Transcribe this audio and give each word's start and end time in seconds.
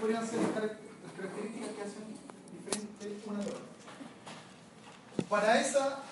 podrían 0.00 0.26
ser 0.26 0.40
las 0.40 0.50
características 0.52 1.70
que 1.70 1.82
hacen 1.82 2.04
diferente 2.52 3.20
una 3.26 3.40
de 3.40 3.50
otra. 3.50 3.64
Para 5.28 5.60
esa 5.60 6.02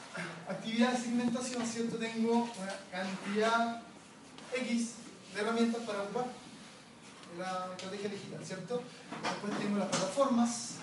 actividad 0.49 0.93
de 0.93 0.99
segmentación, 0.99 1.67
¿cierto? 1.67 1.97
Tengo 1.97 2.43
una 2.43 2.75
cantidad 2.91 3.83
X 4.55 4.95
de 5.35 5.41
herramientas 5.41 5.83
para 5.83 6.03
ocupar 6.03 6.27
la 7.39 7.69
estrategia 7.77 8.09
digital, 8.09 8.45
¿cierto? 8.45 8.83
Después 9.23 9.59
tengo 9.59 9.79
las 9.79 9.89
plataformas, 9.89 10.77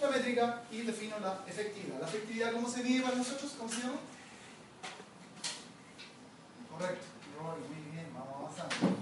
la 0.00 0.10
métrica 0.10 0.62
y 0.70 0.82
defino 0.82 1.18
la 1.20 1.40
efectividad. 1.46 2.00
¿La 2.00 2.06
efectividad 2.06 2.52
cómo 2.52 2.68
se 2.68 2.82
mide 2.82 3.02
para 3.02 3.16
nosotros? 3.16 3.52
¿Cómo 3.58 3.70
se 3.70 3.80
llama? 3.80 3.98
Correcto, 6.70 7.04
ROI, 7.38 7.60
muy 7.60 7.92
bien, 7.92 8.06
vamos 8.14 8.58
avanzando. 8.58 8.96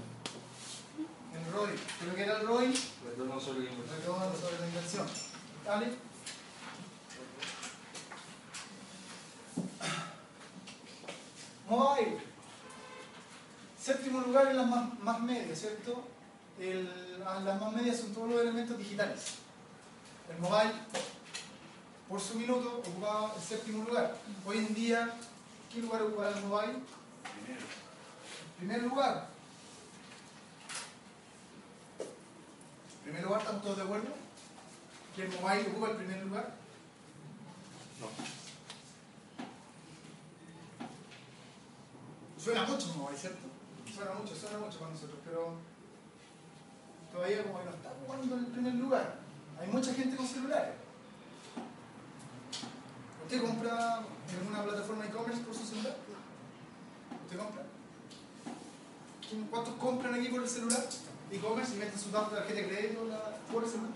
El 1.33 1.50
ROI, 1.61 1.79
¿pero 2.01 2.15
qué 2.15 2.23
era 2.23 2.41
el 2.41 2.47
ROI? 2.47 2.75
Retorno 3.07 3.41
sobre 3.41 3.65
la 3.65 3.71
inversión. 3.71 3.99
Retorno 3.99 4.37
sobre 4.37 4.61
la 4.61 4.67
inversión. 4.67 5.07
¿Vale? 5.67 5.93
Mobile. 11.69 12.19
Séptimo 13.81 14.21
lugar 14.21 14.49
en 14.49 14.57
las 14.57 14.67
más, 14.67 14.99
más 15.01 15.21
medias, 15.21 15.59
¿cierto? 15.59 16.03
El- 16.59 17.19
las 17.21 17.61
más 17.61 17.73
medias 17.73 17.99
son 17.99 18.13
todos 18.13 18.31
los 18.31 18.41
elementos 18.43 18.77
digitales. 18.79 19.21
El 20.31 20.39
mobile, 20.39 20.73
por 22.09 22.21
su 22.21 22.35
minuto, 22.35 22.79
ocupaba 22.87 23.35
el 23.35 23.43
séptimo 23.43 23.85
lugar. 23.85 24.17
Hoy 24.47 24.59
en 24.59 24.75
día, 24.75 25.15
¿qué 25.73 25.81
lugar 25.81 26.03
ocupa 26.03 26.29
el 26.29 26.45
mobile? 26.45 26.75
Primero. 27.45 27.67
Primer 28.59 28.83
lugar. 28.83 29.29
Primer 33.05 33.23
lugar, 33.25 33.41
¿estamos 33.41 33.63
todos 33.63 33.77
de 33.77 33.83
acuerdo? 33.83 34.09
¿Que 35.17 35.23
el 35.23 35.29
mobile 35.41 35.69
ocupa 35.71 35.91
el 35.91 35.97
primer 35.97 36.23
lugar? 36.27 36.55
No. 38.01 38.07
Suena 42.43 42.65
mucho 42.65 42.91
el 42.93 42.97
mobile, 42.99 43.19
¿cierto? 43.19 43.39
Suena 43.95 44.13
mucho, 44.15 44.35
suena 44.35 44.59
mucho 44.59 44.79
para 44.79 44.93
nosotros, 44.93 45.19
pero 45.25 45.55
todavía 47.13 47.43
como 47.43 47.59
que 47.59 47.65
no 47.67 47.71
está 47.73 47.91
ocupando 47.91 48.37
el 48.37 48.47
primer 48.47 48.75
lugar. 48.75 49.15
Hay 49.61 49.69
mucha 49.69 49.93
gente 49.93 50.17
con 50.17 50.27
celulares. 50.27 50.75
¿Usted 53.25 53.43
compra 53.43 54.01
en 54.41 54.47
una 54.49 54.63
plataforma 54.65 55.07
e-commerce 55.07 55.43
por 55.43 55.55
su 55.55 55.65
celular? 55.67 55.97
¿Usted 57.25 57.39
compra? 57.39 57.63
¿Quién- 59.29 59.45
¿Cuántos 59.49 59.75
compran 59.75 60.15
aquí 60.15 60.29
por 60.29 60.43
el 60.43 60.49
celular? 60.49 60.83
E-commerce 61.33 61.75
y 61.75 61.79
meten 61.79 61.99
su 61.99 62.11
datos 62.11 62.33
de 62.33 62.39
tarjeta 62.39 62.61
de 62.61 62.69
crédito 62.69 63.05
la- 63.07 63.37
por 63.53 63.67
celular. 63.67 63.91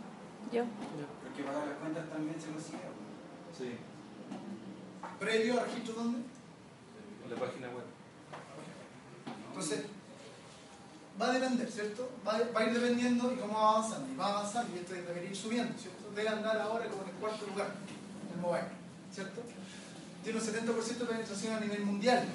Yo. 0.52 0.64
Porque 1.22 1.42
pagar 1.42 1.66
las 1.66 1.78
cuentas 1.78 2.08
también 2.10 2.40
se 2.40 2.48
consigue. 2.48 2.78
Sí, 3.58 3.76
¿Previo 5.18 5.60
a 5.60 5.64
registro 5.64 5.94
dónde? 5.94 6.18
en 7.24 7.30
la 7.30 7.36
página 7.36 7.68
web. 7.68 7.84
Entonces, 9.48 9.84
va 11.20 11.26
a 11.28 11.32
depender, 11.32 11.70
¿cierto? 11.70 12.10
Va 12.26 12.36
a, 12.36 12.50
va 12.52 12.60
a 12.60 12.64
ir 12.64 12.74
dependiendo 12.78 13.32
y 13.32 13.36
cómo 13.36 13.54
va 13.54 13.70
avanzando. 13.78 14.12
Y 14.12 14.16
va 14.16 14.28
avanzando 14.30 14.76
y 14.76 14.80
esto 14.80 14.94
debería 14.94 15.30
ir 15.30 15.36
subiendo, 15.36 15.78
¿cierto? 15.78 16.10
Debe 16.14 16.28
andar 16.28 16.58
ahora 16.60 16.86
como 16.88 17.02
en 17.04 17.08
el 17.08 17.14
cuarto 17.14 17.46
lugar, 17.46 17.74
el 18.34 18.40
mobile, 18.40 18.68
¿cierto? 19.12 19.40
Tiene 20.22 20.38
un 20.38 20.44
70% 20.44 20.98
de 20.98 21.04
penetración 21.06 21.54
a 21.54 21.60
nivel 21.60 21.84
mundial, 21.86 22.26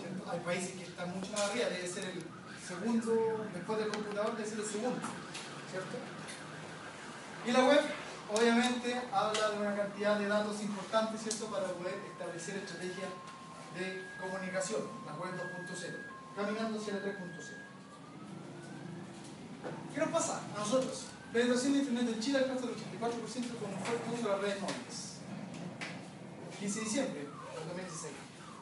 ¿cierto? 0.00 0.30
Hay 0.30 0.40
países 0.40 0.72
que 0.72 0.84
están 0.84 1.14
mucho 1.14 1.32
más 1.32 1.40
arriba, 1.42 1.68
debe 1.68 1.86
ser 1.88 2.04
el 2.04 2.22
segundo, 2.68 3.48
después 3.54 3.78
del 3.78 3.88
computador, 3.88 4.36
ser 4.36 4.60
el 4.60 4.66
segundo, 4.66 5.00
¿cierto? 5.70 5.96
Y 7.46 7.50
la 7.50 7.64
web, 7.64 7.80
obviamente, 8.30 9.02
habla 9.12 9.50
de 9.50 9.58
una 9.58 9.74
cantidad 9.74 10.18
de 10.18 10.26
datos 10.26 10.60
importantes, 10.60 11.22
¿cierto? 11.22 11.46
Para 11.46 11.68
poder 11.68 11.94
establecer 12.12 12.56
estrategias 12.56 13.08
de 13.78 14.04
comunicación, 14.20 14.82
la 15.06 15.14
web 15.14 15.32
2.0, 15.32 15.96
caminando 16.36 16.78
hacia 16.78 16.94
la 16.94 17.00
3.0. 17.00 17.68
¿Qué 19.94 20.00
nos 20.00 20.10
pasa 20.10 20.42
a 20.54 20.58
nosotros? 20.58 21.06
Penetración 21.32 21.72
de 21.72 21.78
Internet 21.80 22.08
en 22.14 22.20
Chile 22.20 22.38
alcanza 22.38 22.64
el 22.64 22.72
84% 22.72 23.58
con 23.58 23.72
un 23.72 23.80
fuerte 23.80 24.10
uso 24.12 24.22
de 24.22 24.28
las 24.28 24.40
redes 24.40 24.60
móviles. 24.60 25.18
15 26.60 26.78
de 26.78 26.84
diciembre 26.84 27.20
del 27.20 27.27
2016. 27.27 27.27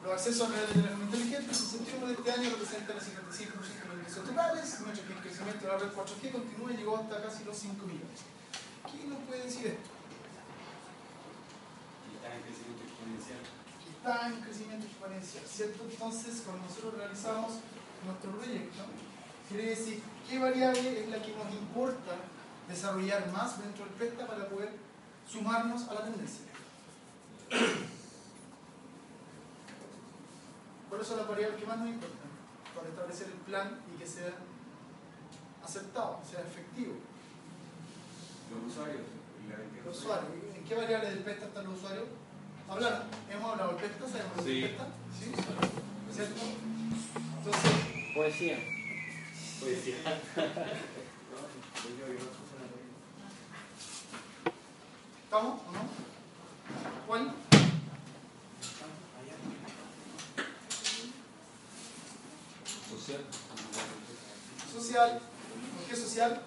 Los 0.07 0.15
accesos 0.15 0.47
a 0.47 0.51
redes 0.53 0.69
de 0.69 0.73
teléfono 0.75 1.03
inteligente 1.03 1.51
en 1.51 1.53
septiembre 1.53 2.07
de 2.07 2.13
este 2.13 2.31
año 2.31 2.49
representan 2.51 2.95
el 2.95 3.03
55% 3.03 3.11
de 3.11 3.59
los 3.59 3.97
ingresos 3.99 4.23
totales, 4.23 4.79
mientras 4.79 5.05
que 5.05 5.11
el 5.11 5.19
crecimiento 5.19 5.65
de 5.65 5.67
la 5.67 5.77
red 5.79 5.91
4G 5.91 6.31
continúa 6.31 6.71
y 6.71 6.77
llegó 6.77 6.95
hasta 6.95 7.23
casi 7.23 7.43
los 7.43 7.57
5 7.57 7.85
millones. 7.85 8.19
¿Quién 8.87 9.09
nos 9.09 9.19
puede 9.27 9.43
decir 9.43 9.67
esto? 9.67 9.89
Está 12.15 12.35
en 12.39 12.41
crecimiento 12.47 12.83
exponencial. 12.87 13.39
está 13.83 14.27
en 14.31 14.41
crecimiento 14.47 14.85
exponencial, 14.87 15.43
¿cierto? 15.43 15.83
Entonces, 15.91 16.41
cuando 16.45 16.63
nosotros 16.63 16.93
realizamos 16.95 17.51
nuestro 18.07 18.31
proyecto, 18.31 18.83
quiere 19.49 19.75
decir 19.75 20.01
qué 20.23 20.39
variable 20.39 21.03
es 21.03 21.09
la 21.09 21.21
que 21.21 21.35
nos 21.35 21.51
importa 21.51 22.15
desarrollar 22.69 23.27
más 23.33 23.59
dentro 23.59 23.83
del 23.83 23.93
PESTA 23.95 24.25
para 24.25 24.47
poder 24.47 24.71
sumarnos 25.27 25.83
a 25.89 25.95
la 25.95 26.03
tendencia. 26.07 26.47
¿Cuáles 30.89 31.07
son 31.07 31.17
las 31.17 31.27
variables 31.27 31.59
que 31.59 31.65
más 31.67 31.77
nos 31.79 31.89
importan? 31.89 32.27
Para 32.75 32.89
establecer 32.89 33.27
el 33.27 33.33
plan 33.45 33.79
y 33.93 33.97
que 33.99 34.07
sea 34.07 34.31
aceptado, 35.63 36.19
sea 36.29 36.41
efectivo. 36.41 36.93
Los 38.51 38.71
usuarios. 38.71 39.01
Los 39.85 39.97
usuarios. 39.97 40.31
¿En 40.55 40.63
qué 40.63 40.75
variable 40.75 41.09
del 41.09 41.19
PESTA 41.19 41.45
están 41.47 41.65
los 41.65 41.77
usuarios? 41.77 42.05
Hablaron, 42.69 43.03
hemos 43.29 43.51
hablado 43.51 43.73
del 43.73 43.81
PESTA, 43.81 44.07
sabemos 44.07 44.43
Sí. 44.43 44.61
del 44.61 44.69
PESTA, 44.69 44.87
¿sí? 45.17 45.31
¿Cierto? 46.13 46.41
Entonces, 47.37 47.71
Poesía. 48.15 48.57
Poesía. 49.59 49.95
¿estamos 55.27 55.59
o 55.67 55.71
no? 55.73 55.79
¿Cuál? 57.05 57.33
Social. 63.07 63.23
Social. 64.73 65.21
¿Por 65.77 65.87
qué 65.87 65.95
social? 65.95 66.41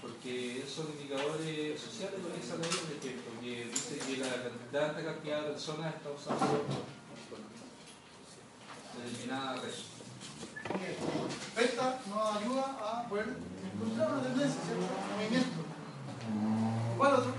Porque 0.00 0.62
esos 0.62 0.86
indicadores 0.90 1.80
sociales 1.80 2.20
lo 2.22 2.32
que 2.32 2.46
sale 2.46 2.62
ahí 2.62 2.70
es 2.94 3.02
que 3.02 3.18
porque 3.26 3.64
dice 3.64 3.98
que 3.98 4.16
la 4.18 4.30
cantidad, 4.30 4.90
esta 4.90 5.12
cantidad 5.12 5.42
de 5.42 5.48
personas 5.50 5.94
está 5.96 6.10
usando 6.10 6.64
determinada 8.94 9.56
red. 9.56 9.74
Ok. 10.70 10.82
PESTA 11.56 12.00
nos 12.08 12.36
ayuda 12.36 12.78
a 12.80 13.08
poder 13.08 13.26
encontrar 13.74 14.12
una 14.12 14.22
tendencia, 14.22 14.60
¿cierto? 14.62 14.86
Un 14.86 15.16
movimiento. 15.16 15.60
¿Cuál 16.96 17.14
otro? 17.14 17.32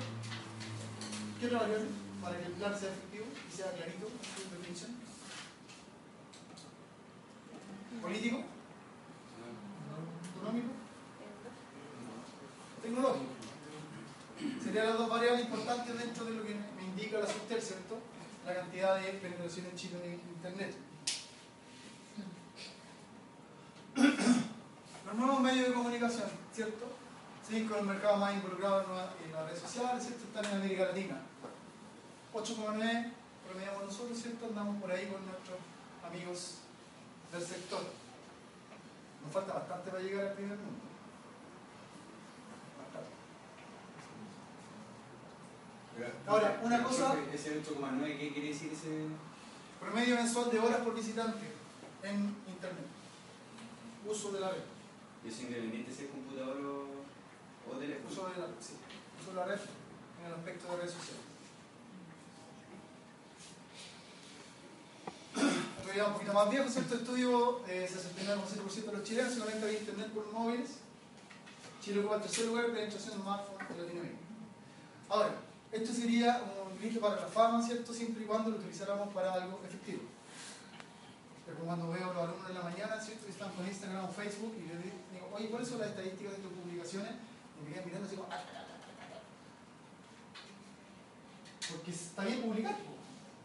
¿Qué 1.39 1.45
otra 1.45 1.59
variable? 1.59 1.87
Para 2.21 2.37
que 2.39 2.45
el 2.45 2.51
plan 2.51 2.77
sea 2.77 2.89
efectivo 2.89 3.25
y 3.47 3.55
sea 3.55 3.71
clarito 3.71 4.07
en 4.07 4.43
su 4.43 4.57
definición. 4.57 4.99
¿Político? 8.01 8.37
¿Económico? 10.35 10.67
tecnológico. 12.81 13.25
Serían 14.63 14.87
las 14.87 14.97
dos 14.97 15.09
variables 15.09 15.41
importantes 15.45 15.97
dentro 15.97 16.23
de 16.25 16.31
lo 16.31 16.43
que 16.43 16.55
me 16.77 16.83
indica 16.83 17.19
la 17.19 17.27
SUSTER, 17.27 17.61
¿cierto? 17.61 17.97
La 18.45 18.55
cantidad 18.55 18.95
de 19.01 19.11
penetración 19.13 19.65
en 19.65 19.75
Chile 19.75 19.99
de 19.99 20.13
Internet. 20.13 20.75
Los 25.05 25.15
nuevos 25.15 25.41
medios 25.41 25.67
de 25.67 25.73
comunicación, 25.73 26.29
¿cierto? 26.53 26.85
Cinco 27.47 27.73
de 27.73 27.79
los 27.81 27.89
mercados 27.89 28.19
más 28.19 28.33
involucrados 28.35 28.85
en 28.87 28.95
la- 28.95 29.13
en 29.25 29.31
las 29.33 29.45
redes 29.47 29.59
sociales, 29.59 30.03
¿cierto? 30.05 30.23
Están 30.25 30.45
en 30.45 30.57
América 30.61 30.85
Latina. 30.85 31.21
8,9 32.33 33.11
promediamos 33.47 33.83
nosotros, 33.85 34.17
¿cierto? 34.21 34.45
Andamos 34.45 34.79
por 34.79 34.91
ahí 34.91 35.07
con 35.07 35.25
nuestros 35.25 35.57
amigos 36.07 36.59
del 37.31 37.41
sector. 37.41 37.81
Nos 39.23 39.33
falta 39.33 39.53
bastante 39.53 39.91
para 39.91 40.01
llegar 40.03 40.27
al 40.27 40.33
primer 40.33 40.57
mundo. 40.57 40.79
Bastante. 42.77 43.09
Ahora, 46.27 46.59
una 46.63 46.83
cosa- 46.83 47.15
Ese 47.33 47.59
8,9, 47.59 48.17
¿qué 48.17 48.31
quiere 48.33 48.49
decir 48.49 48.71
ese? 48.73 49.05
Promedio 49.79 50.15
mensual 50.15 50.51
de 50.51 50.59
horas 50.59 50.81
por 50.81 50.93
visitante 50.95 51.45
en 52.03 52.35
Internet. 52.47 52.85
Uso 54.07 54.31
de 54.31 54.39
la 54.39 54.49
red. 54.51 54.63
¿Es 55.25 55.39
independiente 55.41 55.91
si 55.93 56.05
es 56.05 56.09
computador 56.11 56.57
o, 56.65 57.71
o 57.71 57.77
teléfono? 57.77 58.09
Uso 58.09 58.29
de 58.29 58.37
la, 58.39 58.47
sí, 58.59 58.73
uso 59.21 59.31
de 59.31 59.35
la 59.35 59.45
red 59.45 59.59
en 60.19 60.25
el 60.27 60.33
aspecto 60.33 60.67
de 60.71 60.77
redes 60.77 60.91
sociales. 60.93 61.23
Día 65.93 66.05
un 66.05 66.13
poquito 66.13 66.33
más 66.33 66.49
viejo, 66.49 66.69
¿cierto? 66.69 66.95
Estudio, 66.95 67.61
eh, 67.67 67.89
69,7% 67.89 68.91
de 68.91 68.97
los 68.97 69.03
chilenos 69.03 69.33
se 69.33 69.39
conectan 69.39 69.69
a 69.69 69.71
Internet 69.73 70.07
por 70.11 70.31
móviles. 70.31 70.69
Chile 71.81 71.99
ocupa 71.99 72.15
el 72.17 72.21
tercer 72.21 72.45
lugar 72.45 72.67
de 72.67 72.73
penetración 72.73 73.17
de 73.17 73.21
smartphone 73.23 73.65
en 73.69 73.81
Latinoamérica. 73.81 74.19
Ahora, 75.09 75.35
esto 75.71 75.93
sería 75.93 76.43
un 76.69 76.77
grito 76.79 76.99
para 76.99 77.15
la 77.21 77.27
fama, 77.27 77.65
¿cierto? 77.65 77.91
Siempre 77.93 78.23
y 78.23 78.27
cuando 78.27 78.51
lo 78.51 78.57
utilizáramos 78.57 79.11
para 79.13 79.33
algo 79.33 79.61
efectivo. 79.65 80.03
Como 81.45 81.65
cuando 81.65 81.89
veo 81.89 82.11
a 82.11 82.13
los 82.13 82.23
alumnos 82.23 82.49
en 82.49 82.55
la 82.55 82.61
mañana, 82.61 83.01
¿cierto? 83.01 83.25
Que 83.25 83.31
están 83.31 83.51
con 83.53 83.65
Instagram 83.65 84.05
o 84.05 84.11
Facebook 84.13 84.53
y 84.57 84.67
les 84.67 84.83
digo, 84.83 84.95
oye, 85.33 85.49
¿cuáles 85.49 85.67
son 85.67 85.79
las 85.79 85.89
estadísticas 85.89 86.33
de 86.33 86.43
tus 86.43 86.51
publicaciones? 86.51 87.11
Y 87.57 87.65
me 87.65 87.73
quedan 87.73 87.85
mirando 87.85 88.07
así 88.07 88.15
como, 88.15 88.29
"Ah, 88.31 88.37
ah, 88.37 88.45
ah, 88.55 88.65
ah, 88.69 89.15
ah". 89.15 89.21
Porque 91.71 91.91
está 91.91 92.23
bien 92.25 92.41
publicar, 92.41 92.75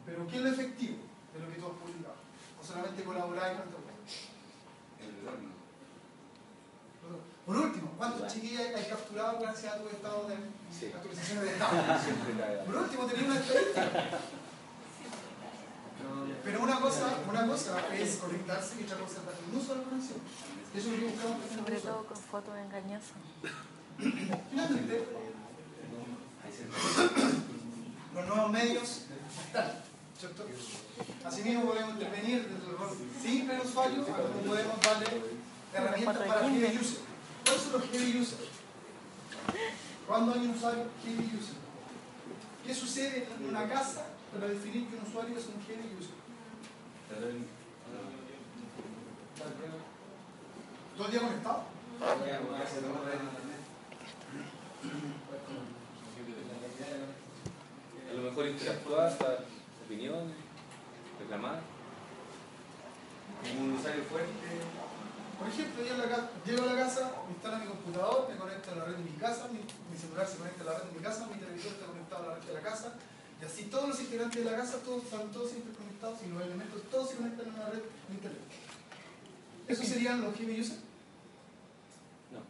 pero 0.05 0.27
¿qué 0.29 0.37
es 0.37 0.43
lo 0.43 0.49
efectivo 0.51 0.99
de 1.33 1.41
lo 1.41 1.49
que 1.49 1.57
tú 1.59 1.67
has 1.67 1.73
publicado? 1.73 2.24
Solamente 2.67 3.05
colaborar 3.05 3.53
y 3.53 3.57
cuánto. 3.57 3.85
Por 7.45 7.57
último, 7.57 7.91
¿cuántos 7.99 8.33
chiquillos 8.33 8.61
hay, 8.63 8.75
hay 8.75 8.85
capturado 8.89 9.39
gracias 9.39 9.75
a 9.75 9.79
tu 9.79 9.89
estado 9.89 10.27
de 10.29 10.37
Sí. 10.73 10.91
actualizaciones 10.95 11.45
de 11.45 11.51
estado? 11.53 12.65
Por 12.65 12.77
último, 12.77 13.05
tenía 13.05 13.27
una 13.27 13.39
estadística. 13.41 13.91
Pero 16.45 16.63
una 16.63 16.81
cosa, 16.81 17.07
una 17.29 17.47
cosa 17.47 17.95
es 17.95 18.17
conectarse 18.17 18.81
y 18.81 18.85
otra 18.85 18.97
cosa 18.99 19.21
es 19.21 19.53
un 19.53 19.59
uso 19.61 19.73
a 19.73 19.77
la 19.77 19.83
conexión. 19.85 20.19
Eso 20.75 20.89
es 20.89 20.95
lo 20.95 21.07
que 21.07 21.13
buscamos 21.13 21.37
Sobre 21.55 21.77
todo 21.81 22.05
con 22.07 22.17
fotos 22.17 22.55
engañosas. 22.59 23.13
Finalmente, 24.51 25.05
los 28.15 28.27
nuevos 28.27 28.51
medios 28.51 29.03
están, 29.47 29.71
¿cierto? 30.25 30.45
Asimismo 31.25 31.67
podemos 31.67 31.95
intervenir 31.95 32.49
desde 32.49 32.71
el 32.71 32.79
rol 32.79 32.97
simple 33.21 33.55
del 33.57 33.67
usuario 33.67 34.03
a 34.03 34.07
como 34.07 34.41
podemos 34.47 34.81
darle 34.81 35.07
herramientas 35.73 36.17
para 36.17 36.41
heavy 36.41 36.79
user. 36.79 36.99
¿Cuáles 37.45 37.63
son 37.63 37.73
los 37.73 37.83
heavy 37.91 38.21
users? 38.21 38.49
¿Cuándo 40.07 40.33
hay 40.33 40.41
un 40.41 40.51
usuario 40.51 40.85
heavy 41.05 41.27
user? 41.27 41.57
¿Qué 42.67 42.75
sucede 42.75 43.29
en 43.39 43.49
una 43.49 43.69
casa 43.69 44.07
para 44.33 44.49
definir 44.49 44.89
que 44.89 44.97
un 44.97 45.03
usuario 45.03 45.37
es 45.37 45.47
un 45.47 45.61
heavy 45.67 45.95
user? 45.99 46.15
¿Todo 50.97 51.07
el 51.07 51.13
día 51.13 51.21
conectado? 51.21 51.65
A 58.11 58.15
lo 58.15 58.23
mejor 58.23 58.47
interactuar, 58.47 59.19
dar 59.19 59.54
opiniones, 59.85 60.37
reclamar. 61.19 61.61
Un 63.59 63.73
usuario 63.73 64.05
fuerte. 64.05 64.33
Por 65.39 65.49
ejemplo, 65.49 65.85
yo 65.85 65.97
la 65.99 66.31
llego 66.47 66.63
a 66.63 66.73
la 66.73 66.85
casa, 66.85 67.13
me 67.27 67.35
instalo 67.35 67.59
mi 67.59 67.67
computador, 67.67 68.29
me 68.31 68.37
conecto 68.37 68.71
a 68.71 68.75
la 68.77 68.85
red 68.85 68.97
de 68.97 69.05
mi 69.05 69.17
casa, 69.19 69.49
mi, 69.49 69.59
mi 69.59 69.99
celular 69.99 70.27
se 70.27 70.39
conecta 70.39 70.63
a 70.63 70.67
la 70.67 70.79
red 70.79 70.85
de 70.85 70.99
mi 70.99 71.05
casa, 71.05 71.27
mi 71.27 71.39
televisor 71.39 71.73
está 71.73 71.87
conectado 71.87 72.25
a 72.25 72.27
la 72.29 72.35
red 72.37 72.43
de 72.45 72.55
la 72.55 72.63
casa, 72.63 72.95
y 73.41 73.45
así 73.45 73.65
todos 73.65 73.89
los 73.89 74.01
integrantes 74.01 74.45
de 74.45 74.51
la 74.51 74.57
casa, 74.57 74.79
todos 74.79 75.05
están 75.05 75.31
todos 75.33 75.53
interconectados 75.53 76.19
y 76.23 76.29
los 76.33 76.43
elementos 76.43 76.83
todos 76.91 77.11
se 77.11 77.17
conectan 77.17 77.51
a 77.51 77.55
una 77.55 77.67
red 77.71 77.83
de 77.83 78.15
internet. 78.15 78.41
¿Esos 79.69 79.87
serían 79.87 80.23
los 80.23 80.35
heavy 80.37 80.61
users? 80.61 80.81
No. 82.31 82.41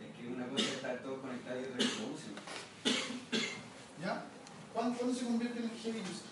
Es 0.00 0.16
que 0.16 0.28
una 0.28 0.46
cosa 0.46 0.64
es 0.64 0.72
estar 0.72 0.98
todos 1.02 1.20
conectados 1.20 1.60
y 1.60 1.64
otra 1.66 1.84
es 1.84 1.90
que 1.90 2.00
lo 2.00 2.08
usen. 2.14 2.34
¿Ya? 4.00 4.24
¿Cuándo, 4.78 4.96
cuándo 4.96 5.14
se 5.18 5.24
convierte 5.24 5.58
en 5.58 5.70
heavy 5.70 5.98
user? 6.02 6.30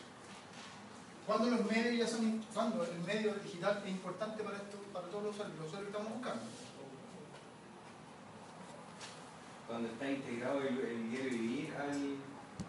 ¿Cuándo 1.26 1.50
los 1.50 1.66
medios 1.66 1.98
ya 1.98 2.06
son, 2.06 2.44
cuándo 2.54 2.84
el 2.84 3.00
medio 3.00 3.34
digital 3.42 3.82
es 3.84 3.90
importante 3.90 4.44
para 4.44 4.58
esto, 4.58 4.76
para 4.92 5.08
todos 5.08 5.24
los 5.24 5.32
usuarios, 5.34 5.58
los 5.58 5.66
usuarios 5.66 5.90
que 5.90 5.96
estamos 5.98 6.14
buscando? 6.14 6.42
Cuando 9.66 9.88
está 9.88 10.08
integrado 10.12 10.62
el, 10.62 10.78
el 10.78 11.10
diario 11.10 11.30
vivir 11.32 11.74
al, 11.74 11.90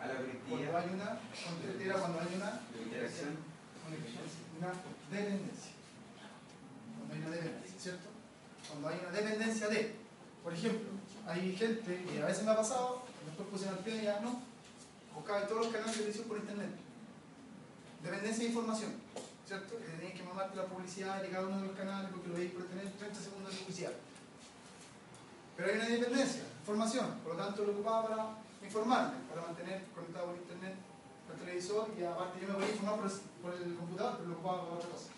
a 0.02 0.08
la 0.08 0.14
Cuando 0.18 0.42
colectividad 0.50 0.78
hay 0.82 0.90
una, 0.90 1.06
cuando- 1.46 2.02
cuando 2.02 2.20
hay 2.22 2.36
una 2.36 2.52
de 2.74 2.82
interacción. 2.82 3.38
una 4.58 4.74
dependencia. 5.14 5.72
Cuando 6.98 7.14
hay 7.14 7.20
una 7.22 7.30
dependencia, 7.38 7.80
¿cierto? 7.80 8.10
Cuando 8.68 8.88
hay 8.90 8.98
una 9.00 9.12
dependencia 9.12 9.68
de, 9.68 9.96
por 10.42 10.54
ejemplo, 10.56 10.90
hay 11.28 11.56
gente 11.56 12.04
que 12.10 12.24
a 12.24 12.26
veces 12.26 12.44
me 12.44 12.50
ha 12.50 12.56
pasado, 12.56 13.04
después 13.28 13.48
puse 13.50 13.70
al 13.70 13.78
pie 13.86 14.02
y 14.02 14.06
ya 14.06 14.20
no, 14.22 14.42
buscaba 15.18 15.42
en 15.42 15.48
todos 15.48 15.66
los 15.66 15.74
canales 15.74 15.92
de 15.94 15.98
televisión 15.98 16.28
por 16.28 16.38
internet. 16.38 16.70
Dependencia 18.04 18.44
de 18.44 18.50
información, 18.50 18.92
¿cierto? 19.46 19.78
Que 19.78 19.86
tenéis 19.86 20.14
que 20.14 20.24
mamarte 20.24 20.56
la 20.56 20.66
publicidad 20.66 21.22
de 21.22 21.30
cada 21.30 21.48
uno 21.48 21.62
de 21.62 21.68
los 21.68 21.76
canales 21.76 22.10
porque 22.14 22.30
lo 22.30 22.36
veis 22.36 22.52
por 22.52 22.64
tener 22.66 22.86
30 22.92 23.20
segundos 23.20 23.52
de 23.52 23.60
publicidad. 23.60 23.94
Pero 25.56 25.70
hay 25.72 25.76
una 25.78 25.90
dependencia, 25.90 26.44
información, 26.62 27.08
por 27.24 27.36
lo 27.36 27.44
tanto 27.44 27.66
lo 27.66 27.72
ocupaba 27.74 28.08
para 28.08 28.38
informarme, 28.64 29.18
para 29.30 29.42
mantener 29.48 29.86
conectado 29.96 30.28
por 30.28 30.36
internet 30.38 30.76
al 31.32 31.40
televisor 31.40 31.90
y 31.98 32.04
aparte 32.04 32.40
yo 32.40 32.48
me 32.50 32.54
voy 32.54 32.66
a 32.66 32.70
informar 32.70 33.00
por 33.42 33.54
el, 33.54 33.76
computador, 33.76 34.18
pero 34.18 34.30
lo 34.30 34.36
ocupaba 34.36 34.62
para 34.64 34.76
otra 34.76 34.90
cosa. 34.90 35.10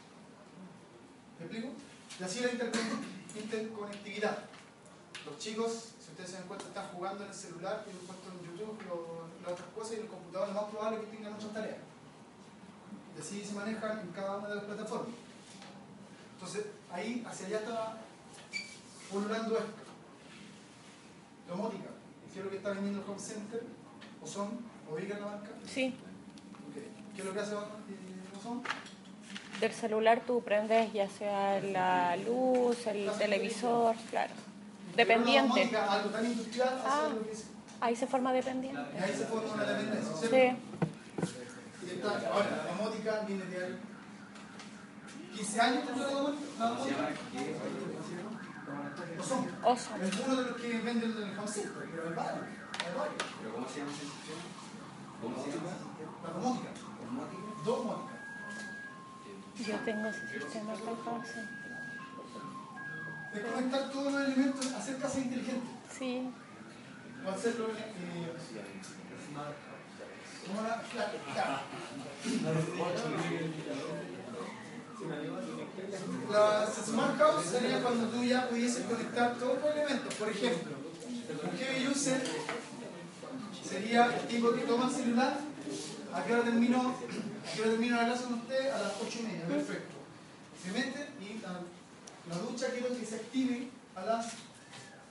¿Me 1.38 1.46
explico? 1.46 1.70
Y 2.20 2.24
así 2.24 2.40
la 2.40 2.52
intercon- 2.52 3.04
interconectividad. 3.36 4.38
Los 5.26 5.38
chicos, 5.38 5.92
si 6.00 6.12
ustedes 6.12 6.30
se 6.32 6.36
dan 6.38 6.48
cuenta, 6.48 6.66
están 6.68 6.88
jugando 6.96 7.24
en 7.26 7.30
el 7.30 7.36
celular, 7.36 7.84
tienen 7.84 8.02
puesto 8.08 8.32
en 8.32 8.40
YouTube 8.48 8.80
o 8.92 9.19
las 9.44 9.52
otras 9.54 9.68
cosas 9.76 9.94
y 9.94 10.00
el 10.02 10.08
computador 10.08 10.48
lo 10.50 10.54
más 10.54 10.64
probable 10.66 10.98
es 11.00 11.06
que 11.06 11.16
tengan 11.18 11.34
otras 11.34 11.54
tareas. 11.54 11.78
Y 13.18 13.22
así 13.22 13.44
se 13.44 13.54
manejan 13.54 14.00
en 14.00 14.08
cada 14.12 14.38
una 14.38 14.48
de 14.50 14.56
las 14.56 14.64
plataformas. 14.66 15.16
Entonces, 16.34 16.66
ahí 16.92 17.24
hacia 17.28 17.48
allá 17.48 17.58
está 17.60 17.98
pululando 19.12 19.58
esto. 19.58 19.72
Domótica, 21.50 21.90
¿qué 22.34 22.40
es 22.40 22.46
lo 22.46 22.52
que 22.52 22.58
está 22.58 22.70
vendiendo 22.72 23.02
el 23.04 23.10
home 23.10 23.20
center? 23.20 23.64
¿O 24.24 24.28
son? 24.28 24.60
¿O 24.92 24.98
la 24.98 25.26
marca? 25.26 25.50
Sí, 25.68 25.96
Ok. 26.70 26.76
¿Qué 27.16 27.22
es 27.22 27.26
lo 27.26 27.34
que 27.34 27.40
hace 27.40 27.54
no 27.54 28.42
son? 28.42 28.64
del 29.60 29.74
celular 29.74 30.22
tú 30.26 30.42
prendes 30.42 30.94
ya 30.94 31.10
sea 31.10 31.60
la 31.60 32.16
luz, 32.16 32.88
el 32.88 33.12
televisor, 33.18 33.94
claro. 34.10 34.32
Dependiente. 34.96 35.50
domótica, 35.50 35.92
algo 35.92 36.10
tan 36.12 36.26
industrial, 36.26 36.70
hace 36.80 36.88
Ah. 36.88 37.06
algo 37.08 37.26
que 37.26 37.32
es- 37.34 37.46
Ahí 37.82 37.96
se 37.96 38.08
forma 38.08 38.34
dependiente. 38.34 38.82
Y 38.94 39.04
ahí 39.04 39.14
se 39.16 39.26
forma 39.26 39.54
una 39.54 39.64
dependencia, 39.64 40.14
¿cierto? 40.18 40.36
Sí, 40.36 41.88
Y 41.88 41.90
está- 41.96 42.10
ahora, 42.32 42.64
la 42.66 42.72
domótica 42.76 43.22
viene 43.28 43.46
de 43.46 43.66
ahí. 43.66 43.80
15 45.36 45.62
años 45.62 45.84
la 45.98 46.06
domótica. 46.08 46.46
la 46.60 46.70
¿Cómo 46.70 46.84
se 46.84 46.92
domótica. 46.92 47.08
llama? 47.08 47.16
¿Qué? 47.32 47.56
No 49.18 49.24
son. 49.24 49.48
oso. 49.64 49.90
Es 50.02 50.20
uno 50.26 50.36
de 50.36 50.44
los 50.52 50.58
que 50.62 50.78
venden 50.80 51.12
el 51.12 51.38
home 51.38 51.48
center, 51.48 51.88
pero 51.92 52.04
hay 52.10 52.14
varios. 52.16 52.46
Hay 52.46 52.94
varios. 52.98 53.24
¿Pero 53.42 53.54
cómo 53.56 53.68
se 53.70 53.80
llama 53.80 53.92
esa 53.92 54.04
institución? 54.04 54.40
¿Cómo 55.22 55.36
se 55.44 55.50
llama? 55.52 55.72
La 56.24 56.30
domótica. 56.34 56.70
¿Domótica? 57.66 58.14
Yo 59.68 59.76
tengo 59.86 60.08
ese 60.08 60.40
sistema 60.40 60.72
de 60.74 60.80
casa. 60.84 61.42
Es 63.34 63.40
conectar 63.42 63.90
todos 63.92 64.14
los 64.14 64.22
elementos, 64.24 64.66
hacer 64.74 64.98
casa 64.98 65.20
inteligente. 65.20 65.68
Sí, 65.98 66.30
Las 76.32 76.86
smart 76.86 77.18
house 77.18 77.46
sería 77.46 77.82
cuando 77.82 78.08
tú 78.08 78.24
ya 78.24 78.50
pudieses 78.50 78.86
conectar 78.86 79.36
todos 79.36 79.60
los 79.62 79.76
elementos. 79.76 80.14
Por 80.16 80.30
ejemplo, 80.30 80.76
un 81.44 81.58
heavy 81.58 81.88
user 81.88 82.22
sería 83.64 84.06
el 84.06 84.28
tipo 84.28 84.54
que 84.54 84.62
toma 84.62 84.88
el 84.88 84.92
celular. 84.92 85.40
¿A 86.14 86.24
qué 86.24 86.34
hora 86.34 86.44
termino, 86.44 86.90
a 86.90 87.56
qué 87.56 87.62
hora 87.62 87.72
termino 87.72 87.96
la 87.96 88.06
clase 88.06 88.24
con 88.24 88.34
usted? 88.34 88.72
A 88.72 88.80
las 88.80 88.94
8 89.02 89.20
y 89.20 89.24
media, 89.24 89.46
perfecto. 89.46 89.96
Se 90.64 90.72
mete 90.72 91.08
y 91.22 91.40
la, 91.40 91.62
la 92.30 92.42
ducha 92.42 92.68
quiero 92.72 92.90
que 92.98 93.06
se 93.06 93.16
active 93.16 93.70
a 93.96 94.06
las 94.06 94.34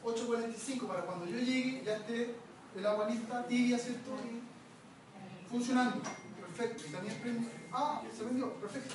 8.45 0.04 0.86
para 0.86 1.02
cuando 1.02 1.26
yo 1.26 1.38
llegue 1.38 1.82
ya 1.84 1.96
esté 1.96 2.34
el 2.76 2.86
agua 2.86 3.08
lista, 3.08 3.46
tibia, 3.46 3.78
¿cierto? 3.78 4.10
Y 4.24 5.48
funcionando. 5.48 6.00
Perfecto. 6.40 6.84
Y 6.88 6.92
también 6.92 7.14
prende. 7.20 7.48
Ah, 7.72 8.02
se 8.16 8.24
vendió, 8.24 8.52
perfecto. 8.54 8.94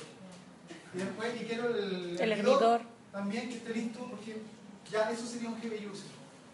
Y 0.94 0.98
después, 0.98 1.40
y 1.40 1.44
quiero 1.44 1.68
el, 1.68 2.18
El 2.20 2.32
hervidor. 2.32 2.82
también 3.12 3.48
que 3.48 3.56
esté 3.56 3.74
listo 3.74 4.06
porque 4.10 4.42
ya 4.90 5.10
eso 5.10 5.26
sería 5.26 5.48
un 5.48 5.60
heavy 5.60 5.86
user. 5.86 6.06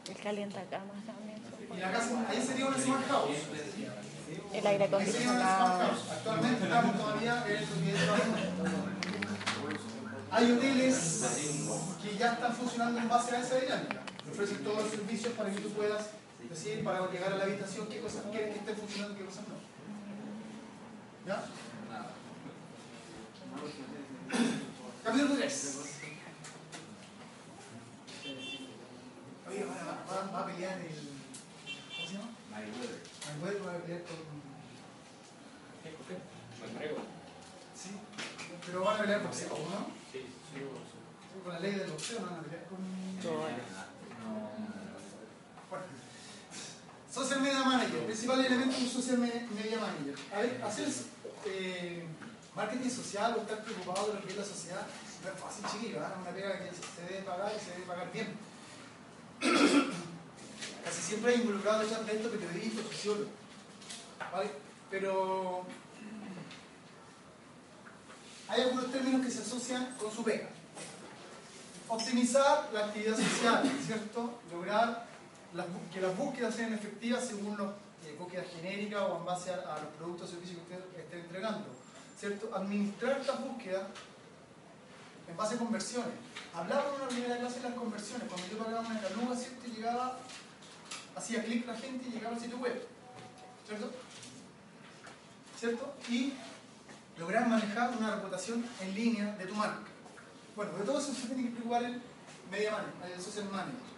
el 0.08 0.16
calientacamas 0.22 1.04
también. 1.04 1.38
Y 1.74 1.80
la 1.80 1.92
casa, 1.92 2.26
ahí 2.28 2.42
sería 2.42 2.66
una 2.66 2.78
smart 2.78 3.06
house. 3.08 3.30
El 4.52 4.66
aire 4.66 4.84
acondicionado. 4.84 5.90
Actualmente 6.10 6.64
estamos 6.64 6.96
todavía 6.96 7.44
en 7.46 8.06
lo 8.06 8.14
que 8.14 8.90
Hay 10.30 10.52
hoteles 10.52 11.24
que 12.02 12.16
ya 12.16 12.32
están 12.32 12.54
funcionando 12.54 13.00
en 13.00 13.08
base 13.08 13.36
a 13.36 13.40
esa 13.40 13.56
dinámica. 13.56 13.99
Te 14.24 14.30
ofrecen 14.30 14.64
todos 14.64 14.82
los 14.82 14.90
servicios 14.90 15.32
para 15.34 15.50
que 15.50 15.60
tú 15.60 15.70
puedas 15.70 16.10
decir, 16.48 16.84
para 16.84 17.10
llegar 17.10 17.32
a 17.32 17.36
la 17.36 17.44
habitación, 17.44 17.88
qué 17.88 18.00
cosas 18.00 18.24
quieren 18.30 18.52
que 18.52 18.58
esté 18.60 18.74
funcionando 18.74 19.14
y 19.14 19.18
qué 19.18 19.24
cosas 19.24 19.44
no. 19.48 19.54
¿Ya? 21.26 21.44
Capítulo 25.04 25.34
3. 25.36 25.90
pelear 30.60 30.78
el. 30.78 30.86
¿Cómo 31.96 32.06
se 32.06 32.14
llama? 32.14 32.28
Mayweather. 32.50 33.00
Mayweather 33.26 33.66
va 33.66 33.72
a 33.72 33.78
pelear 33.78 34.02
con. 34.04 34.40
McGregor. 36.60 37.02
Sí, 37.74 37.90
pero 38.66 38.84
van 38.84 38.96
a 38.96 39.00
pelear 39.00 39.22
boxeo, 39.22 39.48
¿no? 39.48 39.86
Sí, 40.12 40.20
sí. 40.20 40.60
Con 41.42 41.52
la 41.52 41.60
ley 41.60 41.72
del 41.72 41.90
boxeo 41.90 42.20
no 42.20 42.26
van 42.26 42.40
a 42.40 42.42
pelear 42.42 42.64
con. 42.66 43.99
Bueno. 45.68 45.84
Social 47.12 47.40
Media 47.40 47.62
Manager, 47.64 48.04
principal 48.06 48.44
elemento 48.44 48.76
de 48.76 48.82
un 48.84 48.88
Social 48.90 49.18
Me- 49.18 49.46
Media 49.54 49.78
Manager. 49.78 50.14
A 50.34 50.40
ver, 50.40 50.62
hacer 50.64 50.88
eh, 51.46 52.04
marketing 52.54 52.90
social 52.90 53.34
o 53.36 53.40
estar 53.42 53.62
preocupado 53.64 54.08
de 54.08 54.14
lo 54.14 54.22
que 54.22 54.28
es 54.32 54.36
la 54.36 54.44
sociedad 54.44 54.86
es 54.86 55.40
fácil, 55.40 55.64
chiquillo. 55.70 55.98
Es 55.98 56.06
una 56.22 56.30
pega 56.30 56.58
que 56.58 56.70
se 56.74 57.02
debe 57.12 57.22
pagar 57.24 57.52
y 57.54 57.60
se 57.64 57.72
debe 57.72 57.84
pagar 57.86 58.12
bien. 58.12 58.28
Casi 60.84 61.02
siempre 61.02 61.32
hay 61.34 61.40
involucrado 61.40 61.80
detrás 61.80 62.06
de 62.06 62.16
esto 62.16 62.30
periodistas, 62.30 62.84
sociólogos. 62.86 63.28
¿Vale? 64.32 64.50
Pero 64.90 65.64
hay 68.48 68.60
algunos 68.62 68.90
términos 68.92 69.24
que 69.26 69.30
se 69.32 69.42
asocian 69.42 69.94
con 69.96 70.10
su 70.12 70.22
pega. 70.24 70.48
Optimizar 71.90 72.70
la 72.72 72.86
actividad 72.86 73.16
social, 73.16 73.68
¿cierto? 73.84 74.38
Lograr 74.52 75.06
que 75.92 76.00
las 76.00 76.16
búsquedas 76.16 76.54
sean 76.54 76.72
efectivas 76.72 77.26
según 77.26 77.58
las 77.58 77.66
eh, 78.06 78.14
búsquedas 78.16 78.46
genéricas 78.54 79.02
o 79.02 79.16
en 79.18 79.24
base 79.24 79.50
a, 79.52 79.56
los 79.56 79.90
productos 79.98 80.28
o 80.28 80.32
servicios 80.34 80.60
que 80.68 80.76
usted 80.76 81.00
esté 81.00 81.18
entregando, 81.18 81.66
¿cierto? 82.16 82.54
Administrar 82.54 83.18
estas 83.20 83.40
búsquedas 83.40 83.88
en 85.26 85.36
base 85.36 85.56
a 85.56 85.58
conversiones. 85.58 86.14
Hablaba 86.54 86.84
en 86.94 87.00
una 87.00 87.08
primera 87.08 87.38
clase 87.38 87.58
de 87.58 87.68
las 87.70 87.78
conversiones. 87.78 88.28
Cuando 88.28 88.46
yo 88.46 88.58
pagaba 88.58 88.86
una 88.86 89.00
caluga, 89.00 89.36
¿cierto? 89.36 89.66
Llegaba, 89.66 90.18
hacía 91.16 91.42
clic 91.42 91.66
la 91.66 91.74
gente 91.74 92.06
y 92.08 92.12
llegaba 92.12 92.36
al 92.36 92.40
sitio 92.40 92.58
web, 92.58 92.86
¿cierto? 93.66 93.90
¿Cierto? 95.58 95.94
Y 96.08 96.34
lograr 97.18 97.48
manejar 97.48 97.90
una 97.98 98.14
reputación 98.14 98.64
en 98.80 98.94
línea 98.94 99.34
de 99.34 99.46
tu 99.46 99.56
marca. 99.56 99.89
Bueno, 100.56 100.72
de 100.72 100.84
todo 100.84 100.98
eso 100.98 101.14
se 101.14 101.28
tiene 101.28 101.44
que 101.44 101.50
preocupar 101.50 101.84
el 101.84 102.02
media 102.50 102.72
manager, 102.72 103.12
el 103.16 103.22
social 103.22 103.44
manager. 103.50 103.90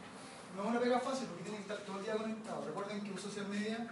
No 0.56 0.62
es 0.62 0.68
una 0.68 0.80
pega 0.80 1.00
fácil 1.00 1.26
porque 1.28 1.44
tiene 1.44 1.58
que 1.58 1.62
estar 1.62 1.78
todo 1.78 1.98
el 1.98 2.04
día 2.04 2.16
conectado. 2.16 2.64
Recuerden 2.66 3.02
que 3.02 3.10
un 3.10 3.18
social 3.18 3.48
media, 3.48 3.90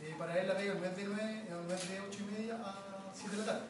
eh, 0.00 0.14
para 0.18 0.38
él 0.40 0.48
la 0.48 0.56
pega 0.56 0.74
no 0.74 0.84
es 0.84 0.96
de 0.96 1.04
9, 1.04 1.46
no 1.50 1.74
es 1.74 1.88
de 1.88 2.00
8 2.00 2.18
y 2.18 2.32
media 2.32 2.54
a 2.64 3.12
7 3.14 3.30
de 3.30 3.38
la 3.38 3.46
tarde. 3.46 3.66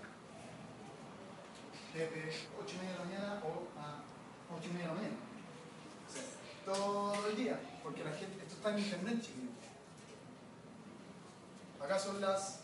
Desde 1.93 2.33
8 2.63 2.75
y 2.75 2.79
media 2.79 2.93
de 2.93 2.99
la 2.99 3.05
mañana 3.05 3.43
o 3.43 3.81
a 3.81 4.57
8 4.57 4.69
y 4.69 4.73
media 4.73 4.87
de 4.87 4.95
la 4.95 5.01
mañana. 5.01 5.17
O 6.07 6.13
sea, 6.13 6.23
todo 6.65 7.29
el 7.29 7.37
día, 7.37 7.61
porque 7.83 8.05
la 8.05 8.13
gente, 8.13 8.39
esto 8.41 8.55
está 8.55 8.71
en 8.71 8.79
internet, 8.79 9.21
chiquillos. 9.21 9.49
Acá 11.83 11.99
son 11.99 12.21
las 12.21 12.61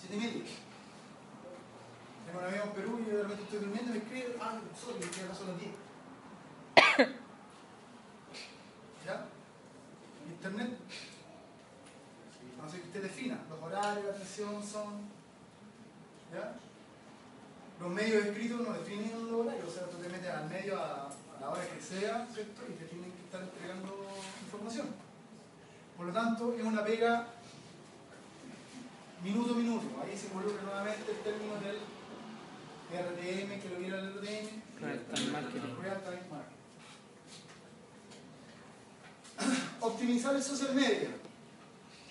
7 0.00 0.16
y 0.16 0.18
media. 0.18 0.65
Tengo 2.26 2.38
un 2.40 2.44
amigo 2.44 2.64
en 2.64 2.72
Perú 2.72 3.00
y 3.06 3.10
de 3.10 3.22
repente 3.22 3.42
estoy 3.44 3.58
durmiendo 3.60 3.90
y 3.90 3.92
me 3.92 3.98
escribe, 3.98 4.36
ah, 4.40 4.58
sorry, 4.78 4.98
que 4.98 5.20
acá 5.22 5.34
son 5.34 5.48
las 5.48 5.58
10. 5.60 5.70
¿Ya? 9.06 9.26
Internet. 10.28 10.78
No 12.60 12.68
sé 12.68 12.80
que 12.80 12.86
usted 12.88 13.02
defina. 13.02 13.38
Los 13.48 13.62
horarios 13.62 14.04
de 14.04 14.10
atención 14.10 14.62
son. 14.66 15.06
¿Ya? 16.32 16.56
Los 17.80 17.90
medios 17.90 18.24
escritos 18.24 18.60
no 18.60 18.72
definen 18.72 19.30
los 19.30 19.46
horarios. 19.46 19.68
O 19.68 19.70
sea, 19.70 19.84
tú 19.84 19.98
te 19.98 20.08
metes 20.08 20.28
al 20.28 20.48
medio 20.48 20.76
a, 20.80 21.06
a 21.06 21.40
la 21.40 21.50
hora 21.50 21.62
que 21.62 21.80
sea, 21.80 22.26
¿cierto? 22.34 22.62
Y 22.68 22.72
te 22.72 22.86
tienen 22.86 23.12
que 23.12 23.22
estar 23.24 23.42
entregando 23.42 24.08
información. 24.44 24.88
Por 25.96 26.06
lo 26.06 26.12
tanto, 26.12 26.54
es 26.54 26.64
una 26.64 26.84
pega 26.84 27.28
minuto 29.22 29.54
a 29.54 29.56
minuto. 29.56 29.86
Ahí 30.02 30.16
se 30.16 30.26
involucra 30.26 30.62
nuevamente 30.62 31.10
el 31.10 31.18
término 31.18 31.54
del 31.60 31.78
RTM, 33.02 33.60
que 33.60 33.68
lo 33.68 33.78
viera 33.78 33.98
el 33.98 34.14
RTM. 34.14 34.80
Real 34.80 35.00
Time 35.14 35.30
Marketing. 35.30 35.76
Real 35.80 36.00
Time 36.02 36.22
Marketing. 36.30 36.56
Optimizar 39.80 40.34
el 40.34 40.42
social 40.42 40.74
media. 40.74 41.10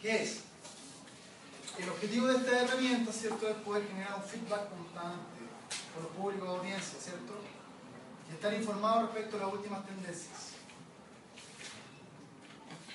¿Qué 0.01 0.23
es? 0.23 0.41
El 1.77 1.89
objetivo 1.89 2.27
de 2.27 2.37
esta 2.37 2.61
herramienta, 2.61 3.11
¿cierto?, 3.11 3.49
es 3.49 3.55
poder 3.57 3.87
generar 3.87 4.15
un 4.15 4.23
feedback 4.23 4.69
constante 4.69 5.35
con 5.93 6.03
los 6.03 6.11
públicos 6.13 6.47
de 6.47 6.55
audiencia, 6.57 6.99
¿cierto? 6.99 7.33
Y 8.29 8.33
estar 8.33 8.53
informado 8.53 9.07
respecto 9.07 9.37
a 9.37 9.39
las 9.41 9.53
últimas 9.53 9.85
tendencias. 9.85 10.53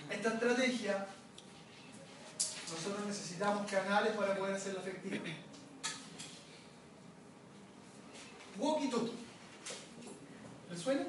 Esta 0.09 0.29
estrategia, 0.31 1.07
nosotros 2.73 3.07
necesitamos 3.07 3.71
canales 3.71 4.13
para 4.17 4.37
poder 4.37 4.55
hacerla 4.55 4.81
efectiva. 4.81 5.25
Walkie 8.61 8.89
Talkie. 8.89 9.15
¿Le 10.71 10.77
suena? 10.77 11.07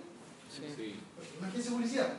Sí. 0.49 0.95
Emergencia 1.37 1.71
publicidad. 1.71 2.13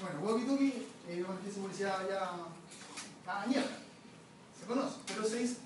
Bueno, 0.00 0.20
Walkie 0.20 0.46
Talkie 0.46 0.86
es 1.08 1.18
una 1.18 1.28
emergencia 1.28 1.62
publicidad 1.62 2.08
ya 2.08 3.40
añeja. 3.40 3.66
Se 4.58 4.66
conoce, 4.66 4.96
pero 5.06 5.24
se 5.24 5.42
hizo, 5.42 5.56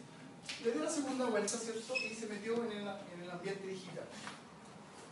le 0.64 0.72
dio 0.72 0.82
la 0.82 0.90
segunda 0.90 1.26
vuelta, 1.26 1.56
¿cierto? 1.56 1.94
Y 1.94 2.14
se 2.14 2.26
metió 2.26 2.56
en 2.64 2.72
el, 2.72 2.88
en 2.88 3.22
el 3.22 3.30
ambiente 3.30 3.66
digital. 3.66 4.04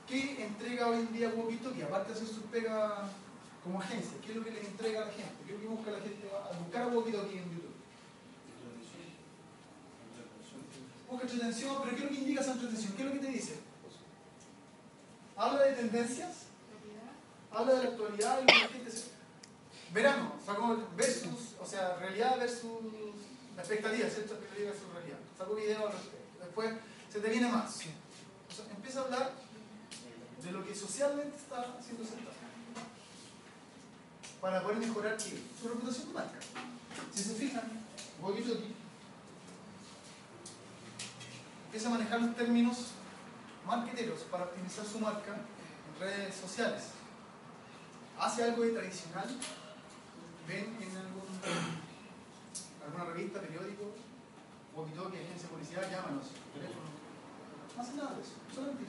¿Qué 0.09 0.45
entrega 0.45 0.89
hoy 0.89 0.99
en 0.99 1.13
día 1.13 1.33
Walkie 1.35 1.57
Talkie? 1.59 1.83
Aparte 1.83 2.13
de 2.13 2.15
hacer 2.19 2.29
su 2.29 2.43
pega 2.43 3.09
como 3.63 3.81
agencia, 3.81 4.19
¿qué 4.21 4.33
es 4.33 4.37
lo 4.37 4.45
que 4.45 4.51
les 4.51 4.65
entrega 4.67 5.03
a 5.03 5.07
la 5.07 5.13
gente? 5.13 5.33
¿Qué 5.47 5.55
es 5.55 5.59
lo 5.59 5.61
que 5.61 5.75
busca 5.75 5.91
la 5.93 6.01
gente 6.01 6.29
al 6.51 6.59
buscar 6.59 6.83
a 6.83 6.89
Walkie 6.89 7.13
Talkie 7.13 7.39
en 7.39 7.51
YouTube? 7.51 7.64
Busca 11.15 11.29
entretención, 11.29 11.77
pero 11.85 11.97
¿qué 11.97 12.03
es 12.03 12.03
lo 12.03 12.09
que 12.09 12.23
indica 12.23 12.41
esa 12.41 12.53
entretención? 12.55 12.93
¿Qué 12.95 13.03
es 13.03 13.09
lo 13.09 13.15
que 13.15 13.21
te 13.21 13.29
dice? 13.29 13.55
Habla 15.37 15.63
de 15.63 15.73
tendencias, 15.75 16.31
habla 17.53 17.75
de 17.75 17.85
la 17.85 17.91
actualidad 17.91 18.41
y 18.43 18.47
la 18.47 18.69
gente 18.69 18.91
se... 18.91 19.05
Verano, 19.93 20.33
sacó 20.45 20.77
versus, 20.97 21.55
o 21.61 21.65
sea, 21.65 21.95
realidad 21.99 22.37
versus 22.41 22.83
la 23.55 23.63
expectativa, 23.63 24.09
¿cierto? 24.09 24.35
Expectativa 24.35 24.71
versus 24.73 24.93
realidad. 24.93 25.19
Sacó 25.39 25.55
video 25.55 25.87
al 25.87 25.93
respecto. 25.93 26.19
Después 26.41 26.75
se 27.13 27.21
te 27.21 27.31
viene 27.31 27.49
más. 27.49 27.77
O 27.77 28.53
sea, 28.53 28.65
empieza 28.75 28.99
a 28.99 29.05
hablar 29.05 29.33
de 30.43 30.51
lo 30.51 30.67
que 30.67 30.75
socialmente 30.75 31.37
está 31.37 31.81
siendo 31.81 32.03
aceptado. 32.03 32.35
Para 34.41 34.65
poder 34.65 34.79
mejorar 34.79 35.17
¿qué? 35.17 35.39
su 35.63 35.69
reputación 35.69 36.09
de 36.09 36.15
marca. 36.15 36.41
Si 37.15 37.23
se 37.23 37.35
fijan, 37.35 37.71
Walkie 38.21 38.43
Talkie 38.43 38.84
empieza 41.75 41.89
a 41.89 41.99
manejar 41.99 42.21
los 42.21 42.37
términos 42.37 42.77
marqueteros 43.67 44.21
para 44.31 44.45
optimizar 44.45 44.87
su 44.87 45.01
marca 45.01 45.35
en 45.35 46.01
redes 46.01 46.37
sociales. 46.37 46.91
Hace 48.17 48.45
algo 48.45 48.63
de 48.63 48.71
tradicional, 48.71 49.27
ven 50.47 50.77
en 50.81 50.97
algún, 50.97 51.27
alguna 52.87 53.05
revista, 53.13 53.41
periódico, 53.41 53.91
walkie 54.73 54.95
talkie, 54.95 55.19
agencia 55.19 55.49
de 55.49 55.53
publicidad, 55.53 55.91
llámanos, 55.91 56.27
teléfono. 56.55 56.87
No 57.75 57.83
hace 57.83 57.95
nada 57.95 58.15
de 58.15 58.23
eso, 58.23 58.35
solamente. 58.55 58.85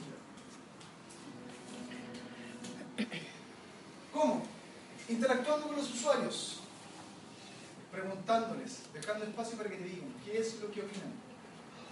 ¿Cómo? 4.13 4.43
Interactuando 5.09 5.67
con 5.69 5.75
los 5.77 5.91
usuarios, 5.91 6.59
preguntándoles, 7.91 8.81
dejando 8.93 9.25
espacio 9.25 9.57
para 9.57 9.71
que 9.71 9.77
te 9.77 9.85
digan 9.85 10.13
qué 10.23 10.37
es 10.37 10.61
lo 10.61 10.69
que 10.69 10.83
opinan. 10.83 11.24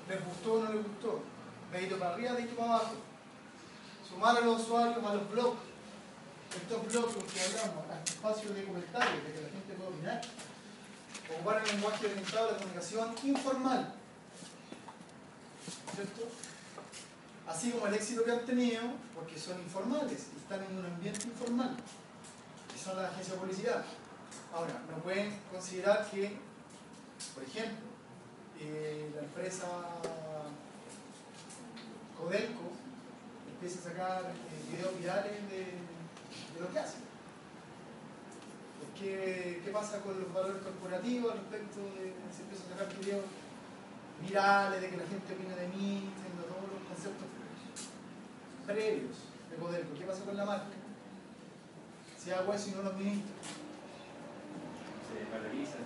¿Les 0.08 0.26
gustó 0.26 0.54
o 0.54 0.64
no 0.64 0.74
les 0.74 0.84
gustó? 0.84 1.24
Dedito 1.72 1.98
para 1.98 2.14
arriba, 2.14 2.34
dedito 2.34 2.56
para 2.56 2.76
abajo. 2.76 2.96
Sumar 4.08 4.38
a 4.38 4.42
los 4.42 4.62
usuarios 4.62 5.06
a 5.06 5.14
los 5.16 5.32
blogs. 5.32 5.60
Estos 6.56 6.88
blogs 6.92 7.34
que 7.34 7.42
hablamos, 7.42 7.90
a 7.90 8.04
espacios 8.04 8.56
de 8.56 8.64
comentarios, 8.66 9.24
de 9.24 9.34
que 9.34 9.42
la 9.42 9.50
gente 9.50 9.74
pueda 9.74 9.90
opinar. 9.90 10.22
Ocupar 11.34 11.64
el 11.64 11.72
lenguaje 11.74 12.06
orientado 12.06 12.50
a 12.50 12.52
la 12.52 12.58
comunicación 12.58 13.16
informal. 13.24 13.94
¿Cierto? 15.96 16.28
Así 17.48 17.72
como 17.72 17.88
el 17.88 17.94
éxito 17.94 18.24
que 18.24 18.32
han 18.32 18.46
tenido, 18.46 18.82
porque 19.16 19.38
son 19.38 19.60
informales, 19.62 20.28
están 20.38 20.64
en 20.64 20.78
un 20.78 20.86
ambiente 20.86 21.28
informal, 21.28 21.76
que 22.72 22.80
son 22.80 22.98
las 22.98 23.12
agencias 23.12 23.36
de 23.36 23.42
publicidad. 23.42 23.86
Ahora, 24.54 24.82
no 24.90 24.98
pueden 24.98 25.40
considerar 25.52 26.10
que, 26.10 26.38
por 27.34 27.44
ejemplo, 27.44 27.93
eh, 28.60 29.12
la 29.16 29.22
empresa 29.22 29.66
Codelco 32.18 32.72
empieza 33.54 33.80
a 33.80 33.92
sacar 33.92 34.22
eh, 34.24 34.72
videos 34.72 34.98
virales 35.00 35.50
de, 35.50 35.58
de 36.54 36.60
lo 36.60 36.72
que 36.72 36.80
hace. 36.80 36.98
Porque, 38.80 39.62
¿Qué 39.64 39.72
pasa 39.72 40.02
con 40.02 40.20
los 40.20 40.34
valores 40.34 40.62
corporativos 40.62 41.34
respecto 41.34 41.80
de 41.80 42.14
se 42.32 42.44
empieza 42.44 42.64
a 42.66 42.78
sacar 42.78 43.00
videos 43.00 43.26
virales 44.22 44.82
de 44.82 44.90
que 44.90 44.98
la 44.98 45.08
gente 45.08 45.34
opina 45.34 45.56
de 45.56 45.68
mí, 45.70 46.10
siendo 46.22 46.44
todos 46.44 46.70
los 46.72 46.84
conceptos 46.88 47.28
previos 48.66 49.18
de 49.50 49.56
Codelco? 49.58 49.94
¿Qué 49.98 50.06
pasa 50.06 50.24
con 50.24 50.38
la 50.38 50.46
marca? 50.46 50.76
Si 52.18 52.32
hago 52.32 52.54
eso 52.54 52.70
y 52.70 52.72
no 52.72 52.84
lo 52.84 52.90
administro. 52.92 53.36
Se 55.08 55.26
paraliza. 55.26 55.78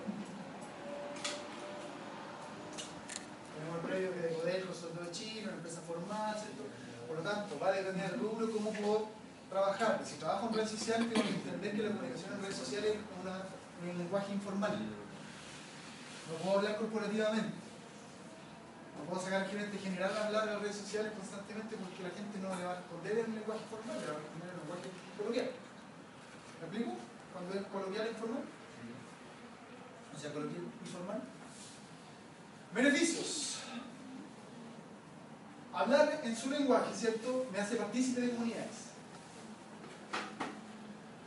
Tenemos 3.58 3.74
el 3.82 3.90
predio 3.90 4.14
que 4.14 4.20
de 4.22 4.62
sueldos 4.72 5.04
de 5.06 5.10
Chile, 5.10 5.42
una 5.50 5.56
empresa 5.58 5.80
formal, 5.82 6.34
¿cierto? 6.38 6.62
Por 7.08 7.16
lo 7.18 7.22
tanto, 7.22 7.58
va 7.58 7.68
a 7.68 7.72
depender 7.72 8.10
del 8.10 8.20
rubro 8.20 8.46
cómo 8.52 8.70
puedo 8.72 9.08
trabajar. 9.50 10.00
Si 10.04 10.14
trabajo 10.16 10.46
en 10.48 10.54
redes 10.54 10.70
sociales, 10.70 11.08
tengo 11.10 11.26
que 11.26 11.34
entender 11.34 11.74
que 11.76 11.82
la 11.82 11.90
comunicación 11.90 12.32
en 12.34 12.42
redes 12.42 12.56
sociales 12.56 12.90
es 12.94 13.00
una- 13.22 13.42
un 13.90 13.98
lenguaje 13.98 14.32
informal. 14.32 14.78
No 14.78 16.34
puedo 16.44 16.58
hablar 16.58 16.76
corporativamente. 16.76 17.56
No 18.98 19.04
puedo 19.08 19.22
sacar 19.22 19.42
al 19.42 19.48
gerente 19.48 19.78
general 19.78 20.12
a 20.16 20.26
hablar 20.26 20.48
en 20.48 20.60
redes 20.60 20.76
sociales 20.76 21.12
constantemente 21.16 21.76
porque 21.76 22.02
la 22.02 22.10
gente 22.10 22.38
no 22.38 22.54
le 22.54 22.64
va 22.64 22.72
a 22.72 22.76
responder 22.76 23.18
en 23.18 23.26
un 23.30 23.34
lenguaje 23.36 23.64
formal, 23.70 23.96
le 23.98 24.06
va 24.06 24.12
a 24.12 24.18
responder 24.20 24.48
en 24.48 24.54
un 24.54 24.60
lenguaje 24.68 24.88
coloquial. 25.16 25.48
¿Me 25.48 26.64
explico? 26.66 26.92
Cuando 27.32 27.50
es 27.54 27.62
coloquial 27.72 28.06
e 28.06 28.10
informal. 28.10 28.44
O 30.14 30.18
sea, 30.18 30.32
coloquial 30.34 30.62
y 30.66 30.86
formal. 30.90 31.20
Beneficios. 32.74 33.58
Hablar 35.72 36.20
en 36.24 36.36
su 36.36 36.50
lenguaje, 36.50 36.94
¿cierto? 36.94 37.46
Me 37.52 37.60
hace 37.60 37.76
partícipe 37.76 38.20
de 38.20 38.30
comunidades. 38.30 38.88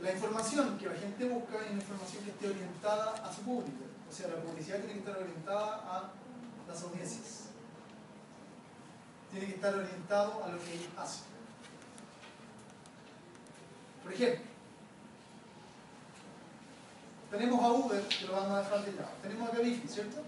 La 0.01 0.12
información 0.12 0.77
que 0.77 0.88
la 0.88 0.95
gente 0.95 1.29
busca 1.29 1.57
es 1.57 1.71
una 1.71 1.81
información 1.81 2.24
que 2.24 2.31
esté 2.31 2.50
orientada 2.50 3.13
a 3.24 3.33
su 3.33 3.41
público. 3.41 3.86
O 4.10 4.13
sea, 4.13 4.27
la 4.27 4.36
publicidad 4.36 4.77
tiene 4.79 4.93
que 4.93 5.00
estar 5.00 5.17
orientada 5.17 5.75
a 5.75 6.12
las 6.67 6.83
audiencias. 6.83 7.45
Tiene 9.31 9.48
que 9.48 9.53
estar 9.53 9.74
orientado 9.74 10.43
a 10.43 10.50
lo 10.50 10.57
que 10.57 10.89
hace. 10.98 11.21
Por 14.03 14.13
ejemplo, 14.13 14.41
tenemos 17.29 17.63
a 17.63 17.71
Uber, 17.71 18.07
que 18.07 18.25
lo 18.25 18.33
vamos 18.33 18.51
a 18.51 18.60
dejar 18.63 18.86
de 18.86 18.91
lado. 18.93 19.12
Tenemos 19.21 19.50
a 19.50 19.51
Cabify, 19.51 19.88
¿cierto? 19.88 20.24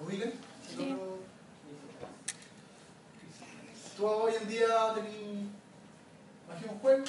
¿Lo 0.00 0.06
ubican? 0.06 0.32
Sí. 0.66 0.96
Tú 3.96 4.06
hoy 4.06 4.32
en 4.40 4.48
día 4.48 4.94
tenés, 4.94 5.12
bajé 6.48 6.68
un 6.68 6.78
juego, 6.78 7.04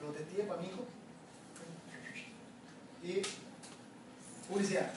lo 0.00 0.08
testé 0.10 0.42
para 0.42 0.60
mi 0.60 0.66
hijo, 0.66 0.84
y 3.04 3.22
publicidad. 4.48 4.92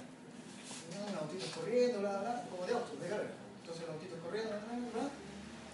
Un 1.08 1.16
autito 1.18 1.46
corriendo, 1.60 2.00
bla, 2.00 2.20
bla, 2.20 2.46
como 2.50 2.66
de 2.66 2.74
auto, 2.74 2.96
de 2.96 3.10
carrera. 3.10 3.30
Entonces 3.62 3.84
el 3.84 3.92
autito 3.92 4.18
corriendo, 4.18 4.50
bla, 4.50 4.60
bla, 4.60 5.02
bla, 5.02 5.10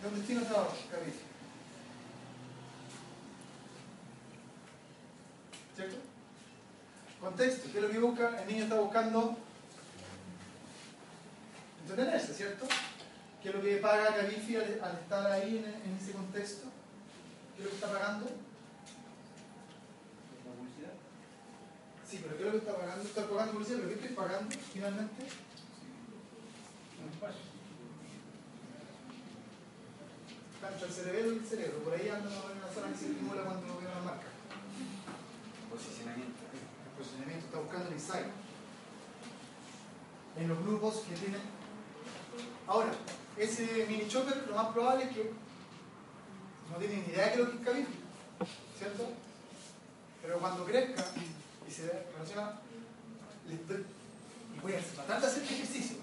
de 0.02 0.08
un 0.08 0.16
destino 0.16 0.42
a 0.42 0.62
otro, 0.62 0.78
Cabify. 0.92 1.30
¿Cierto? 5.76 5.96
Contexto, 7.22 7.72
¿qué 7.72 7.78
es 7.78 7.84
lo 7.84 7.90
que 7.90 8.00
busca? 8.00 8.42
El 8.42 8.48
niño 8.48 8.64
está 8.64 8.76
buscando 8.76 9.38
entretenerse, 11.82 12.34
¿cierto? 12.34 12.68
¿Qué 13.42 13.49
es 13.49 13.49
lo 13.60 13.66
que 13.66 13.78
paga 13.78 14.16
Cabify 14.16 14.56
al, 14.56 14.80
al 14.82 15.00
estar 15.00 15.32
ahí 15.32 15.58
en, 15.58 15.66
en 15.66 15.98
ese 16.02 16.14
contexto? 16.14 16.68
¿Qué 17.56 17.62
es 17.62 17.66
lo 17.66 17.70
que 17.70 17.76
está 17.76 17.92
pagando? 17.92 18.26
¿La 20.46 20.54
publicidad? 20.56 20.94
Sí, 22.10 22.20
pero 22.24 22.38
¿qué 22.38 22.44
es 22.44 22.46
lo 22.46 22.52
que 22.52 22.58
está 22.58 22.78
pagando? 22.78 23.04
Está 23.04 23.28
pagando 23.28 23.54
publicidad, 23.54 23.80
pero 23.80 23.90
¿qué 23.90 23.96
estoy 23.96 24.16
pagando 24.16 24.56
finalmente? 24.74 25.26
Tanto 30.62 30.86
el 30.86 30.92
cerebelo 30.92 31.34
y 31.34 31.38
el 31.38 31.46
cerebro, 31.46 31.80
por 31.80 31.94
ahí 31.94 32.10
anda 32.10 32.30
menos 32.30 32.46
una 32.46 32.74
zona 32.74 32.92
que 32.92 32.98
se 32.98 33.12
estimula 33.12 33.44
cuando 33.44 33.80
ve 33.80 33.88
una 33.88 34.02
marca. 34.04 34.28
Posicionamiento. 35.70 36.40
El 36.54 36.98
posicionamiento 36.98 37.46
está 37.46 37.60
buscando 37.60 37.88
el 37.88 37.94
insight. 37.94 38.28
En 40.38 40.48
los 40.48 40.60
grupos 40.64 41.00
que 41.08 41.16
tienen. 41.16 41.42
Ahora, 42.68 42.92
ese 43.40 43.86
mini 43.88 44.08
chopper 44.08 44.46
lo 44.48 44.56
más 44.56 44.68
probable 44.68 45.06
es 45.06 45.12
que 45.16 45.32
no 46.72 46.78
tiene 46.78 46.96
ni 46.98 47.14
idea 47.14 47.30
de 47.30 47.38
lo 47.38 47.50
que 47.52 47.58
es 47.58 47.64
Cabify, 47.66 47.94
¿cierto? 48.78 49.10
Pero 50.22 50.40
cuando 50.40 50.66
crezca 50.66 51.06
y 51.68 51.72
se 51.72 52.06
relaciona, 52.14 52.60
le 53.48 53.56
estoy- 53.56 53.86
y 54.56 54.60
voy 54.62 54.74
a 54.74 54.80
tratar 54.80 55.22
de 55.22 55.28
hacer 55.28 55.44
este 55.44 55.56
ejercicio, 55.56 55.98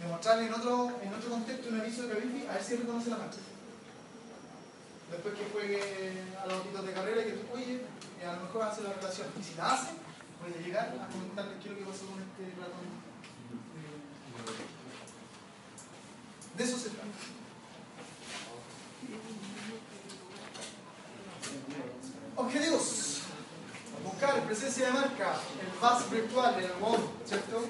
de 0.00 0.06
mostrarle 0.08 0.46
en 0.46 0.54
otro, 0.54 0.90
en 1.02 1.14
otro 1.14 1.30
contexto 1.30 1.68
un 1.68 1.80
aviso 1.80 2.02
de 2.02 2.14
Cabify, 2.14 2.46
a 2.48 2.52
ver 2.54 2.62
si 2.64 2.76
reconoce 2.76 3.10
la 3.10 3.16
marca. 3.18 3.36
Después 5.10 5.34
que 5.34 5.48
juegue 5.52 5.80
a 6.40 6.46
los 6.46 6.54
autitos 6.58 6.86
de 6.86 6.92
carrera 6.92 7.20
y 7.22 7.24
que, 7.24 7.44
oye, 7.52 7.80
eh, 8.20 8.26
a 8.26 8.34
lo 8.34 8.42
mejor 8.42 8.62
hace 8.62 8.82
la 8.82 8.92
relación. 8.92 9.26
Y 9.40 9.42
si 9.42 9.54
la 9.56 9.72
hace, 9.74 9.90
voy 10.40 10.52
a 10.54 10.64
llegar 10.64 10.86
a 11.02 11.08
comentarle 11.10 11.54
qué 11.60 11.68
es 11.68 11.72
lo 11.72 11.78
que 11.78 11.84
pasó 11.90 12.06
con 12.06 12.22
este 12.22 12.42
ratón. 12.60 12.86
Eh, 13.74 13.98
De 16.56 16.64
eso 16.64 16.78
se 16.78 16.90
trata. 16.90 17.06
Objetivos. 22.36 23.20
Buscar 24.04 24.42
presencia 24.44 24.86
de 24.86 24.92
marca, 24.92 25.36
el 25.60 25.68
bus 25.78 26.10
virtual, 26.10 26.54
el 26.54 26.82
web, 26.82 27.00
¿cierto? 27.26 27.64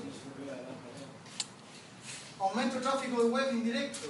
Aumento 2.39 2.77
de 2.77 2.81
tráfico 2.81 3.23
de 3.23 3.31
web 3.31 3.53
indirecto. 3.53 4.09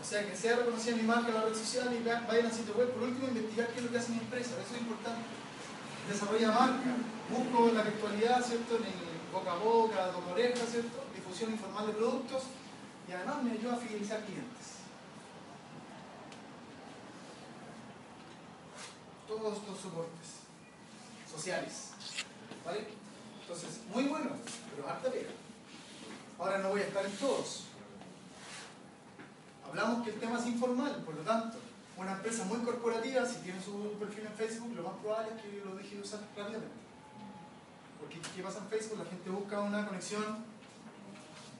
O 0.00 0.08
sea, 0.08 0.24
que 0.24 0.36
sea 0.36 0.56
reconocida 0.56 0.94
mi 0.94 1.02
marca 1.02 1.28
en 1.28 1.34
la 1.34 1.42
red 1.42 1.54
social 1.54 1.92
y 1.92 2.02
vayan 2.04 2.46
al 2.46 2.52
sitio 2.52 2.74
web. 2.74 2.92
Por 2.92 3.02
último, 3.02 3.26
investigar 3.26 3.68
qué 3.70 3.78
es 3.78 3.84
lo 3.84 3.90
que 3.90 3.98
hace 3.98 4.12
mi 4.12 4.18
empresa. 4.18 4.50
Eso 4.50 4.74
es 4.74 4.80
importante. 4.80 5.22
Desarrolla 6.08 6.52
marca. 6.52 6.94
Busco 7.28 7.72
la 7.74 7.82
virtualidad, 7.82 8.44
¿cierto? 8.46 8.76
En 8.76 8.84
el 8.84 8.92
boca 9.32 9.52
a 9.52 9.56
boca, 9.56 10.06
de 10.12 10.32
oreja, 10.32 10.64
¿cierto? 10.64 11.04
Difusión 11.12 11.50
informal 11.50 11.88
de 11.88 11.92
productos. 11.94 12.44
Y 13.08 13.12
además 13.12 13.42
me 13.42 13.52
ayuda 13.52 13.74
a 13.74 13.78
fidelizar 13.78 14.24
clientes. 14.24 14.76
Todos 19.28 19.58
estos 19.58 19.80
soportes 19.80 20.28
sociales. 21.30 21.90
¿Vale? 22.64 22.88
Entonces, 23.42 23.80
muy 23.92 24.04
bueno, 24.04 24.30
pero 24.74 24.88
harta 24.88 25.10
pega. 25.10 25.30
Ahora 26.38 26.58
no 26.58 26.70
voy 26.70 26.80
a 26.80 26.86
estar 26.86 27.04
en 27.04 27.16
todos. 27.16 27.64
Hablamos 29.68 30.04
que 30.04 30.10
el 30.10 30.20
tema 30.20 30.38
es 30.38 30.46
informal, 30.46 31.02
por 31.04 31.14
lo 31.14 31.22
tanto, 31.22 31.58
una 31.96 32.12
empresa 32.12 32.44
muy 32.44 32.58
corporativa, 32.58 33.24
si 33.26 33.36
tiene 33.36 33.62
su 33.62 33.92
perfil 33.98 34.26
en 34.26 34.32
Facebook, 34.32 34.74
lo 34.76 34.82
más 34.82 34.94
probable 35.00 35.32
es 35.34 35.42
que 35.42 35.62
lo 35.64 35.74
deje 35.74 35.96
de 35.96 36.02
usar 36.02 36.20
rápidamente. 36.20 36.68
Porque 38.00 38.20
¿qué 38.34 38.42
pasa 38.42 38.58
en 38.58 38.68
Facebook? 38.68 38.98
La 38.98 39.04
gente 39.06 39.30
busca 39.30 39.60
una 39.60 39.86
conexión 39.86 40.44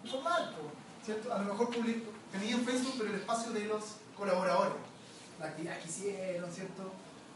informal, 0.04 0.54
po, 0.54 0.70
¿cierto? 1.06 1.32
A 1.32 1.38
lo 1.38 1.52
mejor 1.52 1.70
publico, 1.70 2.10
tenía 2.32 2.56
en 2.56 2.64
Facebook, 2.64 2.94
pero 2.98 3.10
el 3.10 3.20
espacio 3.20 3.52
de 3.52 3.64
los 3.66 3.84
colaboradores, 4.16 4.74
la 5.38 5.46
actividad 5.46 5.78
que 5.78 5.88
hicieron, 5.88 6.50
¿cierto? 6.50 6.82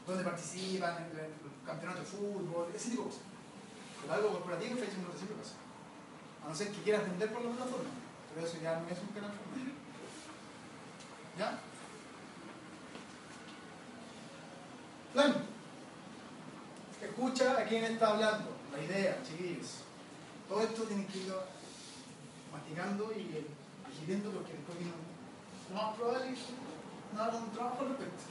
Donde 0.06 0.24
participan, 0.24 0.96
en 0.96 1.18
el 1.18 1.30
campeonato 1.64 2.00
de 2.00 2.06
fútbol, 2.06 2.66
ese 2.74 2.90
tipo 2.90 3.04
de 3.04 3.08
cosas. 3.10 3.22
Pero 4.02 4.12
algo 4.14 4.30
corporativo 4.32 4.72
en 4.72 4.78
Facebook 4.78 5.06
no 5.06 5.12
te 5.14 5.20
sirve 5.20 5.34
eso. 5.40 5.54
A 6.44 6.48
no 6.48 6.54
ser 6.54 6.72
que 6.72 6.82
quieras 6.82 7.02
vender 7.02 7.32
por 7.32 7.44
la 7.44 7.50
plataforma, 7.50 7.90
pero 8.34 8.46
eso 8.46 8.58
ya 8.60 8.80
no 8.80 8.88
es 8.88 8.98
un 8.98 9.14
canal 9.14 9.30
formal. 9.30 9.72
¿Ya? 11.38 11.60
Plan. 15.12 15.34
Escucha 17.00 17.58
a 17.58 17.64
quién 17.64 17.84
está 17.84 18.08
hablando. 18.08 18.50
La 18.72 18.82
idea, 18.82 19.22
chiquillos. 19.22 19.84
Todo 20.48 20.60
esto 20.62 20.82
tiene 20.84 21.06
que 21.06 21.18
ir 21.18 21.32
masticando 22.52 23.12
y 23.12 23.46
eh, 23.90 23.92
digiriendo 23.92 24.30
porque 24.30 24.52
después 24.52 24.78
vino 24.78 24.92
lo 25.70 25.76
más 25.76 25.96
probable 25.96 26.32
es 26.32 26.38
que 26.38 26.52
no 27.14 27.22
hagan 27.22 27.42
un 27.42 27.50
trabajo 27.50 27.82
al 27.82 27.88
respecto. 27.88 28.22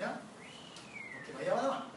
¿Ya? 0.00 0.20
Porque 1.26 1.42
allá 1.42 1.54
va 1.54 1.68
mano. 1.68 1.96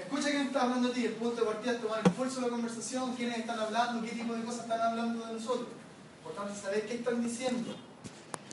Escucha 0.00 0.30
quién 0.30 0.46
está 0.46 0.62
hablando 0.62 0.88
a 0.88 0.92
ti, 0.92 1.04
el 1.04 1.12
punto 1.14 1.40
de 1.40 1.46
partida 1.46 1.72
es 1.72 1.82
tomar 1.82 2.00
el 2.04 2.12
pulso 2.12 2.36
de 2.36 2.46
la 2.46 2.52
conversación, 2.52 3.14
quiénes 3.14 3.38
están 3.38 3.58
hablando, 3.58 4.02
qué 4.02 4.12
tipo 4.12 4.34
de 4.34 4.44
cosas 4.44 4.62
están 4.62 4.80
hablando 4.80 5.26
de 5.26 5.32
nosotros. 5.32 5.68
Importante 6.18 6.60
saber 6.60 6.86
qué 6.86 6.94
están 6.94 7.22
diciendo. 7.22 7.74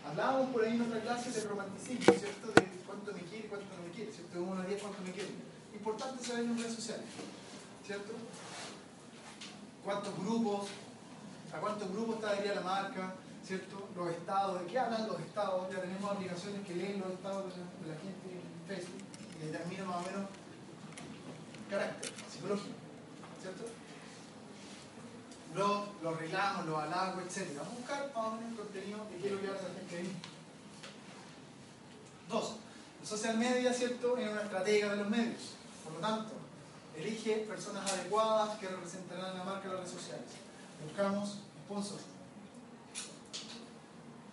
Hablábamos 0.06 0.50
por 0.52 0.63
ahí 0.63 0.74
en 0.74 0.82
otra 0.82 1.00
clase 1.02 1.32
del 1.32 1.50
romanticismo, 1.50 2.13
¿cierto? 2.13 2.48
De 2.48 2.68
cuánto 2.86 3.13
me 3.13 3.22
quiere 3.22 3.48
cuánto 3.48 3.68
no 3.78 3.84
me 3.84 3.89
quiere, 3.92 4.12
¿cierto? 4.12 4.34
De 4.34 4.39
1 4.39 4.62
a 4.62 4.66
10 4.66 4.82
cuánto 4.82 5.02
me 5.02 5.12
quiere. 5.12 5.30
Importante 5.74 6.24
saber 6.24 6.44
en 6.46 6.58
redes 6.58 6.76
sociales, 6.76 7.06
¿cierto? 7.86 8.13
¿Cuántos 9.84 10.18
grupos? 10.20 10.68
¿A 11.54 11.60
cuántos 11.60 11.92
grupos 11.92 12.16
está 12.16 12.30
adherida 12.32 12.56
la 12.56 12.62
marca? 12.62 13.13
¿Cierto? 13.46 13.88
Los 13.96 14.10
estados, 14.10 14.60
¿de 14.62 14.66
qué 14.68 14.80
hablan 14.80 15.08
los 15.08 15.20
estados? 15.20 15.72
Ya 15.72 15.82
tenemos 15.82 16.12
aplicaciones 16.12 16.66
que 16.66 16.76
leen 16.76 17.00
los 17.00 17.12
estados 17.12 17.54
de 17.54 17.89
la, 17.89 17.96
gente 18.00 18.32
en 18.32 18.68
Facebook 18.68 19.02
y 19.39 19.46
determinan 19.46 19.88
más 19.88 19.98
o 19.98 20.10
menos 20.10 20.30
carácter 21.70 22.12
psicológico, 22.32 22.76
¿cierto? 23.42 23.63
Los, 25.54 25.88
los 26.02 26.66
los 26.66 26.80
halagos, 26.80 27.24
etc. 27.24 27.58
Vamos 27.58 27.74
a 27.74 27.78
buscar 27.78 28.12
más 28.16 28.26
o 28.26 28.32
menos 28.32 28.52
el 28.52 28.58
contenido 28.58 29.06
de 29.12 29.18
qué 29.18 29.28
es 29.28 29.34
lo 29.34 29.42
que 29.42 29.48
hace 29.48 29.63
la 29.63 29.74
gente 29.76 29.98
ahí. 29.98 30.18
Dos, 32.30 32.56
social 33.04 33.38
media, 33.38 33.74
¿cierto?, 33.74 34.18
es 34.18 34.32
una 34.32 34.42
estratega 34.42 34.89
de 34.89 34.98
los 34.98 35.10
medios. 35.10 35.52
Por 35.84 35.94
lo 35.94 36.00
tanto, 36.00 36.32
elige 36.96 37.46
personas 37.48 37.92
adecuadas 37.92 38.58
que 38.58 38.68
representarán 38.70 39.38
la 39.38 39.44
marca 39.44 39.66
en 39.66 39.74
las 39.76 39.82
redes 39.82 39.92
sociales. 39.92 40.30
Buscamos 40.84 41.39
sponsors. 41.65 42.04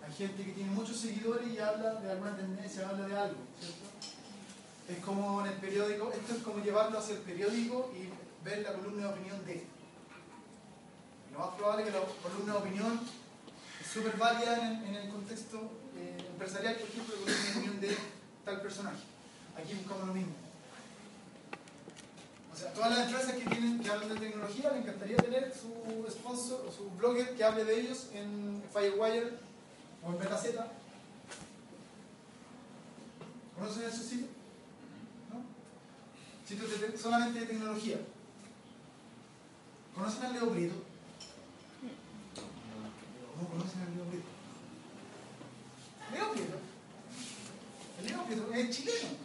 Hay 0.05 0.13
gente 0.13 0.43
que 0.43 0.51
tiene 0.51 0.71
muchos 0.71 0.97
seguidores 0.97 1.47
y 1.47 1.57
habla 1.59 1.93
de 1.95 2.11
alguna 2.11 2.35
tendencia, 2.35 2.89
habla 2.89 3.07
de 3.07 3.17
algo, 3.17 3.37
¿cierto? 3.59 3.77
Es 4.89 4.97
como 5.05 5.41
en 5.45 5.53
el 5.53 5.57
periódico, 5.59 6.11
esto 6.11 6.35
es 6.35 6.43
como 6.43 6.63
llevarlo 6.63 6.99
hacia 6.99 7.15
el 7.15 7.21
periódico 7.21 7.91
y 7.95 8.09
ver 8.43 8.59
la 8.63 8.73
columna 8.73 9.07
de 9.07 9.13
opinión 9.13 9.45
de. 9.45 9.63
Lo 11.31 11.39
más 11.39 11.55
probable 11.55 11.83
es 11.83 11.89
que 11.91 11.97
la 11.97 12.05
columna 12.21 12.53
de 12.53 12.59
opinión 12.59 12.99
es 13.79 13.87
súper 13.87 14.17
válida 14.17 14.83
en, 14.85 14.95
el- 14.95 15.09
contexto 15.09 15.57
eh, 15.95 16.17
empresarial, 16.31 16.75
por 16.75 16.89
ejemplo, 16.89 17.15
la 17.15 17.21
columna 17.21 17.43
de 17.45 17.51
opinión 17.59 17.81
de 17.81 17.97
tal 18.43 18.61
personaje. 18.61 18.97
Aquí 19.57 19.73
buscamos 19.75 20.07
lo 20.07 20.13
mismo. 20.13 20.33
Todas 22.69 22.97
las 22.97 23.07
empresas 23.07 23.33
que, 23.33 23.49
tienen, 23.49 23.79
que 23.79 23.89
hablan 23.89 24.09
de 24.09 24.19
tecnología, 24.19 24.71
me 24.71 24.79
encantaría 24.79 25.17
tener 25.17 25.51
su 25.53 26.05
sponsor 26.11 26.65
o 26.67 26.71
su 26.71 26.89
blogger 26.91 27.35
que 27.35 27.43
hable 27.43 27.65
de 27.65 27.79
ellos 27.79 28.09
en 28.13 28.63
Firewire 28.71 29.33
o 30.03 30.11
en 30.11 30.19
BetaZ. 30.19 30.47
¿Conocen 33.57 33.83
esos 33.83 34.05
sitios? 34.05 34.29
¿No? 35.31 35.41
Sitios 36.47 37.01
solamente 37.01 37.39
de 37.39 37.45
tecnología. 37.47 37.97
¿Conocen 39.95 40.25
al 40.25 40.33
Leo 40.33 40.45
Brito? 40.47 40.75
¿Cómo 43.35 43.49
conocen 43.49 43.81
al 43.81 43.95
Leo 43.95 44.05
Brito? 44.05 44.27
Leo 46.13 46.31
Brito. 46.31 46.57
El 47.99 48.07
Leo 48.07 48.25
Brito 48.25 48.53
es 48.53 48.75
chileno. 48.75 49.20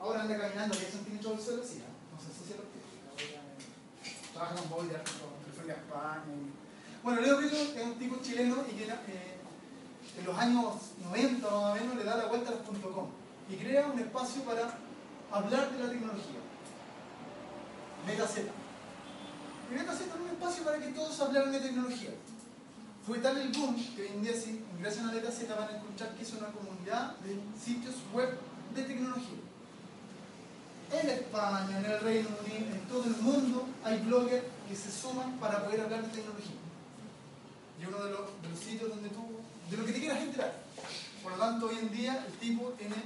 Ahora 0.00 0.22
anda 0.22 0.38
caminando 0.38 0.74
10 0.74 0.90
centímetros 0.90 1.36
del 1.36 1.44
suelo, 1.44 1.62
sí, 1.62 1.82
¿no? 1.84 2.16
sé 2.16 2.32
si 2.32 2.48
se 2.48 2.56
lo 2.56 2.64
Trabaja 4.32 4.54
con 4.54 4.70
Boyar, 4.70 5.04
con 5.04 5.36
Referia 5.46 5.74
España. 5.74 6.24
Bueno, 7.02 7.20
Leo 7.20 7.36
Brito 7.36 7.56
es 7.56 7.84
un 7.84 7.98
tipo 7.98 8.16
chileno 8.22 8.56
y 8.66 8.76
que 8.76 8.84
eh, 8.84 9.36
en 10.18 10.24
los 10.24 10.38
años 10.38 10.74
90 11.02 11.50
más 11.50 11.52
o 11.52 11.74
menos 11.74 11.96
le 11.96 12.04
da 12.04 12.16
la 12.16 12.26
vuelta 12.26 12.50
a 12.50 12.54
los 12.54 12.62
.com 12.62 13.10
y 13.50 13.56
crea 13.56 13.88
un 13.88 13.98
espacio 13.98 14.42
para 14.44 14.78
hablar 15.30 15.70
de 15.70 15.84
la 15.84 15.90
tecnología. 15.90 16.40
MetaZ. 18.06 18.38
Y 18.38 19.74
MetaZ 19.74 20.00
es 20.00 20.06
un 20.18 20.28
espacio 20.28 20.64
para 20.64 20.78
que 20.78 20.92
todos 20.92 21.20
hablaran 21.20 21.52
de 21.52 21.60
tecnología. 21.60 22.10
Fue 23.06 23.18
tal 23.18 23.36
el 23.36 23.52
boom 23.52 23.76
que 23.94 24.02
hoy 24.02 24.08
en 24.08 24.22
día 24.22 24.32
si 24.32 24.64
ingresan 24.78 25.10
a 25.10 25.12
MetaZ 25.12 25.46
van 25.46 25.68
a 25.68 25.76
encontrar 25.76 26.14
que 26.14 26.22
es 26.22 26.32
una 26.32 26.48
comunidad 26.48 27.16
de 27.16 27.38
sitios 27.62 27.96
web 28.14 28.38
de 28.74 28.82
tecnología. 28.82 29.49
En 30.92 31.08
España, 31.08 31.78
en 31.78 31.84
el 31.84 32.00
Reino 32.00 32.28
Unido, 32.44 32.74
en 32.74 32.80
todo 32.88 33.04
el 33.04 33.16
mundo 33.16 33.68
hay 33.84 33.98
bloggers 34.00 34.44
que 34.68 34.74
se 34.74 34.90
suman 34.90 35.38
para 35.38 35.64
poder 35.64 35.82
hablar 35.82 36.02
de 36.02 36.08
tecnología. 36.08 36.56
Y 37.80 37.86
uno 37.86 38.04
de 38.04 38.10
los, 38.10 38.20
sitios 38.58 38.90
donde 38.90 39.08
tú, 39.10 39.24
de 39.70 39.76
lo 39.76 39.84
que 39.84 39.92
te 39.92 40.00
quieras 40.00 40.20
enterar. 40.20 40.52
Por 41.22 41.32
lo 41.32 41.38
tanto, 41.38 41.66
hoy 41.66 41.78
en 41.78 41.92
día 41.92 42.24
el 42.26 42.32
tipo 42.34 42.70
tiene 42.70 42.96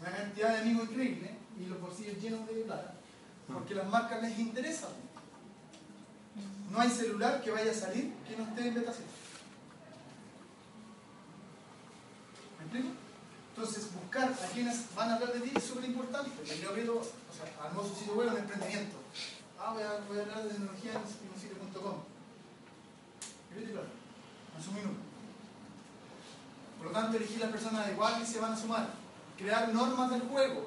una 0.00 0.10
cantidad 0.10 0.50
de 0.50 0.60
amigos 0.60 0.90
increíble 0.90 1.30
y 1.58 1.66
los 1.66 1.80
bolsillos 1.80 2.18
llenos 2.18 2.46
de 2.46 2.54
plata. 2.64 2.94
Porque 3.50 3.74
las 3.74 3.88
marcas 3.88 4.22
les 4.22 4.38
interesan. 4.38 4.90
No 6.70 6.80
hay 6.80 6.90
celular 6.90 7.42
que 7.42 7.50
vaya 7.50 7.70
a 7.70 7.74
salir 7.74 8.12
que 8.28 8.36
no 8.36 8.44
esté 8.44 8.68
en 8.68 8.74
beta. 8.74 8.92
¿Me 12.58 12.64
explico? 12.64 13.01
Entonces, 13.54 13.92
buscar 13.92 14.32
a 14.32 14.46
quienes 14.52 14.94
van 14.94 15.10
a 15.10 15.14
hablar 15.14 15.34
de 15.34 15.40
ti 15.40 15.52
es 15.54 15.62
súper 15.62 15.84
importante. 15.84 16.30
Leo 16.58 16.72
Prieto, 16.72 16.96
o 16.96 17.02
sea, 17.02 17.64
armó 17.64 17.82
su 17.82 17.94
sitio 17.94 18.14
web 18.14 18.28
en 18.28 18.38
emprendimiento. 18.38 18.96
Ah, 19.60 19.74
voy 19.74 19.82
a, 19.82 19.90
hablar 20.22 20.42
de 20.42 20.48
tecnología 20.48 20.92
en 20.92 20.98
un 20.98 21.40
sitio.com. 21.40 21.96
En 23.54 24.64
su 24.64 24.72
minuto. 24.72 25.00
Por 26.78 26.86
lo 26.86 26.92
tanto, 26.92 27.16
elegir 27.18 27.40
las 27.40 27.50
personas 27.50 27.86
adecuadas 27.86 28.20
que 28.20 28.26
se 28.26 28.40
van 28.40 28.52
a 28.52 28.56
sumar. 28.56 28.88
Crear 29.36 29.68
normas 29.72 30.10
del 30.10 30.22
juego 30.22 30.66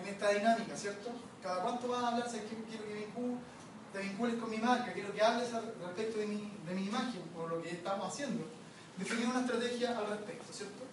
en 0.00 0.08
esta 0.08 0.30
dinámica, 0.30 0.76
¿cierto? 0.76 1.10
Cada 1.42 1.62
cuánto 1.62 1.88
vas 1.88 2.04
a 2.04 2.08
hablar, 2.08 2.26
¿sabes 2.26 2.44
qué? 2.48 2.56
quiero 2.68 2.84
que 2.84 3.08
te 3.92 3.98
vincules 3.98 4.36
con 4.36 4.50
mi 4.50 4.58
marca, 4.58 4.92
quiero 4.92 5.12
que 5.12 5.20
hables 5.20 5.52
al 5.52 5.74
respecto 5.84 6.20
de 6.20 6.26
mi, 6.26 6.52
de 6.66 6.74
mi 6.74 6.86
imagen, 6.86 7.22
por 7.34 7.50
lo 7.50 7.60
que 7.60 7.70
estamos 7.70 8.12
haciendo. 8.12 8.46
Definir 8.96 9.26
una 9.26 9.40
estrategia 9.40 9.98
al 9.98 10.06
respecto, 10.06 10.52
¿cierto? 10.52 10.89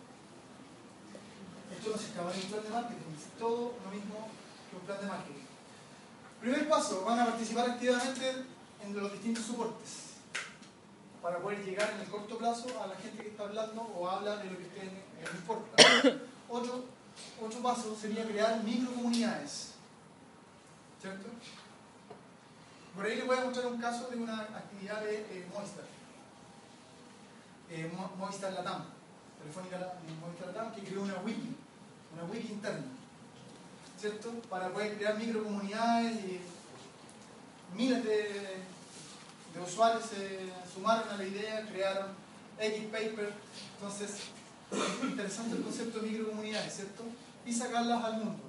Esto 1.77 1.89
no 1.91 1.97
se 1.97 2.11
acaba 2.11 2.33
en 2.33 2.39
un 2.41 2.47
plan 2.51 2.63
de 2.63 2.69
marketing, 2.69 3.13
es 3.15 3.39
todo 3.39 3.73
lo 3.83 3.91
mismo 3.91 4.27
que 4.69 4.75
un 4.77 4.81
plan 4.83 4.99
de 5.01 5.07
marketing. 5.07 5.43
Primer 6.41 6.69
paso, 6.69 7.03
van 7.05 7.19
a 7.19 7.25
participar 7.25 7.69
activamente 7.71 8.45
en 8.83 8.95
los 8.95 9.11
distintos 9.11 9.45
soportes 9.45 9.89
para 11.21 11.39
poder 11.39 11.63
llegar 11.65 11.91
en 11.95 12.01
el 12.01 12.07
corto 12.07 12.37
plazo 12.37 12.67
a 12.81 12.87
la 12.87 12.95
gente 12.95 13.23
que 13.23 13.29
está 13.29 13.43
hablando 13.43 13.81
o 13.81 14.07
habla 14.09 14.37
de 14.37 14.45
lo 14.51 14.57
que 14.57 14.63
a 14.63 14.67
ustedes 14.67 14.91
les 15.21 15.33
importa. 15.33 15.83
Otro, 16.49 16.85
otro 17.43 17.59
paso 17.61 17.93
sería 17.99 18.23
crear 18.23 18.63
microcomunidades. 18.63 19.71
¿Cierto? 21.01 21.27
Por 22.95 23.05
ahí 23.05 23.17
les 23.17 23.27
voy 23.27 23.37
a 23.37 23.43
mostrar 23.43 23.65
un 23.67 23.81
caso 23.81 24.07
de 24.07 24.15
una 24.15 24.41
actividad 24.43 25.01
de 25.01 25.15
eh, 25.19 25.47
Movistar. 25.53 25.83
Eh, 27.69 27.91
Mo- 27.93 28.11
Movistar 28.17 28.53
Latam, 28.53 28.85
Telefónica 29.39 29.93
Movistar 30.21 30.47
Latam, 30.47 30.71
que 30.73 30.83
creó 30.83 31.01
una 31.01 31.15
wiki, 31.19 31.53
una 32.13 32.23
wiki 32.31 32.53
interna. 32.53 32.85
¿Cierto? 33.99 34.31
Para 34.49 34.69
poder 34.69 34.97
crear 34.97 35.17
microcomunidades 35.17 36.17
y 36.23 36.39
miles 37.75 38.03
de, 38.03 38.57
de 39.53 39.59
usuarios 39.65 40.05
se 40.05 40.51
sumaron 40.73 41.09
a 41.09 41.17
la 41.17 41.25
idea, 41.25 41.65
crearon 41.67 42.07
X 42.59 42.85
paper. 42.85 43.33
Entonces, 43.75 44.17
es 44.71 45.03
interesante 45.03 45.57
el 45.57 45.63
concepto 45.63 45.99
de 45.99 46.09
microcomunidades, 46.09 46.75
¿cierto? 46.75 47.03
Y 47.45 47.53
sacarlas 47.53 48.03
al 48.03 48.17
mundo. 48.17 48.43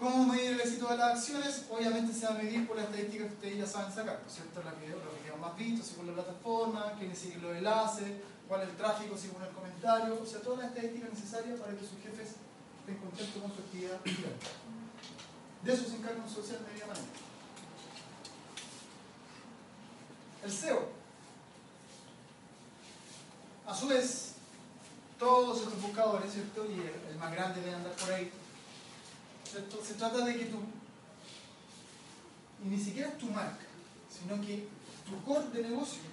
¿Cómo 0.00 0.32
medir 0.32 0.52
el 0.52 0.60
éxito 0.60 0.88
de 0.88 0.96
las 0.96 1.18
acciones? 1.18 1.66
Obviamente 1.70 2.14
se 2.14 2.24
va 2.24 2.32
a 2.32 2.38
medir 2.38 2.66
por 2.66 2.76
las 2.76 2.86
estadísticas 2.86 3.28
que 3.28 3.34
ustedes 3.34 3.58
ya 3.58 3.66
saben 3.66 3.92
sacar, 3.92 4.18
¿no 4.22 4.26
es 4.26 4.34
¿cierto? 4.34 4.62
Las 4.64 4.80
videos, 4.80 5.04
los 5.04 5.20
videos 5.20 5.38
más 5.38 5.56
vistos 5.58 5.86
según 5.88 6.06
la 6.06 6.14
plataforma, 6.14 6.94
quiénes 6.98 7.18
siguen 7.18 7.42
los 7.42 7.54
enlaces, 7.54 8.08
cuál 8.50 8.62
es 8.62 8.70
el 8.70 8.76
tráfico 8.76 9.16
según 9.16 9.44
el 9.44 9.50
comentario, 9.50 10.20
o 10.20 10.26
sea, 10.26 10.40
todas 10.40 10.58
las 10.58 10.68
estadísticas 10.70 11.10
necesarias 11.10 11.60
para 11.60 11.72
que 11.72 11.86
sus 11.86 12.02
jefes 12.02 12.34
estén 12.80 12.96
contentos 12.96 13.40
con 13.40 13.54
su 13.54 13.60
actividad. 13.60 14.00
De 15.62 15.72
eso 15.72 15.84
se 15.88 15.96
encarga 15.96 16.20
un 16.20 16.28
social 16.28 16.58
media 16.66 16.84
manager. 16.84 17.06
El 20.42 20.50
SEO. 20.50 20.88
A 23.68 23.72
su 23.72 23.86
vez, 23.86 24.32
todos 25.16 25.58
estos 25.58 25.80
buscadores, 25.80 26.32
¿cierto? 26.32 26.66
Y 26.66 26.80
el, 27.08 27.16
más 27.20 27.30
grande 27.30 27.60
debe 27.60 27.76
andar 27.76 27.92
por 27.92 28.12
ahí. 28.12 28.32
Se 29.44 29.94
trata 29.94 30.24
de 30.24 30.36
que 30.36 30.46
tú, 30.46 30.58
y 32.64 32.68
ni 32.68 32.82
siquiera 32.82 33.10
es 33.10 33.18
tu 33.18 33.26
marca, 33.26 33.66
sino 34.10 34.40
que 34.44 34.66
tu 35.08 35.22
core 35.24 35.50
de 35.50 35.68
negocio, 35.68 36.09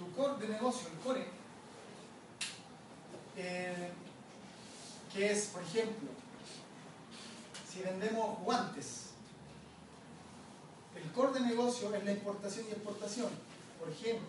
tu 0.00 0.10
core 0.12 0.38
de 0.46 0.48
negocio, 0.54 0.88
el 0.88 0.98
core, 1.00 1.26
eh, 3.36 3.90
que 5.12 5.30
es, 5.30 5.44
por 5.48 5.62
ejemplo, 5.62 6.08
si 7.70 7.80
vendemos 7.82 8.38
guantes, 8.40 9.10
el 10.96 11.10
core 11.12 11.34
de 11.38 11.40
negocio 11.46 11.94
es 11.94 12.02
la 12.04 12.12
importación 12.12 12.66
y 12.68 12.72
exportación. 12.72 13.28
Por 13.78 13.90
ejemplo, 13.90 14.26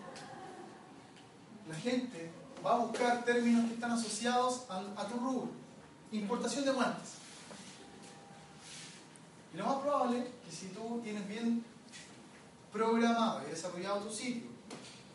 la 1.70 1.74
gente 1.76 2.30
va 2.64 2.74
a 2.74 2.78
buscar 2.78 3.24
términos 3.24 3.66
que 3.68 3.74
están 3.74 3.92
asociados 3.92 4.64
al- 4.68 4.92
a, 4.96 5.06
tu 5.08 5.16
rubro. 5.18 5.48
Importación 6.12 6.66
de 6.66 6.72
guantes. 6.72 7.12
Y 9.54 9.56
lo 9.56 9.66
más 9.66 9.76
probable 9.76 10.18
es 10.18 10.24
que 10.44 10.54
si 10.54 10.66
tú 10.68 11.00
tienes 11.02 11.26
bien 11.26 11.64
programado 12.72 13.42
y 13.46 13.50
desarrollado 13.50 14.00
tu 14.00 14.12
sitio, 14.12 14.51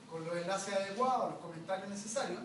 con 0.09 0.25
los 0.25 0.35
enlaces 0.35 0.73
adecuados, 0.73 1.31
los 1.31 1.39
comentarios 1.39 1.89
necesarios, 1.89 2.41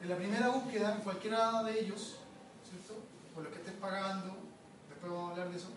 en 0.00 0.08
la 0.08 0.16
primera 0.16 0.48
búsqueda, 0.48 0.94
en 0.94 1.00
cualquiera 1.00 1.62
de 1.62 1.80
ellos, 1.80 2.16
¿cierto? 2.68 3.02
por 3.34 3.44
lo 3.44 3.50
que 3.50 3.56
estés 3.56 3.74
pagando, 3.74 4.36
después 4.88 5.12
vamos 5.12 5.28
a 5.28 5.32
hablar 5.32 5.50
de 5.50 5.56
eso, 5.56 5.68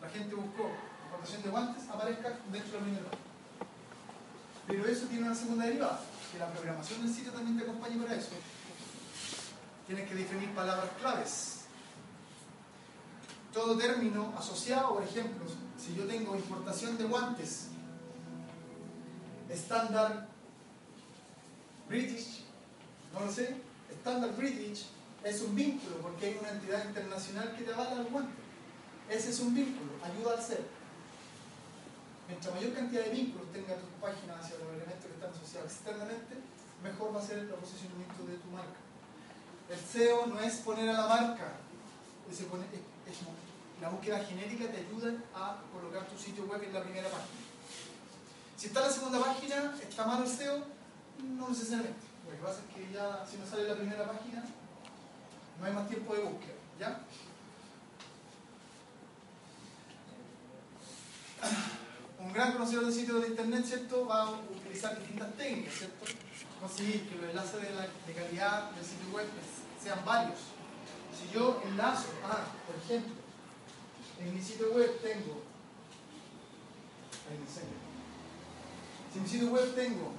la 0.00 0.08
gente 0.08 0.34
buscó 0.34 0.70
importación 1.04 1.42
de 1.42 1.48
guantes, 1.48 1.88
aparezca 1.88 2.28
dentro 2.50 2.72
del 2.72 2.82
primera. 2.82 3.10
Pero 4.66 4.86
eso 4.86 5.06
tiene 5.06 5.26
una 5.26 5.34
segunda 5.34 5.64
derivada, 5.64 6.00
que 6.32 6.38
la 6.38 6.52
programación 6.52 7.02
del 7.02 7.14
sitio 7.14 7.32
también 7.32 7.56
te 7.56 7.64
acompañe 7.64 7.96
para 8.02 8.14
eso. 8.14 8.30
Tienes 9.86 10.08
que 10.08 10.14
definir 10.14 10.52
palabras 10.54 10.90
claves. 11.00 11.60
Todo 13.52 13.78
término 13.78 14.34
asociado, 14.36 14.94
por 14.94 15.04
ejemplo, 15.04 15.46
si 15.78 15.94
yo 15.94 16.06
tengo 16.06 16.34
importación 16.36 16.98
de 16.98 17.04
guantes 17.04 17.68
estándar 19.50 20.28
British, 21.88 22.42
no 23.12 23.20
lo 23.26 23.32
sé, 23.32 23.56
estándar 23.90 24.34
British 24.36 24.86
es 25.24 25.40
un 25.42 25.54
vínculo 25.54 25.96
porque 25.98 26.26
hay 26.26 26.38
una 26.40 26.50
entidad 26.50 26.84
internacional 26.86 27.54
que 27.56 27.64
te 27.64 27.72
avala 27.72 28.00
el 28.02 28.04
guante. 28.08 28.34
Ese 29.08 29.30
es 29.30 29.40
un 29.40 29.54
vínculo, 29.54 29.92
ayuda 30.02 30.34
al 30.36 30.42
ser. 30.42 30.64
Mientras 32.28 32.54
mayor 32.54 32.72
cantidad 32.74 33.04
de 33.04 33.10
vínculos 33.10 33.52
tenga 33.52 33.74
tu 33.76 33.86
página 34.00 34.34
hacia 34.38 34.58
los 34.58 34.68
elementos 34.74 35.06
que 35.06 35.14
están 35.14 35.30
asociados 35.30 35.72
externamente, 35.72 36.34
mejor 36.82 37.14
va 37.14 37.20
a 37.20 37.26
ser 37.26 37.38
el 37.38 37.46
posicionamiento 37.46 38.24
de 38.26 38.36
tu 38.38 38.48
marca. 38.50 38.80
El 39.70 39.78
SEO 39.78 40.26
no 40.26 40.40
es 40.40 40.54
poner 40.56 40.88
a 40.90 40.92
la 40.92 41.06
marca, 41.06 41.52
es 42.30 42.40
es- 42.40 42.46
es- 42.46 43.80
la 43.80 43.90
búsqueda 43.90 44.24
genérica 44.24 44.66
te 44.70 44.78
ayuda 44.78 45.12
a 45.34 45.62
colocar 45.72 46.06
tu 46.06 46.18
sitio 46.18 46.44
web 46.46 46.62
en 46.62 46.72
la 46.72 46.82
primera 46.82 47.08
página. 47.08 47.45
Si 48.56 48.66
está 48.68 48.80
en 48.80 48.86
la 48.86 48.92
segunda 48.92 49.18
página, 49.20 49.74
está 49.82 50.06
mal 50.06 50.22
el 50.22 50.28
SEO, 50.28 50.62
no 51.22 51.48
necesariamente. 51.48 52.00
Lo 52.24 52.30
que 52.32 52.38
pasa 52.38 52.60
es 52.60 52.74
que 52.74 52.92
ya 52.92 53.24
si 53.30 53.36
no 53.36 53.46
sale 53.46 53.68
la 53.68 53.74
primera 53.76 54.06
página, 54.10 54.44
no 55.60 55.66
hay 55.66 55.72
más 55.72 55.88
tiempo 55.88 56.14
de 56.14 56.22
búsqueda, 56.22 56.54
¿ya? 56.80 57.00
Un 62.18 62.32
gran 62.32 62.52
conocedor 62.52 62.86
de 62.86 62.92
sitios 62.92 63.20
de 63.22 63.28
internet, 63.28 63.64
¿cierto? 63.66 64.06
Va 64.06 64.22
a 64.22 64.30
utilizar 64.30 64.98
distintas 64.98 65.32
técnicas, 65.36 65.74
¿cierto? 65.74 66.06
Conseguir 66.60 67.08
que 67.08 67.14
los 67.16 67.30
enlaces 67.30 67.60
de, 67.62 68.12
calidad 68.14 68.70
del 68.70 68.84
sitio 68.84 69.10
web 69.12 69.26
es- 69.26 69.84
sean 69.84 70.04
varios. 70.04 70.38
Si 71.16 71.32
yo 71.32 71.62
enlazo 71.64 72.08
a, 72.24 72.46
por 72.66 72.74
ejemplo, 72.82 73.14
en 74.18 74.34
mi 74.34 74.42
sitio 74.42 74.72
web 74.72 74.98
tengo, 75.02 75.42
ahí 77.30 77.38
me 77.38 77.44
enseño. 77.44 77.85
Si 79.12 79.18
en 79.18 79.24
mi 79.24 79.28
sitio 79.30 79.50
web 79.50 79.74
tengo 79.74 80.12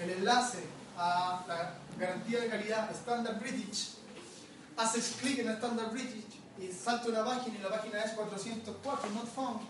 el 0.00 0.10
enlace 0.10 0.64
a 0.96 1.44
la 1.46 1.74
garantía 1.98 2.40
de 2.40 2.48
calidad 2.48 2.90
Standard 2.92 3.38
British, 3.40 3.94
haces 4.76 5.16
clic 5.20 5.40
en 5.40 5.48
Standard 5.50 5.90
British 5.90 6.38
y 6.58 6.72
salto 6.72 7.10
una 7.10 7.24
página 7.24 7.58
y 7.58 7.62
la 7.62 7.68
página 7.70 8.02
es 8.02 8.12
404, 8.12 9.10
not 9.10 9.28
found. 9.28 9.60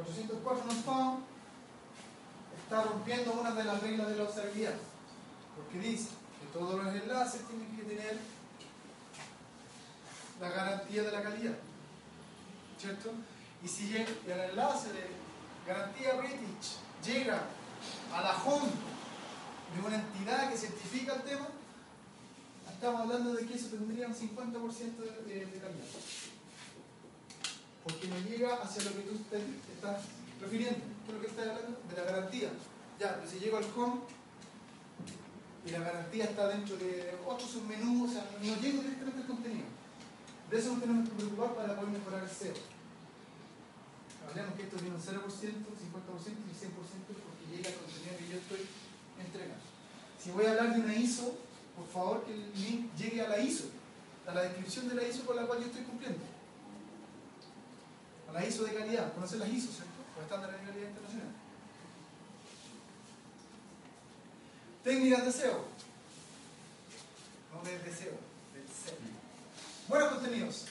...404 0.00 0.64
not 0.64 0.84
found... 0.84 1.24
...está 2.62 2.82
rompiendo 2.82 3.32
una 3.32 3.50
de 3.50 3.64
las 3.64 3.82
reglas 3.82 4.08
de 4.08 4.16
la 4.16 4.22
observabilidad... 4.22 4.74
...porque 5.56 5.78
dice 5.86 6.08
que 6.40 6.58
todos 6.58 6.82
los 6.82 6.94
enlaces 6.94 7.42
tienen 7.46 7.76
que 7.76 7.82
tener... 7.82 8.18
...la 10.40 10.48
garantía 10.48 11.02
de 11.02 11.12
la 11.12 11.22
calidad... 11.22 11.69
¿Cierto? 12.80 13.10
Y 13.62 13.68
si 13.68 13.94
el 13.94 14.06
enlace 14.26 14.88
de 14.92 15.04
garantía 15.66 16.14
British 16.14 16.78
llega 17.04 17.42
a 18.14 18.22
la 18.22 18.42
home 18.42 18.70
de 19.74 19.86
una 19.86 19.96
entidad 19.96 20.50
que 20.50 20.56
certifica 20.56 21.16
el 21.16 21.22
tema, 21.22 21.48
estamos 22.72 23.02
hablando 23.02 23.34
de 23.34 23.46
que 23.46 23.54
eso 23.54 23.68
tendría 23.68 24.06
un 24.06 24.14
50% 24.14 24.96
de, 25.26 25.34
de-. 25.34 25.60
Porque 27.84 28.08
no 28.08 28.18
llega 28.20 28.54
hacia 28.62 28.84
lo 28.84 28.92
que 28.92 29.02
tú 29.02 29.18
te, 29.28 29.36
estás 29.74 30.02
refiriendo. 30.40 30.80
¿Qué 31.04 31.12
es 31.12 31.14
lo 31.14 31.20
que 31.20 31.26
estás 31.26 31.48
hablando? 31.48 31.80
De 31.86 31.96
la 31.96 32.04
garantía. 32.04 32.48
Ya, 32.98 33.16
pero 33.16 33.30
si 33.30 33.38
llego 33.40 33.58
al 33.58 33.64
home 33.76 34.00
y 35.66 35.70
la 35.70 35.80
garantía 35.80 36.24
está 36.24 36.48
dentro 36.48 36.76
de 36.76 37.14
otro 37.26 37.46
submenú, 37.46 38.06
o 38.06 38.08
sea, 38.08 38.24
no 38.40 38.56
llego 38.56 38.82
directamente 38.82 39.20
al 39.20 39.26
contenido. 39.26 39.79
De 40.50 40.58
eso 40.58 40.70
nos 40.70 40.80
tenemos 40.80 41.08
que 41.08 41.14
preocupar 41.14 41.54
para 41.54 41.76
poder 41.76 41.90
mejorar 41.90 42.24
el 42.24 42.28
SEO. 42.28 42.54
Hablemos 44.28 44.54
que 44.54 44.62
esto 44.64 44.76
tiene 44.76 44.96
un 44.96 45.00
0%, 45.00 45.06
50% 45.06 45.22
y 45.22 46.54
100% 46.58 46.70
porque 47.22 47.56
llega 47.56 47.68
al 47.70 47.76
contenido 47.76 48.18
que 48.18 48.28
yo 48.28 48.36
estoy 48.38 48.66
entregando. 49.24 49.64
Si 50.18 50.30
voy 50.32 50.46
a 50.46 50.50
hablar 50.50 50.74
de 50.74 50.80
una 50.80 50.94
ISO, 50.96 51.38
por 51.76 51.86
favor 51.86 52.24
que 52.24 52.34
el 52.34 52.52
link 52.52 52.94
llegue 52.96 53.22
a 53.22 53.28
la 53.28 53.38
ISO, 53.38 53.66
a 54.26 54.34
la 54.34 54.42
descripción 54.42 54.88
de 54.88 54.94
la 54.96 55.06
ISO 55.06 55.24
con 55.24 55.36
la 55.36 55.46
cual 55.46 55.60
yo 55.60 55.66
estoy 55.66 55.82
cumpliendo. 55.82 56.24
A 58.28 58.32
la 58.32 58.44
ISO 58.44 58.64
de 58.64 58.74
calidad, 58.74 59.14
conocer 59.14 59.38
las 59.38 59.48
ISO, 59.48 59.70
¿cierto? 59.70 60.02
Los 60.16 60.24
estándares 60.24 60.60
de 60.60 60.66
calidad 60.66 60.88
internacional. 60.88 61.28
Técnicas 64.82 65.24
de 65.26 65.32
SEO. 65.32 65.64
No 67.54 67.62
de 67.62 67.92
SEO. 67.94 68.29
Buenos 69.90 70.10
contenidos. 70.10 70.66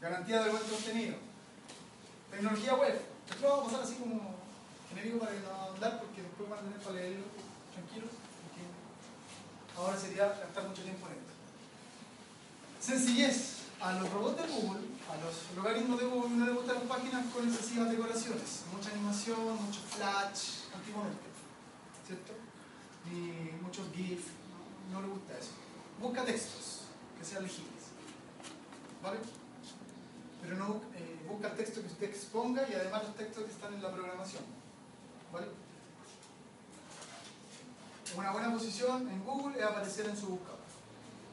Garantía 0.00 0.40
del 0.40 0.52
buen 0.52 0.62
contenido. 0.62 1.16
Tecnología 2.30 2.74
web. 2.76 2.98
Lo 3.42 3.48
vamos 3.50 3.64
a 3.64 3.66
pasar 3.66 3.84
así 3.84 3.96
como 3.96 4.36
genérico 4.88 5.18
para 5.18 5.32
que 5.32 5.40
no 5.40 5.74
andar 5.74 6.00
porque 6.00 6.22
después 6.22 6.48
van 6.48 6.60
a 6.60 6.62
tener 6.62 6.78
para 6.78 6.94
leerlo 6.94 7.26
tranquilos. 7.74 8.10
ahora 9.76 9.98
sería 9.98 10.28
gastar 10.28 10.66
mucho 10.66 10.82
tiempo 10.82 11.06
en 11.08 11.12
esto. 11.12 11.32
Sencillez. 12.80 13.50
A 13.82 13.92
los 13.98 14.08
robots 14.08 14.40
de 14.40 14.48
Google, 14.48 14.80
a 15.12 15.16
los 15.20 15.54
logaritmos 15.54 16.00
de 16.00 16.06
Google 16.06 16.36
no 16.36 16.46
les 16.46 16.54
gustan 16.54 16.76
las 16.76 16.84
páginas 16.84 17.26
con 17.34 17.46
excesivas 17.46 17.90
decoraciones. 17.90 18.62
Mucha 18.72 18.90
animación, 18.92 19.62
mucho 19.62 19.80
flash, 19.80 20.72
antiguamente. 20.74 21.28
¿Cierto? 22.06 22.32
Y 23.12 23.62
muchos 23.62 23.84
GIF. 23.94 24.24
No, 24.90 25.00
no 25.02 25.06
le 25.06 25.12
gusta 25.12 25.36
eso. 25.36 25.50
Busca 26.00 26.24
textos 26.24 26.84
que 27.18 27.24
sean 27.26 27.42
legibles. 27.42 27.73
Pero 30.42 30.56
no 30.56 30.80
eh, 30.94 31.26
busca 31.28 31.48
el 31.48 31.56
texto 31.56 31.80
que 31.80 31.88
usted 31.88 32.06
exponga 32.06 32.68
y 32.68 32.74
además 32.74 33.04
los 33.04 33.16
textos 33.16 33.44
que 33.44 33.50
están 33.50 33.74
en 33.74 33.82
la 33.82 33.92
programación. 33.92 34.42
¿Vale? 35.32 35.46
Una 38.16 38.30
buena 38.30 38.52
posición 38.52 39.08
en 39.08 39.24
Google 39.24 39.58
es 39.58 39.64
aparecer 39.64 40.06
en 40.06 40.16
su 40.16 40.28
buscador. 40.28 40.60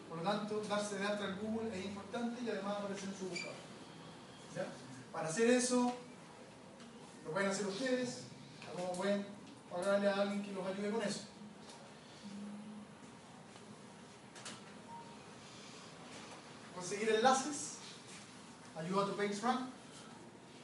Por 0.10 0.18
lo 0.18 0.24
tanto, 0.24 0.62
darse 0.68 0.98
de 0.98 1.06
alta 1.06 1.26
en 1.26 1.38
Google 1.38 1.78
es 1.78 1.86
importante 1.86 2.42
y 2.42 2.50
además 2.50 2.78
aparecer 2.78 3.10
en 3.10 3.16
su 3.18 3.30
buscador. 3.30 3.56
¿Ya? 4.56 4.66
Para 5.14 5.30
hacer 5.30 5.50
eso, 5.50 5.94
lo 7.26 7.32
pueden 7.32 7.50
hacer 7.50 7.68
ustedes, 7.68 8.24
como 8.76 8.94
pueden 8.94 9.26
pagarle 9.70 10.10
a 10.10 10.22
alguien 10.22 10.44
que 10.44 10.52
los 10.52 10.66
ayude 10.66 10.92
con 10.92 11.02
eso. 11.04 11.22
Conseguir 16.92 17.16
enlaces 17.16 17.78
ayuda 18.78 19.04
a 19.04 19.06
tu 19.06 19.16
page 19.16 19.40
rank, 19.42 19.70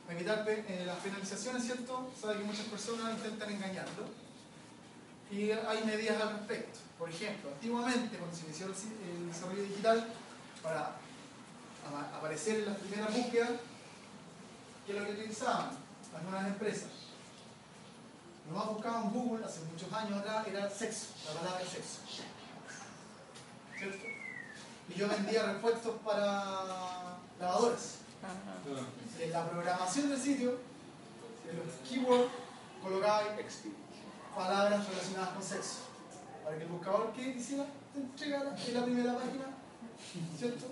evitar 0.10 0.44
eh, 0.46 0.84
las 0.86 0.98
penalizaciones, 0.98 1.64
¿cierto? 1.64 2.12
Sabe 2.20 2.40
que 2.40 2.44
muchas 2.44 2.66
personas 2.66 3.14
intentan 3.14 3.50
engañarlo 3.50 4.04
y 5.32 5.52
hay 5.52 5.86
medidas 5.86 6.22
al 6.22 6.40
respecto. 6.40 6.80
Por 7.00 7.10
ejemplo, 7.10 7.50
antiguamente, 7.50 8.18
cuando 8.18 8.36
se 8.36 8.44
inició 8.44 8.66
el, 8.66 9.28
desarrollo 9.30 9.64
digital, 9.64 10.06
para 10.62 10.98
aparecer 12.14 12.60
en 12.60 12.66
las 12.66 12.78
primeras 12.78 13.14
búsquedas, 13.14 13.52
¿qué 14.86 14.92
es 14.92 15.00
lo 15.00 15.06
que 15.06 15.14
utilizaban 15.14 15.70
algunas 16.14 16.48
empresas? 16.48 16.92
Lo 18.50 18.58
más 18.58 18.68
buscado 18.68 19.04
en 19.04 19.12
Google 19.12 19.46
hace 19.46 19.62
muchos 19.62 19.94
años 19.94 20.20
atrás 20.20 20.46
era 20.46 20.70
sexo, 20.70 21.06
la 21.26 21.40
palabra 21.40 21.66
sexo. 21.66 22.02
¿Cierto? 23.78 24.17
Y 24.90 24.94
yo 24.94 25.08
vendía 25.08 25.54
repuestos 25.54 25.96
para 26.04 27.16
lavadoras. 27.40 27.96
Ajá. 28.24 29.24
En 29.24 29.32
la 29.32 29.50
programación 29.50 30.10
del 30.10 30.22
sitio, 30.22 30.58
en 31.50 31.58
los 31.58 31.90
keywords, 31.90 32.32
colocaba 32.82 33.24
palabras 34.36 34.88
relacionadas 34.88 35.30
con 35.30 35.44
sexo. 35.44 35.78
Para 36.44 36.58
que 36.58 36.64
el 36.64 36.70
buscador 36.70 37.12
que 37.14 37.30
hiciera 37.30 37.66
te 37.94 38.00
entregara 38.00 38.56
en 38.56 38.74
la 38.74 38.84
primera 38.84 39.16
página, 39.16 39.46
¿cierto? 40.38 40.68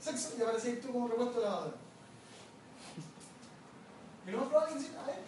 Sexo 0.00 0.34
y 0.38 0.42
aparecía 0.42 0.80
tú 0.80 0.92
como 0.92 1.08
repuesto 1.08 1.38
de 1.38 1.44
lavadora. 1.44 1.76
Y 4.26 4.30
lo 4.30 4.38
más 4.38 4.48
probable 4.48 4.74
es 4.74 4.82
decir, 4.82 4.98
a 4.98 5.06
ver. 5.06 5.20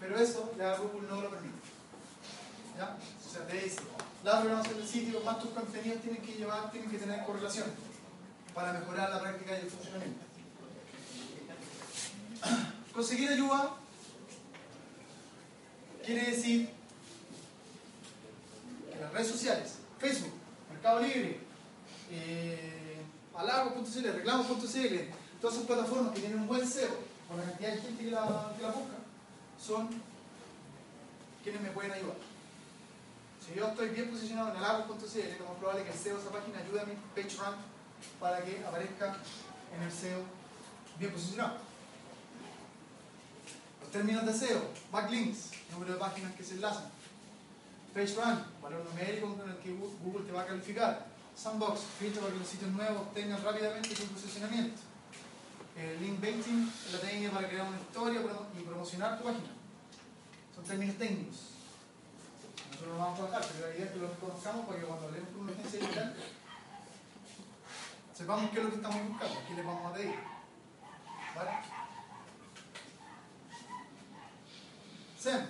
Pero 0.00 0.18
eso 0.18 0.52
ya 0.58 0.76
Google 0.76 1.08
no 1.08 1.22
lo 1.22 1.30
permite. 1.30 1.58
¿Ya? 2.76 2.96
O 2.96 3.32
sea, 3.32 3.46
te 3.46 3.60
dice, 3.60 3.80
la 4.26 4.40
programación 4.40 4.78
del 4.78 4.88
sitio 4.88 5.20
más 5.20 5.38
tus 5.38 5.50
contenidos 5.50 6.02
tienen 6.02 6.20
que 6.20 6.32
llevar, 6.32 6.68
tienen 6.72 6.90
que 6.90 6.98
tener 6.98 7.24
correlación 7.24 7.66
para 8.52 8.72
mejorar 8.72 9.08
la 9.08 9.20
práctica 9.20 9.56
y 9.56 9.62
el 9.62 9.70
funcionamiento. 9.70 10.24
Conseguir 12.92 13.28
ayuda 13.28 13.76
quiere 16.04 16.32
decir 16.32 16.70
que 18.92 18.98
las 18.98 19.12
redes 19.12 19.28
sociales, 19.28 19.74
Facebook, 20.00 20.32
Mercado 20.72 21.02
Libre, 21.02 21.38
eh, 22.10 23.02
Alago.cl, 23.32 24.10
Reclamos.cl, 24.12 24.96
todas 25.40 25.54
esas 25.54 25.66
plataformas 25.68 26.12
que 26.12 26.20
tienen 26.20 26.40
un 26.40 26.48
buen 26.48 26.66
SEO, 26.66 26.98
con 27.28 27.36
la 27.36 27.44
cantidad 27.44 27.74
de 27.74 27.80
gente 27.80 28.04
que 28.04 28.10
la 28.10 28.24
busca, 28.24 28.96
son 29.64 29.88
quienes 31.44 31.62
me 31.62 31.70
pueden 31.70 31.92
ayudar. 31.92 32.25
Si 33.46 33.54
yo 33.54 33.68
estoy 33.68 33.90
bien 33.90 34.10
posicionado 34.10 34.50
en 34.50 34.56
el 34.56 34.64
agua.cl, 34.64 35.38
lo 35.38 35.46
más 35.46 35.56
probable 35.58 35.82
es 35.82 35.88
que 35.88 35.92
el 35.92 35.98
SEO 35.98 36.16
de 36.16 36.22
esa 36.22 36.32
página 36.32 36.58
ayude 36.58 36.80
a 36.80 36.84
mi 36.84 36.94
PageRank 37.14 37.56
para 38.18 38.44
que 38.44 38.64
aparezca 38.66 39.16
en 39.74 39.82
el 39.82 39.92
SEO 39.92 40.20
bien 40.98 41.12
posicionado. 41.12 41.58
Los 43.80 43.90
términos 43.92 44.26
de 44.26 44.34
SEO, 44.34 44.62
backlinks, 44.90 45.50
número 45.70 45.92
de 45.92 45.98
páginas 46.00 46.34
que 46.34 46.42
se 46.42 46.54
enlazan. 46.54 46.90
PageRank, 47.94 48.60
valor 48.60 48.84
numérico 48.84 49.36
con 49.36 49.48
el 49.48 49.56
que 49.58 49.72
Google 49.72 50.24
te 50.26 50.32
va 50.32 50.42
a 50.42 50.46
calificar. 50.46 51.06
Sandbox, 51.36 51.80
filtro 52.00 52.22
para 52.22 52.32
que 52.32 52.40
los 52.40 52.48
sitios 52.48 52.70
nuevos 52.72 53.14
tengan 53.14 53.42
rápidamente 53.44 53.94
su 53.94 54.06
posicionamiento. 54.06 54.80
El 55.76 56.00
link 56.02 56.20
baiting, 56.20 56.72
la 56.90 56.98
técnica 56.98 57.30
para 57.30 57.48
crear 57.48 57.68
una 57.68 57.78
historia 57.78 58.20
y 58.58 58.62
promocionar 58.62 59.18
tu 59.18 59.24
página. 59.24 59.50
Son 60.54 60.64
términos 60.64 60.96
técnicos. 60.96 61.36
Nosotros 62.70 62.96
lo 62.96 62.98
vamos 62.98 63.20
a 63.20 63.22
trabajar, 63.22 63.50
pero 63.52 63.68
la 63.68 63.74
idea 63.74 63.86
es 63.86 63.92
que 63.92 63.98
conozcamos 64.18 64.66
para 64.66 64.80
cuando 64.82 65.06
hablemos 65.06 65.28
con 65.30 65.40
una 65.40 65.52
agencia 65.52 65.80
digital 65.80 66.16
sepamos 68.16 68.50
qué 68.50 68.58
es 68.58 68.64
lo 68.64 68.70
que 68.70 68.76
estamos 68.76 69.08
buscando, 69.08 69.42
qué 69.46 69.54
les 69.54 69.66
vamos 69.66 69.92
a 69.92 69.94
pedir. 69.94 70.14
¿Vale? 71.34 71.50
SEM 75.20 75.46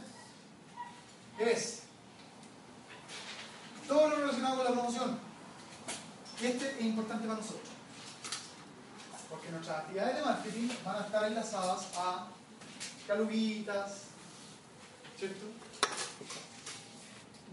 es 1.38 1.82
todo 3.86 4.08
lo 4.08 4.16
relacionado 4.16 4.56
con 4.56 4.64
la 4.64 4.72
promoción. 4.72 5.18
Y 6.40 6.46
este 6.46 6.70
es 6.70 6.80
importante 6.80 7.26
para 7.28 7.38
nosotros. 7.38 7.68
Porque 9.30 9.50
nuestras 9.50 9.78
actividades 9.78 10.16
de 10.16 10.22
marketing 10.22 10.68
van 10.84 10.96
a 10.96 11.06
estar 11.06 11.24
enlazadas 11.24 11.88
a 11.96 12.26
caluguitas, 13.06 14.02
¿cierto? 15.16 15.46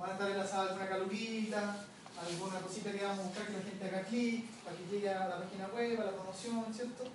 Van 0.03 0.11
a 0.11 0.13
estar 0.15 0.31
enlazadas 0.31 0.71
alguna 0.71 0.89
caluguita, 0.89 1.77
alguna 2.19 2.59
cosita 2.59 2.91
que 2.91 3.05
vamos 3.05 3.19
a 3.19 3.23
buscar 3.23 3.47
que 3.47 3.53
la 3.53 3.63
gente 3.63 3.87
haga 3.87 4.03
clic, 4.03 4.49
para 4.61 4.75
que 4.75 4.85
llegue 4.91 5.09
a 5.09 5.29
la 5.29 5.37
página 5.37 5.67
web, 5.67 6.01
a 6.01 6.03
la 6.03 6.11
promoción, 6.11 6.73
¿cierto? 6.73 7.05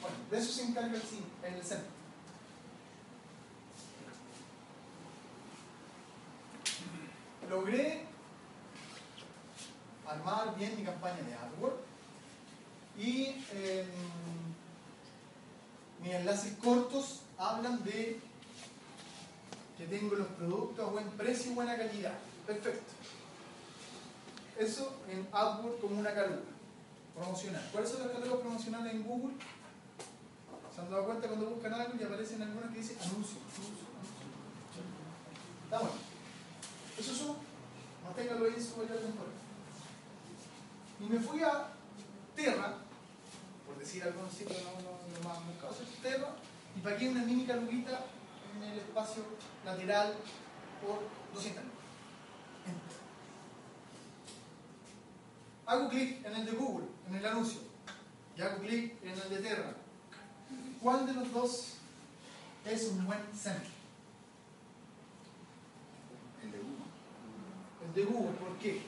Bueno, 0.00 0.16
de 0.30 0.38
eso 0.38 0.50
se 0.50 0.62
encarga 0.62 0.94
el, 0.94 1.02
CIN, 1.02 1.22
el 1.44 1.62
centro. 1.62 1.90
Logré 7.50 8.06
armar 10.08 10.56
bien 10.56 10.76
mi 10.76 10.82
campaña 10.82 11.20
de 11.22 11.34
AdWords 11.34 11.76
y 12.98 13.44
eh, 13.52 13.84
mis 16.02 16.14
enlaces 16.14 16.54
cortos 16.54 17.20
hablan 17.36 17.84
de 17.84 18.18
que 19.76 19.86
tengo 19.88 20.14
los 20.14 20.28
productos 20.28 20.88
a 20.88 20.90
buen 20.90 21.10
precio 21.10 21.52
y 21.52 21.54
buena 21.54 21.76
calidad. 21.76 22.14
Perfecto. 22.46 22.92
Eso 24.58 24.94
en 25.08 25.26
AdWords 25.32 25.80
como 25.80 25.98
una 26.00 26.12
caluga 26.12 26.42
promocional. 27.14 27.68
¿Cuáles 27.72 27.90
son 27.90 28.00
las 28.00 28.10
calugas 28.10 28.40
promocionales 28.40 28.94
en 28.94 29.02
Google? 29.04 29.34
¿Se 30.74 30.80
han 30.80 30.90
dado 30.90 31.04
cuenta 31.04 31.28
cuando 31.28 31.50
buscan 31.50 31.74
algo 31.74 31.94
y 31.98 32.04
aparecen 32.04 32.42
algunas 32.42 32.70
que 32.70 32.78
dicen 32.78 32.98
anuncio? 33.00 33.38
Está 35.64 35.78
bueno. 35.78 35.94
Eso 36.98 37.14
son, 37.14 37.36
manténgalo 38.04 38.44
ahí 38.46 38.54
en 38.56 38.64
su 38.64 38.76
mayor 38.76 38.98
temporal. 38.98 39.32
Y 41.00 41.04
me 41.04 41.20
fui 41.20 41.42
a 41.42 41.68
Terra, 42.36 42.74
por 43.66 43.78
decir 43.78 44.02
algunos 44.02 44.32
sitios 44.32 44.58
no, 44.62 44.72
no, 44.82 44.98
no 45.00 45.28
más 45.28 45.46
buscados, 45.46 45.78
Terra, 46.02 46.34
y 46.76 46.80
pagué 46.80 47.08
una 47.08 47.24
mini 47.24 47.46
caluguita 47.46 48.04
en 48.56 48.62
el 48.62 48.78
espacio 48.78 49.22
lateral 49.64 50.14
por 50.84 51.00
200 51.34 51.64
lucas. 51.64 51.79
Hago 55.66 55.88
clic 55.88 56.24
en 56.24 56.34
el 56.34 56.46
de 56.46 56.52
Google, 56.52 56.86
en 57.08 57.14
el 57.14 57.26
anuncio, 57.26 57.60
y 58.36 58.42
hago 58.42 58.60
clic 58.60 58.94
en 59.02 59.10
el 59.10 59.30
de 59.30 59.36
Terra. 59.38 59.74
¿Cuál 60.82 61.06
de 61.06 61.12
los 61.12 61.32
dos 61.32 61.74
es 62.64 62.88
un 62.88 63.06
buen 63.06 63.20
centro? 63.34 63.70
El 66.42 66.52
de 66.52 66.58
Google. 66.58 67.86
El 67.86 67.94
de 67.94 68.04
Google, 68.04 68.38
¿por 68.38 68.58
qué? 68.58 68.82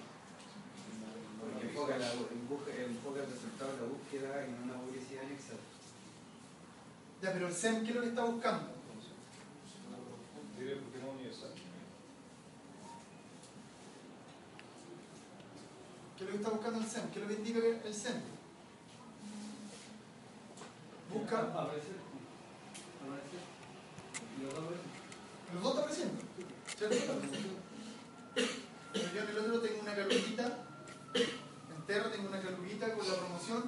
Porque 1.41 1.67
enfoca, 1.69 1.99
la, 1.99 2.13
enfoca, 2.13 2.73
enfoca 2.75 3.21
el 3.21 3.31
resultado 3.31 3.73
de 3.73 3.83
la 3.83 3.89
búsqueda 3.89 4.45
en 4.45 4.55
una 4.65 4.75
publicidad 4.75 5.25
en 5.25 5.33
Excel. 5.33 5.59
Ya, 7.23 7.33
pero 7.33 7.47
el 7.47 7.55
SEM, 7.55 7.85
¿qué 7.85 7.91
es 7.91 7.95
lo 7.95 8.03
que 8.03 8.09
está 8.09 8.25
buscando? 8.25 8.69
Diré 10.59 10.77
porque 10.77 10.99
no 10.99 11.13
universal. 11.13 11.51
¿Qué 16.23 16.29
es 16.29 16.35
lo 16.35 16.39
que 16.39 16.45
está 16.45 16.51
buscando 16.51 16.79
el 16.79 16.87
SEM? 16.87 17.11
¿Qué 17.11 17.19
es 17.19 17.23
lo 17.23 17.29
que 17.29 17.35
indica 17.35 17.59
el 17.85 17.95
SEM? 17.95 18.21
Busca. 21.13 21.39
Aparecer. 21.39 21.97
Aparecer. 23.03 23.43
Y 24.39 24.43
los 24.45 24.55
dos 24.55 25.79
aparecen. 25.79 26.11
Los 26.13 26.91
dos 26.91 26.93
están 26.93 27.17
apareciendo. 27.17 27.55
¿Cierto? 28.35 28.55
Pero 28.93 29.13
yo 29.13 29.21
en 29.21 29.29
el 29.29 29.39
otro 29.39 29.61
tengo 29.63 29.81
una 29.81 29.95
caluguita. 29.97 30.59
En 31.15 31.87
Terra 31.89 32.13
tengo 32.13 32.29
una 32.29 32.41
caluguita 32.41 32.95
con 32.95 33.09
la 33.09 33.15
promoción. 33.17 33.65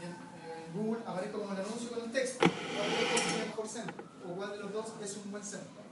Y 0.00 0.04
en, 0.04 0.12
eh, 0.12 0.66
en 0.68 0.72
Google 0.72 1.02
aparezco 1.06 1.40
como 1.40 1.52
el 1.52 1.60
anuncio 1.60 1.90
con 1.90 2.04
el 2.04 2.12
texto. 2.12 2.46
¿Cuál 2.74 2.90
de 2.90 3.02
los 3.02 3.12
dos 3.12 3.20
es 3.20 3.34
el 3.34 3.48
mejor 3.48 3.68
centro? 3.68 4.04
¿O 4.26 4.34
cuál 4.34 4.52
de 4.52 4.58
los 4.58 4.72
dos 4.72 4.86
es 5.02 5.16
un 5.18 5.30
buen 5.30 5.44
centro? 5.44 5.82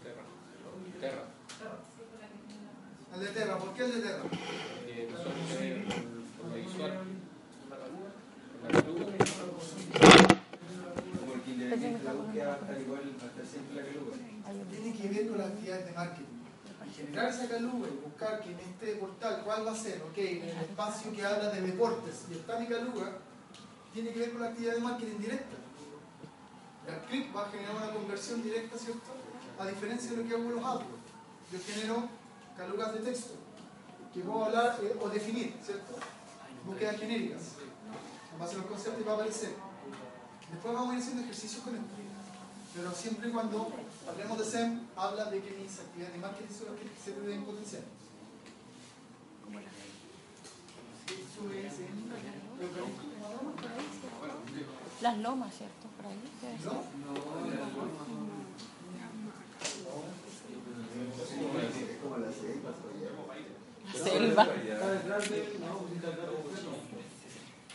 Terra. 0.00 0.22
Terra. 1.00 1.33
El 3.14 3.20
de 3.20 3.26
Terra. 3.28 3.58
¿Por 3.58 3.72
qué 3.74 3.84
el 3.84 3.92
de 3.92 4.00
Terra? 4.00 4.22
Eh, 4.88 5.08
nosotros. 5.12 5.34
Como 11.20 11.34
el 11.34 11.42
que 11.42 11.50
independiente 11.50 12.02
la 12.02 12.12
búsqueda 12.12 12.48
va 12.48 12.54
a 12.54 12.58
estar 12.58 12.80
igual, 12.80 13.00
va 13.20 13.24
a 13.24 13.30
estar 13.30 13.46
siempre 13.46 13.76
la 13.76 13.82
caluga. 13.86 14.16
tiene 14.70 14.96
que 14.96 15.08
ver 15.08 15.28
con 15.28 15.38
las 15.38 15.46
actividades 15.46 15.86
de 15.86 15.92
marketing. 15.92 16.24
Y 16.84 16.90
generar 16.94 17.30
esa 17.30 17.48
caluga 17.48 17.88
y 17.88 18.04
buscar 18.04 18.40
que 18.42 18.50
en 18.50 18.60
este 18.60 18.94
portal, 18.96 19.42
¿cuál 19.44 19.66
va 19.66 19.72
a 19.72 19.76
ser? 19.76 20.02
Ok, 20.02 20.18
en 20.18 20.42
el 20.42 20.58
espacio 20.58 21.12
que 21.12 21.24
habla 21.24 21.50
de 21.50 21.60
deportes 21.60 22.24
y 22.30 22.34
está 22.34 22.58
mi 22.58 22.66
caluga, 22.66 23.18
tiene 23.92 24.12
que 24.12 24.18
ver 24.18 24.32
con 24.32 24.40
la 24.42 24.48
actividad 24.48 24.74
de 24.74 24.80
marketing 24.80 25.18
directa. 25.18 25.56
El 26.88 26.98
clip 27.08 27.34
va 27.34 27.46
a 27.46 27.50
generar 27.50 27.76
una 27.76 27.92
conversión 27.92 28.42
directa, 28.42 28.76
¿cierto? 28.76 29.14
A 29.58 29.66
diferencia 29.66 30.10
de 30.10 30.16
lo 30.16 30.28
que 30.28 30.34
hago 30.34 30.44
en 30.44 30.56
los 30.56 30.64
audios. 30.64 30.90
Yo 31.52 31.58
genero 31.64 32.08
calugas 32.56 32.94
de 32.94 33.00
texto 33.00 33.34
que 34.12 34.20
puedo 34.20 34.44
hablar 34.44 34.78
eh, 34.82 34.96
o 35.00 35.08
definir, 35.08 35.54
¿cierto? 35.62 35.94
Búsquedas 36.64 36.98
genéricas. 36.98 37.42
En 38.32 38.38
base 38.38 38.54
a 38.54 38.58
los 38.58 38.66
conceptos 38.66 39.06
va 39.06 39.12
a 39.12 39.14
aparecer. 39.14 39.54
Después 40.50 40.74
vamos 40.74 40.90
a 40.90 40.94
ir 40.94 41.02
haciendo 41.02 41.22
ejercicios 41.22 41.62
con 41.62 41.74
esto. 41.74 41.88
Pero 42.74 42.92
siempre 42.92 43.28
y 43.28 43.32
cuando 43.32 43.72
hablemos 44.08 44.38
de 44.38 44.44
SEM, 44.44 44.80
habla 44.96 45.26
de 45.26 45.40
que 45.42 45.50
mis 45.52 45.78
actividades 45.78 46.14
de 46.14 46.20
marketing 46.20 46.54
son 46.54 46.66
las 46.74 46.80
que 46.80 46.88
se 47.04 47.20
deben 47.20 47.44
potenciar. 47.44 47.82
Las 55.00 55.18
lomas, 55.18 55.54
¿cierto? 55.54 55.88
Por 55.96 56.06
ahí 56.06 56.18
debe 56.40 56.58
ser. 56.58 56.66
¿No? 56.66 56.82
Es 61.60 61.83
como 62.04 62.18
la 62.18 62.30
selva, 62.30 62.70
selva. 63.92 64.46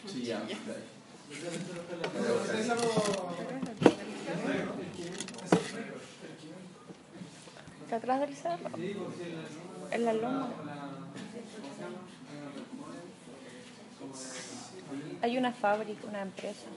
Sí, 0.07 0.23
ya. 0.23 0.43
Está 7.83 7.95
atrás 7.95 8.19
del 8.21 8.35
cerro. 8.35 8.69
En 9.91 10.05
la 10.05 10.13
loma. 10.13 10.49
Hay 15.21 15.37
una 15.37 15.51
fábrica, 15.51 16.07
una 16.07 16.21
empresa. 16.21 16.67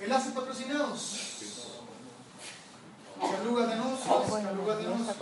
Enlaces 0.00 0.32
patrocinados. 0.32 1.53
Calugas 3.20 3.68
de 3.68 3.72
anuncios, 3.74 4.28
Bueno, 4.28 4.48
calugas 4.50 4.78
de 4.78 4.88
humo. 4.88 5.12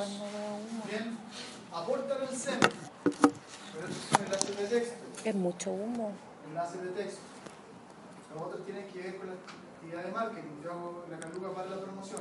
Bien, 0.88 1.18
aportan 1.72 2.22
el 2.22 2.36
SEM. 2.36 2.60
Pero 2.60 3.88
estos 3.88 4.04
son 4.10 4.24
enlaces 4.26 4.58
de 4.58 4.66
texto. 4.66 4.94
Es 5.24 5.34
mucho 5.34 5.70
humo. 5.70 6.12
enlaces 6.48 6.82
de 6.82 6.88
texto. 6.90 7.20
Los 8.34 8.42
otros 8.42 8.64
tienen 8.64 8.86
que 8.88 8.98
ver 9.00 9.16
con 9.18 9.26
la 9.28 9.34
actividad 9.34 10.04
de 10.04 10.12
marketing. 10.12 10.62
Yo 10.64 10.70
hago 10.72 11.04
la 11.10 11.18
caluga 11.18 11.54
para 11.54 11.68
la 11.70 11.80
promoción. 11.80 12.20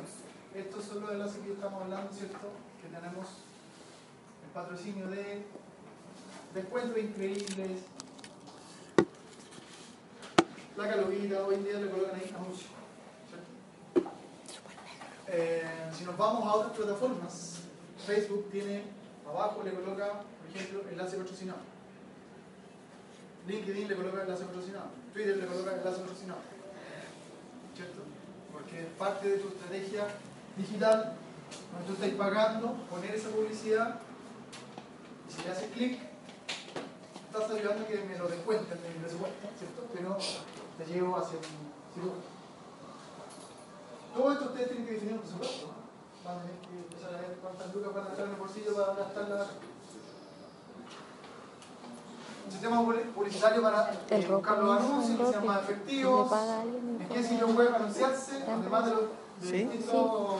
Estos 0.54 0.84
son 0.84 1.02
los 1.02 1.12
enlaces 1.12 1.38
que 1.42 1.54
estamos 1.54 1.82
hablando, 1.84 2.12
¿cierto? 2.14 2.50
Que 2.82 2.88
tenemos 2.88 3.28
el 4.44 4.50
patrocinio 4.54 5.08
de 5.08 5.46
descuentos 6.54 6.98
increíbles. 6.98 7.82
La 10.78 10.90
caluguita, 10.90 11.44
hoy 11.46 11.56
en 11.56 11.64
día 11.64 11.80
le 11.80 11.90
colocan 11.90 12.16
ahí 12.16 12.34
anuncio. 12.36 12.68
¿cierto? 12.68 12.81
Eh, 15.34 15.64
si 15.98 16.04
nos 16.04 16.18
vamos 16.18 16.44
a 16.44 16.56
otras 16.56 16.76
plataformas, 16.76 17.60
Facebook 18.06 18.50
tiene 18.52 18.84
abajo 19.26 19.62
le 19.64 19.72
coloca, 19.72 20.24
por 20.24 20.54
ejemplo, 20.54 20.84
enlace 20.92 21.16
patrocinado. 21.16 21.60
LinkedIn 23.48 23.88
le 23.88 23.96
coloca 23.96 24.24
enlace 24.24 24.44
patrocinado. 24.44 24.90
Twitter 25.14 25.38
le 25.38 25.48
coloca 25.48 25.72
enlace 25.78 26.02
patrocinado. 26.02 26.42
¿Cierto? 27.74 28.02
Porque 28.52 28.88
parte 29.00 29.30
de 29.30 29.38
tu 29.38 29.48
estrategia 29.48 30.08
digital, 30.58 31.14
donde 31.72 31.88
tú 31.88 31.94
estás 31.94 32.10
pagando, 32.18 32.74
poner 32.90 33.16
esa 33.16 33.30
publicidad, 33.30 34.00
y 35.30 35.32
si 35.32 35.44
le 35.44 35.52
haces 35.52 35.72
clic, 35.72 36.00
estás 37.28 37.50
ayudando 37.50 37.86
a 37.86 37.88
que 37.88 38.04
me 38.04 38.18
lo 38.18 38.28
descuenten 38.28 38.82
de 38.82 38.90
presupuesto, 39.00 39.48
¿cierto? 39.58 39.88
Pero 39.94 40.18
te 40.78 40.94
llevo 40.94 41.16
hacia 41.16 41.38
un. 41.38 42.41
Todo 44.16 44.32
esto 44.34 44.46
ustedes 44.46 44.68
tienen 44.70 44.86
que 44.88 44.94
definir 44.94 45.14
un 45.16 45.20
presupuesto. 45.22 45.68
¿no? 45.68 45.74
Van 46.26 46.38
a 46.38 46.42
tener 46.42 46.58
que 46.60 46.78
empezar 46.78 47.16
a 47.16 47.18
ver 47.18 47.38
cuántas 47.42 47.74
lucas 47.76 47.94
van 47.94 48.06
a 48.06 48.10
estar 48.10 48.26
en 48.26 48.32
el 48.32 48.38
bolsillo 48.40 48.76
para 48.76 48.94
gastarla. 48.96 49.46
Un 52.46 52.52
sistema 52.52 52.84
publicitario 53.16 53.62
para 53.62 53.92
eh, 54.10 54.28
buscar 54.28 54.58
los 54.60 54.80
anuncios, 54.82 55.18
que 55.20 55.32
sean 55.32 55.46
más 55.46 55.64
efectivos, 55.64 56.32
en 56.34 57.02
el 57.02 57.08
qué 57.08 57.24
sitio 57.24 57.48
web 57.48 57.76
anunciarse, 57.76 58.44
además 58.44 58.86
de 58.86 58.92
los 58.92 59.02
de 59.02 59.48
¿Sí? 59.48 59.52
distintos... 59.64 60.36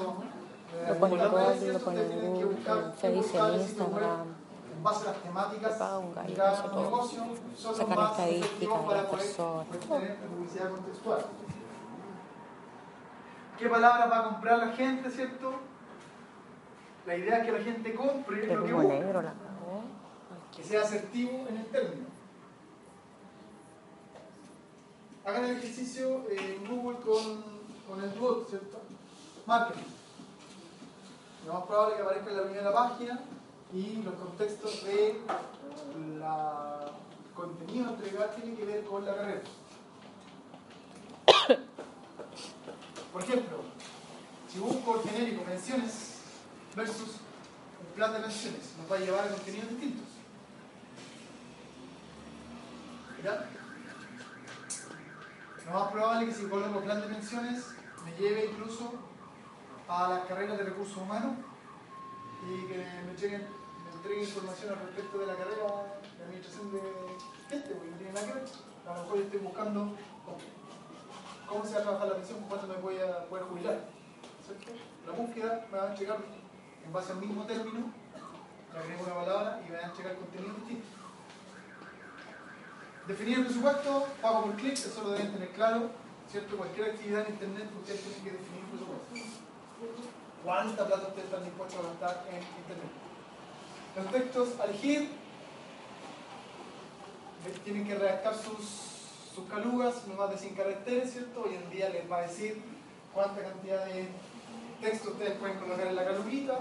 eh, 0.76 0.86
Lo 0.90 0.96
pone 1.00 1.14
en 1.16 1.22
animadores, 1.22 1.60
Google, 1.60 1.74
lo 1.74 1.80
¿cierto? 1.80 1.86
pone 1.86 2.02
en 2.02 2.06
Ustedes 2.08 2.22
tienen 2.22 2.38
que 2.38 2.44
Google, 2.44 2.58
buscar 2.58 2.78
en 2.84 2.94
Facebook, 2.94 3.24
buscar 3.24 3.50
en 3.54 3.60
el 3.62 3.68
sitio 3.68 3.84
web 3.86 3.92
Instagram. 3.94 4.28
en 4.76 4.84
base 4.84 5.02
a 5.08 5.12
las 5.12 5.22
temáticas 5.24 5.72
Le 5.72 5.78
paga 5.80 5.98
un 6.00 6.10
de 6.10 6.16
gallo, 6.22 6.36
cada 6.36 6.64
todo. 6.64 6.82
negocio, 6.82 7.24
son 7.56 7.78
los 7.80 7.88
más 7.88 8.12
estadísticas 8.12 8.46
efectivos 8.52 8.80
de 8.82 8.86
para 8.88 8.98
las 9.02 9.06
poder 9.12 9.26
personas. 9.26 9.68
poder 9.68 9.80
tener 9.88 10.18
publicidad 10.18 10.70
contextual. 10.72 11.26
¿Qué 13.62 13.70
palabras 13.70 14.10
va 14.10 14.18
a 14.18 14.24
comprar 14.24 14.58
la 14.58 14.70
gente, 14.70 15.12
cierto? 15.12 15.54
La 17.06 17.16
idea 17.16 17.38
es 17.38 17.46
que 17.46 17.52
la 17.52 17.64
gente 17.64 17.94
compre 17.94 18.48
lo 18.48 18.66
que 18.66 18.74
busca, 18.74 18.94
negro 18.94 19.22
la 19.22 19.34
cagó. 19.34 19.84
que 20.56 20.64
sea 20.64 20.82
asertivo 20.82 21.46
en 21.48 21.58
el 21.58 21.66
término. 21.68 22.08
Hagan 25.24 25.46
el 25.46 25.58
ejercicio 25.58 26.24
en 26.32 26.68
Google 26.68 26.98
con, 27.02 27.44
con 27.88 28.04
el 28.04 28.10
bot, 28.20 28.50
¿cierto? 28.50 28.80
Marketing. 29.46 29.92
Lo 31.46 31.54
más 31.54 31.64
probable 31.66 31.94
es 31.94 31.98
que 31.98 32.04
aparezca 32.04 32.30
en 32.32 32.38
la 32.38 32.44
primera 32.44 32.74
página 32.74 33.20
y 33.72 34.02
los 34.02 34.16
contextos 34.16 34.86
de 34.86 35.22
la 36.18 36.80
contenido 37.36 37.90
a 37.90 37.92
entregar 37.92 38.32
tienen 38.32 38.58
que 38.58 38.66
ver 38.66 38.84
con 38.86 39.06
la 39.06 39.16
carrera. 39.16 39.42
Por 43.12 43.22
ejemplo, 43.24 43.58
si 44.48 44.60
busco 44.60 45.02
el 45.02 45.10
genérico 45.10 45.44
pensiones 45.44 46.20
versus 46.76 47.18
un 47.80 47.96
plan 47.96 48.14
de 48.14 48.20
pensiones, 48.20 48.74
nos 48.78 48.92
va 48.92 48.96
a 48.96 49.00
llevar 49.00 49.26
a 49.26 49.32
contenidos 49.32 49.70
distintos. 49.70 50.08
¿Ya? 53.24 53.50
Lo 55.66 55.72
más 55.80 55.92
probable 55.92 56.30
es 56.30 56.36
que 56.36 56.44
si 56.44 56.50
coloco 56.50 56.82
plan 56.82 57.02
de 57.02 57.08
pensiones 57.08 57.66
me 58.04 58.12
lleve 58.18 58.46
incluso 58.46 58.94
a 59.88 60.10
las 60.10 60.26
carreras 60.26 60.58
de 60.58 60.64
recursos 60.64 60.98
humanos 60.98 61.36
y 62.48 62.68
que 62.68 62.78
me 62.78 63.12
entreguen, 63.12 63.48
me 63.86 63.92
entreguen 63.98 64.24
información 64.24 64.74
al 64.74 64.80
respecto 64.88 65.20
de 65.20 65.26
la 65.28 65.36
carrera 65.36 65.64
de 66.18 66.24
administración 66.24 66.72
de 66.72 66.82
gente, 67.50 67.70
porque 67.76 67.92
no 67.92 67.98
tiene 67.98 68.14
nada 68.14 68.28
que 68.28 68.34
ver. 68.34 68.46
A 68.88 68.96
lo 68.96 69.04
mejor 69.04 69.18
yo 69.18 69.24
estoy 69.26 69.40
buscando 69.40 69.96
cómo, 71.52 71.66
se 71.66 71.74
va 71.74 71.80
a 71.80 71.84
trabajar 71.84 72.08
la 72.08 72.16
pensión, 72.16 72.40
cuándo 72.48 72.68
me 72.68 72.76
voy 72.76 72.98
a 72.98 73.26
poder 73.26 73.46
jubilar. 73.46 73.80
¿cierto? 74.46 74.72
La 75.06 75.14
búsqueda 75.14 75.68
me 75.72 75.78
va 75.78 75.84
a 75.86 75.90
entregar 75.90 76.18
en 76.86 76.94
base 76.94 77.12
al 77.12 77.18
mismo 77.20 77.46
término, 77.46 77.92
le 78.74 78.80
agrego 78.80 79.04
una 79.04 79.16
palabra 79.16 79.62
y 79.66 79.70
me 79.70 79.78
va 79.78 79.84
a 79.84 79.90
entregar 79.90 80.16
contenido 80.16 80.54
distinto. 80.56 80.88
Definir 83.08 83.40
el 83.40 83.46
presupuesto, 83.46 84.08
pago 84.22 84.44
por 84.44 84.56
clic, 84.56 84.74
eso 84.74 85.02
lo 85.04 85.10
deben 85.12 85.34
tener 85.34 85.50
claro, 85.50 85.90
¿cierto? 86.30 86.56
Cualquier 86.56 86.92
actividad 86.92 87.26
en 87.28 87.34
internet 87.34 87.70
ustedes 87.80 88.02
tienen 88.02 88.24
que 88.24 88.32
definir 88.32 88.64
un 88.64 88.70
presupuesto. 88.70 89.42
¿Cuánta 90.44 90.88
plata 90.88 91.08
ustedes 91.08 91.26
están 91.26 91.44
dispuestos 91.44 91.80
a 91.80 91.88
gastar 91.90 92.26
en 92.30 92.38
internet? 92.38 92.92
Los 93.96 94.12
textos 94.12 94.60
a 94.60 94.64
elegir 94.66 95.10
eh, 97.46 97.60
tienen 97.64 97.86
que 97.86 97.96
redactar 97.96 98.36
sus, 98.36 98.91
sus 99.34 99.48
calugas, 99.48 100.08
no 100.08 100.16
más 100.16 100.30
de 100.30 100.38
100 100.38 100.56
caracteres, 100.56 101.14
¿cierto? 101.14 101.44
Hoy 101.44 101.56
en 101.56 101.70
día 101.70 101.90
les 101.90 102.10
va 102.10 102.18
a 102.18 102.22
decir 102.22 102.62
cuánta 103.14 103.42
cantidad 103.42 103.86
de 103.86 104.08
texto 104.82 105.12
ustedes 105.12 105.38
pueden 105.38 105.58
colocar 105.60 105.88
en 105.88 105.96
la 105.96 106.06
caluguita. 106.06 106.60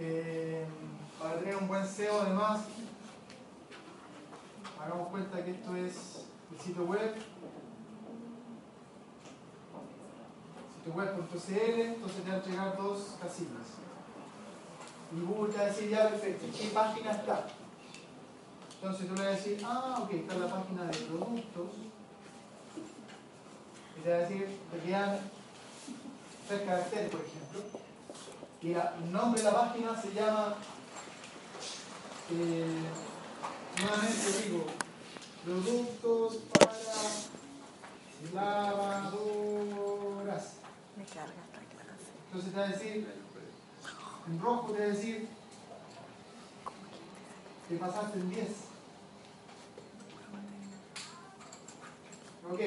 Eh, 0.00 0.64
para 1.20 1.38
tener 1.40 1.56
un 1.56 1.66
buen 1.66 1.84
SEO 1.84 2.20
además 2.20 2.60
hagamos 4.80 5.08
cuenta 5.08 5.44
que 5.44 5.50
esto 5.50 5.74
es 5.74 6.24
el 6.52 6.60
sitio 6.60 6.84
web 6.84 7.16
sitio 10.76 10.92
web.cl 10.92 11.80
entonces 11.80 12.22
te 12.22 12.30
van 12.30 12.40
a 12.40 12.44
llegar 12.46 12.76
dos 12.76 13.16
casillas 13.20 13.66
y 15.10 15.20
Google 15.20 15.52
te 15.52 15.58
va 15.58 15.64
a 15.64 15.66
decir 15.66 15.90
ya 15.90 16.08
perfecto 16.10 16.46
¿en 16.46 16.52
qué 16.52 16.66
página 16.68 17.10
está? 17.10 17.46
Entonces 18.80 19.08
tú 19.08 19.14
le 19.14 19.22
vas 19.22 19.32
a 19.32 19.36
decir 19.36 19.60
ah 19.64 19.98
ok 20.02 20.12
está 20.12 20.34
la 20.36 20.48
página 20.48 20.84
de 20.84 20.96
productos 20.98 21.70
y 23.96 24.00
te 24.00 24.10
va 24.10 24.16
a 24.16 24.20
decir 24.20 24.46
te 24.70 24.78
quedan 24.86 25.18
tres 26.46 26.62
caracteres 26.62 27.10
por 27.10 27.20
ejemplo 27.20 27.60
y 28.62 28.72
el 28.72 29.12
nombre 29.12 29.42
de 29.42 29.50
la 29.50 29.60
página 29.60 30.00
se 30.00 30.14
llama 30.14 30.54
eh, 32.30 32.84
nuevamente 33.80 34.42
digo 34.44 34.64
productos 35.44 36.36
para 36.52 36.72
lavadoras 38.34 40.44
entonces 42.26 42.52
te 42.52 42.60
va 42.60 42.64
a 42.64 42.68
decir 42.68 42.94
en 44.28 44.40
rojo 44.40 44.72
te 44.72 44.78
va 44.78 44.84
a 44.84 44.88
decir 44.88 45.28
que 47.68 47.76
pasaste 47.76 48.18
en 48.18 48.30
10 48.30 48.67
ok 52.50 52.60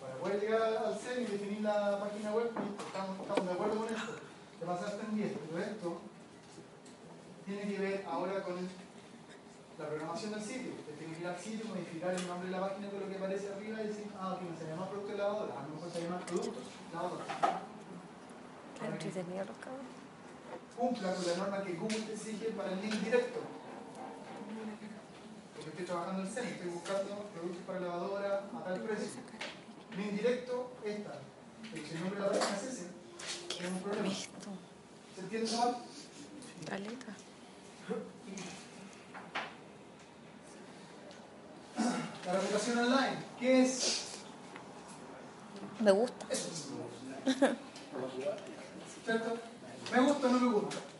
para 0.00 0.14
poder 0.16 0.40
llegar 0.40 0.62
al 0.62 0.98
CEN 0.98 1.22
y 1.22 1.26
definir 1.26 1.60
la 1.62 2.00
página 2.00 2.32
web 2.32 2.50
estamos, 2.86 3.20
estamos 3.20 3.46
de 3.46 3.52
acuerdo 3.52 3.76
con 3.78 3.88
esto 3.94 4.12
te 4.60 4.66
pasaste 4.66 5.02
en 5.10 5.16
10 5.16 5.32
pero 5.50 5.64
esto 5.64 6.00
tiene 7.46 7.62
que 7.62 7.78
ver 7.78 8.04
ahora 8.10 8.42
con 8.42 8.56
la 9.78 9.86
programación 9.88 10.32
del 10.32 10.42
sitio. 10.42 10.72
Usted 10.72 10.94
tiene 10.98 11.14
que 11.14 11.20
ir 11.20 11.26
al 11.26 11.38
sitio, 11.38 11.66
modificar 11.68 12.14
el 12.14 12.26
nombre 12.26 12.48
de 12.48 12.56
la 12.56 12.68
página 12.68 12.88
con 12.88 13.00
lo 13.00 13.08
que 13.08 13.16
aparece 13.16 13.52
arriba 13.52 13.82
y 13.82 13.86
decir, 13.88 14.06
ah, 14.18 14.36
no 14.40 14.58
se 14.58 14.66
llama 14.66 14.88
producto 14.88 15.12
de 15.12 15.18
lavadora, 15.18 15.60
a 15.60 15.62
lo 15.62 15.74
mejor 15.74 15.90
se 15.90 16.02
llama 16.02 16.18
productos 16.20 16.64
lavadora. 16.92 17.24
Está 18.74 18.86
entretenido 18.88 19.44
los 19.44 19.56
cabros. 19.58 19.92
Cumpla 20.76 21.14
con 21.14 21.26
la 21.26 21.36
norma 21.36 21.62
que 21.62 21.72
Google 21.74 22.00
te 22.00 22.12
exige 22.12 22.46
para 22.50 22.72
el 22.72 22.80
link 22.80 22.94
directo. 22.94 23.40
Estoy 25.76 25.88
trabajando 25.88 26.22
en 26.22 26.28
CEN, 26.30 26.46
estoy 26.46 26.70
buscando 26.70 27.28
productos 27.34 27.62
para 27.66 27.80
lavadora 27.80 28.44
a 28.56 28.64
tal 28.64 28.80
precio. 28.80 29.20
Link 29.94 30.12
directo, 30.12 30.72
esta. 30.82 31.20
Porque 31.70 31.86
si 31.86 31.94
el 31.96 32.00
nombre 32.00 32.18
de 32.18 32.26
la 32.26 32.32
página 32.32 32.56
es 32.56 32.62
ese, 32.62 32.86
tenemos 33.54 33.76
un 33.76 33.82
problema. 33.82 34.14
¿Se 35.14 35.20
entiende, 35.20 35.46
Samuel? 35.46 35.74
Caleta. 36.64 37.14
La 42.24 42.32
reputación 42.32 42.78
online, 42.78 43.18
¿qué 43.38 43.62
es? 43.62 44.04
Me 45.80 45.90
gusta. 45.90 46.26
Eso. 46.30 46.48
¿Cierto? 49.04 49.38
¿Me 49.92 50.00
gusta 50.00 50.26
o 50.26 50.30
no 50.30 50.40
me 50.40 50.52
gusta? 50.58 50.95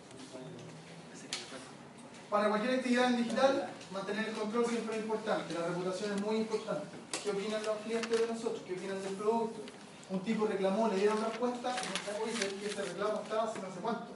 Para 2.37 2.51
cualquier 2.51 2.75
actividad 2.75 3.07
en 3.07 3.17
digital, 3.17 3.67
mantener 3.95 4.29
el 4.29 4.35
control 4.35 4.67
siempre 4.67 4.97
es 4.97 5.03
importante. 5.05 5.55
La 5.55 5.69
reputación 5.69 6.13
es 6.13 6.21
muy 6.21 6.37
importante. 6.37 6.87
¿Qué 7.23 7.31
opinan 7.31 7.65
los 7.65 7.79
clientes 7.79 8.21
de 8.21 8.27
nosotros? 8.27 8.61
¿Qué 8.67 8.75
opinan 8.75 9.03
del 9.03 9.15
producto? 9.15 9.63
Un 10.11 10.21
tipo 10.21 10.47
reclamó, 10.47 10.89
le 10.89 10.97
dieron 10.97 11.19
respuesta 11.25 11.75
y 11.75 12.37
¿sabes 12.37 12.53
que 12.53 12.67
ese 12.67 12.83
reclamo 12.83 13.23
estaba 13.23 13.45
hace 13.45 13.59
no 13.61 13.69
sé 13.73 13.81
cuánto? 13.81 14.09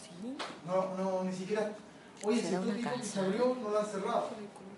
Sí. 0.00 0.36
No, 0.64 0.94
no, 0.94 1.24
ni 1.24 1.32
siquiera. 1.32 1.72
Oye, 2.22 2.40
si 2.40 2.54
tú 2.54 2.62
tipo 2.62 2.90
que 2.92 3.04
se 3.04 3.18
abrió, 3.18 3.56
no 3.60 3.70
lo 3.70 3.80
han 3.80 3.86
cerrado. 3.86 4.30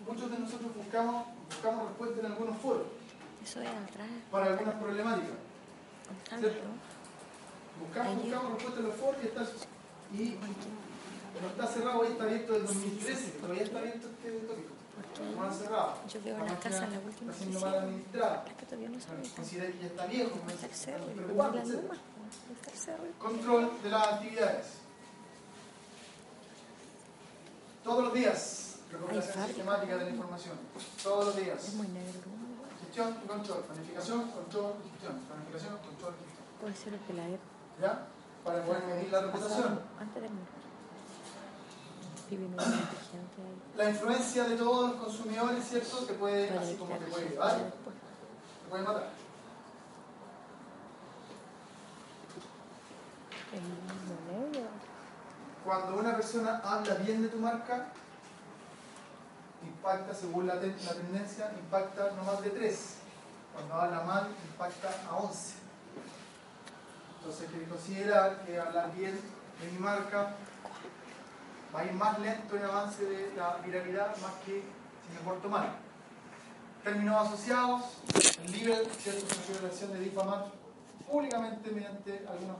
Muchos 0.06 0.30
de 0.30 0.38
nosotros 0.38 0.74
buscamos, 0.74 1.26
buscamos 1.50 1.88
respuesta 1.88 2.20
en 2.20 2.26
algunos 2.32 2.56
foros 2.62 2.86
Eso 3.44 3.60
es 3.60 3.68
atrás. 3.68 4.08
para 4.30 4.46
algunas 4.46 4.74
problemáticas. 4.76 5.36
Algo. 6.32 6.48
Buscamos, 7.78 8.22
buscamos 8.22 8.52
respuesta 8.54 8.80
en 8.80 8.86
los 8.86 8.96
foros 8.96 9.16
y 9.22 9.26
está, 9.26 9.46
y 10.14 10.38
no 11.42 11.48
está 11.48 11.66
cerrado, 11.66 12.02
ahí 12.02 12.12
está 12.12 12.24
abierto 12.24 12.52
desde 12.54 12.66
2013, 12.66 13.30
todavía 13.40 13.62
está 13.62 13.78
abierto 13.78 14.08
este 14.08 14.30
tópico. 14.46 14.72
Porque 14.98 15.34
Una 15.38 15.52
cerrada. 15.52 15.94
yo 16.08 16.22
veo 16.22 16.38
La 16.38 16.58
casa 16.58 16.84
en 16.84 16.90
la 16.90 16.96
está 16.98 17.06
última 17.08 17.32
siendo 17.32 17.58
oficina. 17.58 17.60
mal 17.70 17.74
administrada. 17.88 18.44
Es 18.48 18.52
que 18.54 18.66
todavía 18.66 18.88
no 18.88 19.00
se 19.00 19.10
ve. 19.14 19.22
Considera 19.36 19.66
que 19.72 19.78
ya 19.78 19.86
está 19.86 20.06
viejo, 20.06 20.30
¿Cómo 20.38 20.50
está 20.50 20.68
cerro? 20.68 21.04
es 21.04 21.10
Y 21.10 21.14
preocupante, 21.14 21.56
la 21.58 21.62
etc. 21.64 21.72
luma. 21.82 21.94
¿Cómo 21.94 22.54
está 22.60 22.70
cerro? 22.78 23.04
Control 23.18 23.70
de 23.82 23.88
las 23.90 24.06
actividades. 24.08 24.66
Todos 27.84 28.04
los 28.04 28.12
días, 28.14 28.76
recopilación 28.92 29.46
sistemática 29.46 29.96
de 29.96 30.04
la 30.04 30.10
información. 30.10 30.56
Todos 31.02 31.24
los 31.26 31.36
días. 31.36 31.68
Es 31.68 31.74
muy 31.74 31.88
negro. 31.88 32.20
¿no? 32.26 32.78
Gestión 32.84 33.16
y 33.24 33.26
control. 33.28 33.62
Planificación, 33.64 34.30
control, 34.30 34.72
gestión. 34.90 35.20
Planificación, 35.26 35.78
control, 35.78 36.12
gestión. 36.20 36.44
Puede 36.60 36.76
ser 36.76 36.92
el 36.94 37.00
peladero. 37.00 37.38
¿Ya? 37.80 38.06
Para 38.44 38.64
poder 38.64 38.84
medir 38.84 39.10
la 39.12 39.20
reputación. 39.22 39.80
Antes 39.98 40.22
del 40.22 40.32
muro. 40.32 40.57
Vive 42.30 42.44
un 42.44 42.50
gente 42.58 42.62
ahí. 42.66 43.62
La 43.76 43.90
influencia 43.90 44.44
de 44.44 44.56
todos 44.56 44.90
los 44.90 45.00
consumidores, 45.04 45.64
¿cierto? 45.64 45.98
Te 46.04 46.14
puede, 46.14 46.50
así 46.58 46.74
como 46.74 46.96
te 46.96 47.06
puede 47.06 47.28
llevar, 47.30 47.56
te 47.56 48.68
puede 48.70 48.82
matar. 48.82 49.08
Cuando 55.64 55.96
una 55.98 56.14
persona 56.16 56.60
habla 56.64 56.94
bien 56.94 57.22
de 57.22 57.28
tu 57.28 57.38
marca, 57.38 57.88
impacta, 59.66 60.14
según 60.14 60.46
la, 60.46 60.60
ten- 60.60 60.76
la 60.84 60.94
tendencia, 60.94 61.52
impacta 61.58 62.12
no 62.16 62.24
más 62.24 62.40
de 62.42 62.50
3. 62.50 62.94
Cuando 63.54 63.74
habla 63.74 64.00
mal, 64.02 64.28
impacta 64.50 64.88
a 65.10 65.16
11. 65.16 65.54
Entonces 67.18 67.48
hay 67.48 67.58
que 67.58 67.64
considerar 67.68 68.44
que 68.46 68.58
hablar 68.58 68.92
bien 68.94 69.18
de 69.60 69.72
mi 69.72 69.78
marca 69.78 70.34
va 71.74 71.80
a 71.80 71.84
ir 71.84 71.92
más 71.92 72.18
lento 72.18 72.56
en 72.56 72.64
avance 72.64 73.04
de 73.04 73.32
la 73.36 73.56
viralidad 73.64 74.16
más 74.18 74.32
que 74.44 74.62
si 74.62 75.14
me 75.14 75.20
porto 75.24 75.48
mal. 75.48 75.76
Términos 76.82 77.26
asociados, 77.26 77.82
el 78.44 78.52
nivel, 78.52 78.86
¿cierto? 78.86 79.26
consideración 79.34 79.92
de 79.92 80.00
difamar 80.00 80.46
públicamente 81.06 81.70
mediante 81.70 82.26
algunos 82.28 82.56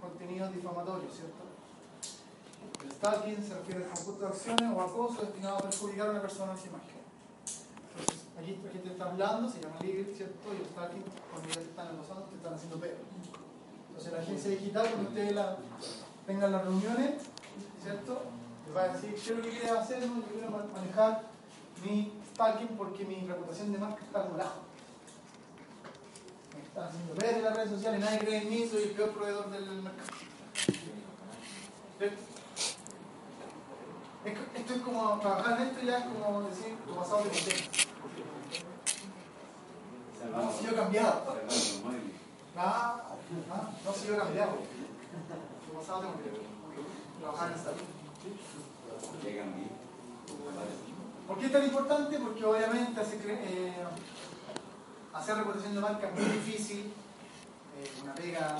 contenidos 0.00 0.52
difamatorios, 0.54 1.12
¿cierto? 1.14 1.50
El 2.82 2.92
stalking 2.92 3.42
se 3.42 3.54
refiere 3.54 3.84
al 3.84 3.90
conjunto 3.90 4.20
de 4.20 4.26
acciones 4.28 4.72
o 4.74 4.80
acoso 4.80 5.22
destinado 5.22 5.58
a 5.58 5.60
perjudicar 5.60 6.08
a 6.08 6.10
una 6.10 6.22
persona 6.22 6.52
en 6.52 6.58
su 6.58 6.66
imagen. 6.66 7.00
Entonces, 7.90 8.26
aquí, 8.38 8.52
te 8.82 8.88
está 8.88 9.04
hablando, 9.04 9.48
se 9.48 9.60
llama 9.60 9.76
legal, 9.80 10.06
¿cierto? 10.16 10.54
Y 10.54 10.62
el 10.62 10.66
stalking, 10.66 11.04
cuando 11.30 11.48
ya 11.48 11.54
te 11.54 11.62
están 11.62 11.88
acosando, 11.88 12.22
te 12.24 12.36
están 12.36 12.54
haciendo 12.54 12.80
peor. 12.80 12.96
Entonces, 13.88 14.12
la 14.12 14.18
agencia 14.18 14.50
digital, 14.50 14.88
cuando 14.88 15.08
ustedes 15.10 15.34
la, 15.34 15.56
tengan 16.26 16.52
las 16.52 16.64
reuniones, 16.64 17.22
¿cierto? 17.82 18.22
Va 18.76 18.82
a 18.84 18.88
decir, 18.88 19.14
¿qué 19.14 19.20
es 19.20 19.36
lo 19.36 19.42
que 19.42 19.50
quieres 19.50 19.70
hacer? 19.70 19.98
No, 20.06 20.16
yo 20.20 20.26
quiero 20.32 20.50
ma- 20.50 20.66
manejar 20.72 21.22
mi 21.84 22.12
stalking 22.32 22.68
porque 22.76 23.04
mi 23.04 23.26
reputación 23.26 23.72
de 23.72 23.78
marca 23.78 24.02
está 24.04 24.22
como 24.22 24.34
el 24.36 24.40
ajo. 24.42 24.60
Me 26.54 26.62
están 26.62 26.84
haciendo 26.88 27.14
peor 27.14 27.34
en 27.34 27.42
las 27.44 27.56
redes 27.56 27.70
sociales, 27.70 28.00
nadie 28.00 28.18
cree 28.20 28.42
en 28.42 28.50
mí, 28.50 28.68
soy 28.68 28.82
el 28.84 28.90
peor 28.90 29.10
proveedor 29.10 29.50
del 29.50 29.82
mercado. 29.82 30.08
Es 32.00 32.12
Esto 34.54 34.74
es 34.74 34.80
como, 34.82 35.18
trabajar 35.18 35.60
en 35.60 35.68
esto 35.68 35.80
ya 35.84 35.98
es 35.98 36.04
como 36.04 36.42
decir, 36.42 36.76
tu 36.86 36.94
pasado 36.94 37.22
te 37.22 37.28
condena. 37.30 37.66
No, 40.36 40.52
si 40.52 40.64
yo 40.66 40.76
cambiado. 40.76 41.36
No, 43.84 43.92
si 43.92 44.06
yo 44.06 44.16
cambiado. 44.18 44.52
Tu 45.66 45.72
pasado 45.78 46.00
te 46.00 46.06
condena. 46.06 46.38
Trabajar 47.20 47.48
en 47.50 47.54
esta. 47.58 47.70
¿Por 51.26 51.38
qué 51.38 51.46
es 51.46 51.52
tan 51.52 51.64
importante? 51.64 52.18
Porque 52.18 52.44
obviamente 52.44 53.00
eh, 53.00 53.72
hacer 55.14 55.36
reputación 55.36 55.74
de 55.74 55.80
marca 55.80 56.08
es 56.08 56.14
muy 56.14 56.24
difícil, 56.24 56.92
eh, 57.78 57.90
una 58.02 58.14
pega 58.14 58.58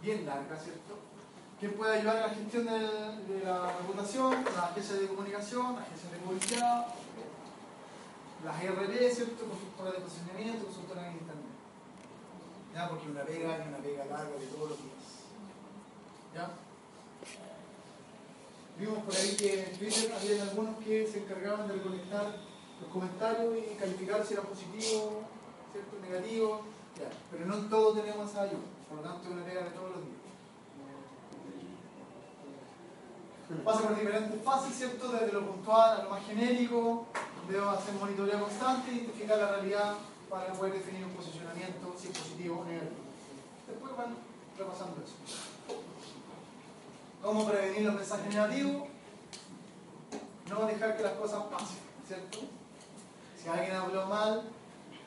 bien 0.00 0.26
larga, 0.26 0.56
¿cierto? 0.56 0.98
¿Quién 1.60 1.74
puede 1.74 1.98
ayudar 1.98 2.16
en 2.16 2.22
la 2.22 2.28
gestión 2.30 2.64
de, 2.64 3.44
la 3.44 3.76
reputación? 3.78 4.44
Las 4.44 4.64
agencias 4.70 5.00
de 5.00 5.06
comunicación, 5.08 5.76
las 5.76 5.84
agencias 5.84 6.12
de 6.12 6.18
publicidad, 6.18 6.86
las 8.44 8.62
IRB, 8.64 9.12
¿cierto? 9.12 9.44
Consultoras 9.44 9.92
de 9.92 10.00
posicionamiento, 10.00 10.64
consultoras 10.64 11.04
en 11.04 11.12
internet. 11.12 11.52
¿Ya? 12.74 12.88
Porque 12.88 13.08
una 13.08 13.22
pega 13.22 13.58
es 13.58 13.66
una 13.68 13.78
pega 13.78 14.04
larga 14.06 14.36
de 14.36 14.46
todos 14.46 14.70
los 14.70 14.78
días. 14.78 15.04
¿Ya? 16.34 16.50
Vimos 18.82 19.04
por 19.04 19.14
ahí 19.14 19.36
que 19.36 19.62
en 19.62 19.78
Twitter 19.78 20.12
había 20.12 20.42
algunos 20.42 20.76
que 20.82 21.06
se 21.06 21.20
encargaban 21.20 21.68
de 21.68 21.74
recolectar 21.74 22.34
los 22.80 22.90
comentarios 22.90 23.54
y 23.56 23.76
calificar 23.76 24.26
si 24.26 24.34
era 24.34 24.42
positivo, 24.42 25.22
¿cierto? 25.70 26.00
negativo, 26.02 26.62
pero 27.30 27.46
no 27.46 27.58
todos 27.70 28.02
tenemos 28.02 28.28
esa 28.28 28.42
ayuda, 28.42 28.66
por 28.88 28.98
lo 28.98 29.04
tanto 29.04 29.28
es 29.28 29.34
una 29.34 29.44
pega 29.44 29.62
de 29.62 29.70
todos 29.70 29.90
los 29.90 30.00
días. 30.02 30.18
Pasa 33.64 33.82
por 33.82 33.94
diferentes 34.00 34.42
fases, 34.42 34.74
¿cierto? 34.74 35.12
Desde 35.12 35.32
lo 35.32 35.46
puntual 35.46 36.00
a 36.00 36.02
lo 36.02 36.10
más 36.10 36.26
genérico, 36.26 37.06
debo 37.48 37.70
hacer 37.70 37.94
monitoreo 37.94 38.40
constante, 38.40 38.90
identificar 38.90 39.38
la 39.38 39.52
realidad 39.58 39.94
para 40.28 40.52
poder 40.54 40.72
definir 40.72 41.06
un 41.06 41.12
posicionamiento, 41.12 41.94
si 41.96 42.08
es 42.08 42.18
positivo 42.18 42.62
o 42.62 42.64
negativo. 42.64 42.98
Después 43.68 43.96
van 43.96 44.16
repasando 44.58 44.96
eso. 45.06 45.14
¿Cómo 47.22 47.46
prevenir 47.46 47.82
los 47.82 47.94
mensajes 47.94 48.34
negativos? 48.34 48.88
No 50.50 50.66
dejar 50.66 50.96
que 50.96 51.04
las 51.04 51.12
cosas 51.12 51.44
pasen, 51.44 51.78
¿cierto? 52.06 52.38
Si 53.40 53.48
alguien 53.48 53.76
habló 53.76 54.06
mal, 54.06 54.42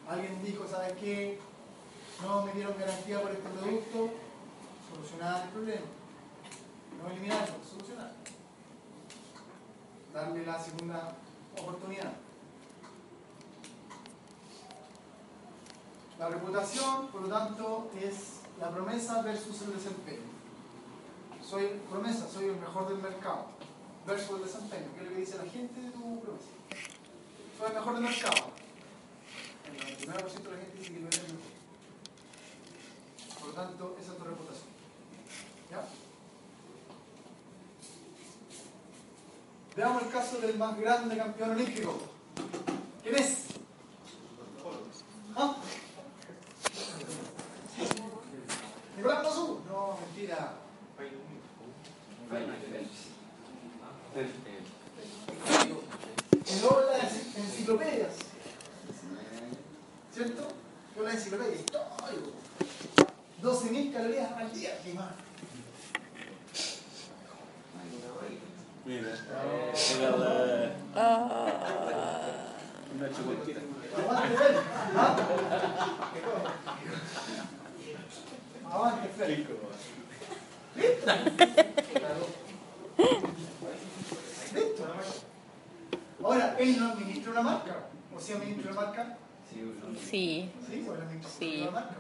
alguien 0.08 0.42
dijo, 0.42 0.66
¿sabes 0.66 0.94
qué? 0.94 1.38
No 2.24 2.46
me 2.46 2.54
dieron 2.54 2.78
garantía 2.80 3.22
por 3.22 3.32
este 3.32 3.50
producto, 3.50 4.10
solucionar 4.90 5.44
el 5.44 5.50
problema. 5.50 5.86
No 7.04 7.12
eliminarlo, 7.12 7.56
solucionar. 7.70 8.14
Darle 10.14 10.46
la 10.46 10.58
segunda 10.58 11.12
oportunidad. 11.60 12.14
La 16.18 16.30
reputación, 16.30 17.08
por 17.08 17.24
lo 17.24 17.28
tanto, 17.28 17.92
es 18.02 18.40
la 18.58 18.70
promesa 18.70 19.22
versus 19.22 19.62
el 19.64 19.74
desempeño. 19.74 20.35
Soy 21.48 21.80
promesa, 21.92 22.28
soy 22.28 22.46
el 22.46 22.56
mejor 22.56 22.88
del 22.88 22.98
mercado. 22.98 23.46
Versus 24.08 24.38
el 24.38 24.46
desempeño, 24.46 24.94
que 24.94 25.02
es 25.02 25.06
lo 25.06 25.10
que 25.12 25.20
dice 25.20 25.38
la 25.38 25.44
gente 25.44 25.80
de 25.80 25.92
tu 25.92 26.20
promesa. 26.22 26.46
Soy 27.60 27.68
el 27.68 27.74
mejor 27.74 27.94
del 27.94 28.04
mercado. 28.04 28.52
El 29.66 30.08
99% 30.08 30.44
de 30.44 30.52
la 30.52 30.58
gente 30.58 30.78
dice 30.80 30.94
que 30.94 31.00
no 31.00 31.08
eres 31.08 31.20
el 31.20 31.34
mejor. 31.34 31.52
Por 33.40 33.48
lo 33.50 33.54
tanto, 33.54 33.98
esa 34.02 34.12
es 34.12 34.18
tu 34.18 34.24
reputación. 34.24 34.70
¿Ya? 35.70 35.88
Veamos 39.76 40.04
el 40.04 40.10
caso 40.10 40.38
del 40.40 40.58
más 40.58 40.80
grande 40.80 41.18
campeón 41.18 41.52
olímpico. 41.52 42.00
¿Quién 43.04 43.16
es? 43.16 43.46
¿Ah? 45.36 45.58
¿Nicolás 48.98 49.24
Mazú? 49.24 49.60
No, 49.68 49.98
mentira. 50.00 50.65
De 52.30 52.42
las 56.98 57.14
enciclopedias. 57.38 58.14
¿Cierto? 60.14 60.48
Yo 60.96 61.04
la 61.04 61.12
enciclopedia 61.12 61.56
histórico. 61.56 62.32
12.000 63.44 63.94
calorías 63.94 64.32
al 64.32 64.54
día, 64.54 64.82
quemar. 64.84 65.14
Mira. 68.86 69.18
Una 72.96 73.10
chuponcita. 73.12 73.60
Aguante 73.98 74.38
Fel. 74.38 74.56
¿Ah? 74.96 75.18
Aguante 78.72 79.10
Fel. 79.10 79.38
Listo. 79.38 79.54
Ahora, 86.24 86.56
él 86.60 86.80
no 86.80 86.92
administra 86.92 87.32
una 87.32 87.42
marca. 87.42 87.76
¿O 88.16 88.20
si 88.20 88.34
administra 88.34 88.72
una 88.72 88.82
marca? 88.82 89.18
Sí. 89.50 89.74
Sí. 90.10 90.52
Sí, 90.68 90.84
pues 90.86 91.00
administra 91.02 91.32
Sí. 91.40 91.60
una 91.62 91.72
marca. 91.72 91.96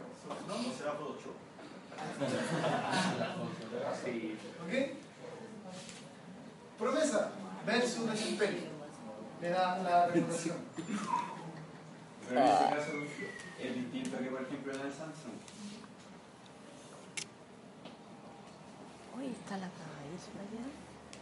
¿No? 0.48 0.58
¿No 0.58 0.74
será 0.74 0.92
Photoshop? 0.94 1.36
Sí. 4.04 4.36
¿Ok? 4.66 4.74
Promesa 6.80 7.32
versus 7.66 8.10
desempeño. 8.10 8.64
Le 9.42 9.50
da 9.50 9.78
la 9.80 10.08
reputación. 10.08 10.58
Pero 12.28 12.42
en 12.42 12.48
ese 12.48 12.64
caso 12.64 12.92
es 13.60 13.76
distinto 13.76 14.18
que, 14.18 14.26
por 14.26 14.42
ejemplo, 14.42 14.74
en 14.74 14.80
el 14.82 14.92
Samsung. 14.92 15.36
Hoy 19.18 19.26
está 19.26 19.26
la 19.26 19.26
cabeza 19.26 19.26
allá. 19.26 19.35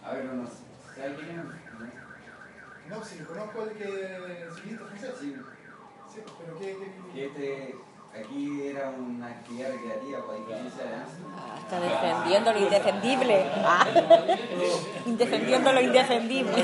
A 0.04 0.14
ver, 0.14 0.26
no 0.26 0.48
sé. 0.48 0.54
¿Sabe 0.96 1.16
quién 1.16 1.30
es? 1.32 1.46
No, 2.90 3.04
sí, 3.04 3.18
conozco 3.20 3.64
el 3.64 3.72
que 3.72 3.88
francés. 4.78 5.12
Sí, 5.20 5.36
Sí, 6.14 6.20
pero 6.38 6.60
qué, 6.60 7.26
este, 7.26 7.76
aquí 8.14 8.68
era 8.68 8.90
una 8.92 9.28
actividad 9.28 9.72
recreativa, 9.72 10.26
pues 10.28 10.40
quince 10.42 10.84
años. 10.84 11.10
Ah, 11.36 11.58
está 11.60 11.80
defendiendo 11.80 12.54
lo 12.54 12.60
indefendible. 12.60 13.46
Ah, 13.66 13.88
indefendiendo 15.06 15.74
lo 15.74 15.82
indefendible. 15.82 16.64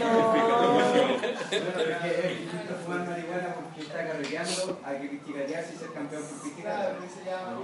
No. 0.00 0.34
Que 3.74 3.82
está 3.82 4.06
carreteando 4.06 4.80
a 4.84 4.90
que 4.92 5.08
pichicatearse 5.08 5.74
y 5.74 5.78
ser 5.78 5.92
campeón 5.92 6.22
por 6.22 6.52
claro, 6.62 6.96
pichicatear. 7.00 7.56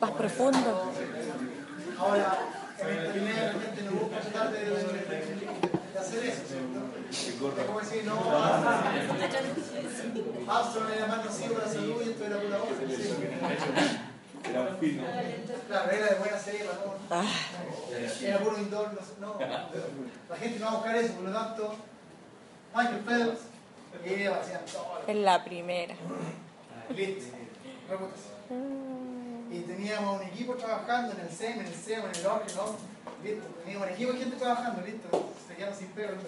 Más 0.00 0.10
profundo. 0.12 0.92
Ahora, 1.98 2.38
en 2.78 2.88
esta 2.88 3.12
línea 3.14 3.52
la 3.54 3.60
gente 3.60 3.82
no 3.82 3.90
busca 3.92 4.20
tratar 4.20 4.52
de, 4.52 4.58
de- 4.60 4.70
de 5.92 5.98
hacer 5.98 6.24
eso, 6.24 6.42
¿cierto? 6.48 6.80
Es 7.10 7.64
como 7.66 7.80
decir, 7.80 8.04
no, 8.04 8.14
Armstrong 10.48 10.90
era 10.96 11.06
más 11.06 11.24
nocivo 11.24 11.54
para 11.54 11.66
la 11.66 11.72
salud 11.72 12.02
y 12.04 12.10
esto 12.10 12.24
era 12.24 12.36
pura 12.40 12.56
otra. 12.62 12.76
sí. 12.88 13.14
Era 14.48 14.60
un 14.62 14.78
fino. 14.78 15.02
Claro, 15.68 15.90
era 15.90 16.06
de 16.06 16.14
buena 16.18 16.38
cepa, 16.38 16.72
¿no? 16.84 16.94
Ah, 17.10 17.24
Era 18.22 18.38
puro 18.38 18.58
indoor, 18.58 18.90
no, 19.20 19.26
no. 19.28 19.38
La 20.30 20.36
gente 20.36 20.58
no 20.58 20.66
va 20.66 20.72
a 20.72 20.74
buscar 20.76 20.96
eso, 20.96 21.12
por 21.14 21.24
lo 21.24 21.32
tanto, 21.32 21.74
Michael 22.74 23.00
Phelps, 23.06 23.40
y 24.04 24.24
hacían 24.24 24.64
todo. 24.66 25.02
es 25.06 25.16
la 25.16 25.44
primera. 25.44 25.94
Listo. 26.96 27.36
Reputación. 27.88 29.48
Y 29.50 29.60
teníamos 29.60 30.20
un 30.20 30.26
equipo 30.28 30.54
trabajando 30.54 31.12
en 31.12 31.20
el 31.20 31.30
SEM, 31.30 31.60
en 31.60 31.66
el 31.66 31.74
SEM, 31.74 32.04
en 32.04 32.14
el 32.14 32.26
ORG, 32.26 32.56
¿no? 32.56 32.76
Listo. 33.24 33.46
Teníamos 33.64 33.88
un 33.88 33.94
equipo 33.94 34.12
de 34.12 34.18
gente 34.18 34.36
trabajando, 34.36 34.82
listo. 34.82 35.32
Se 35.46 35.54
quedaron 35.54 35.76
sin 35.76 35.88
pego. 35.88 36.12
¿no? 36.12 36.20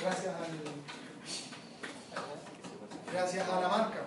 Gracias 0.00 0.34
al. 0.34 0.46
Gracias 3.12 3.48
a 3.48 3.60
la 3.60 3.68
marca. 3.68 3.98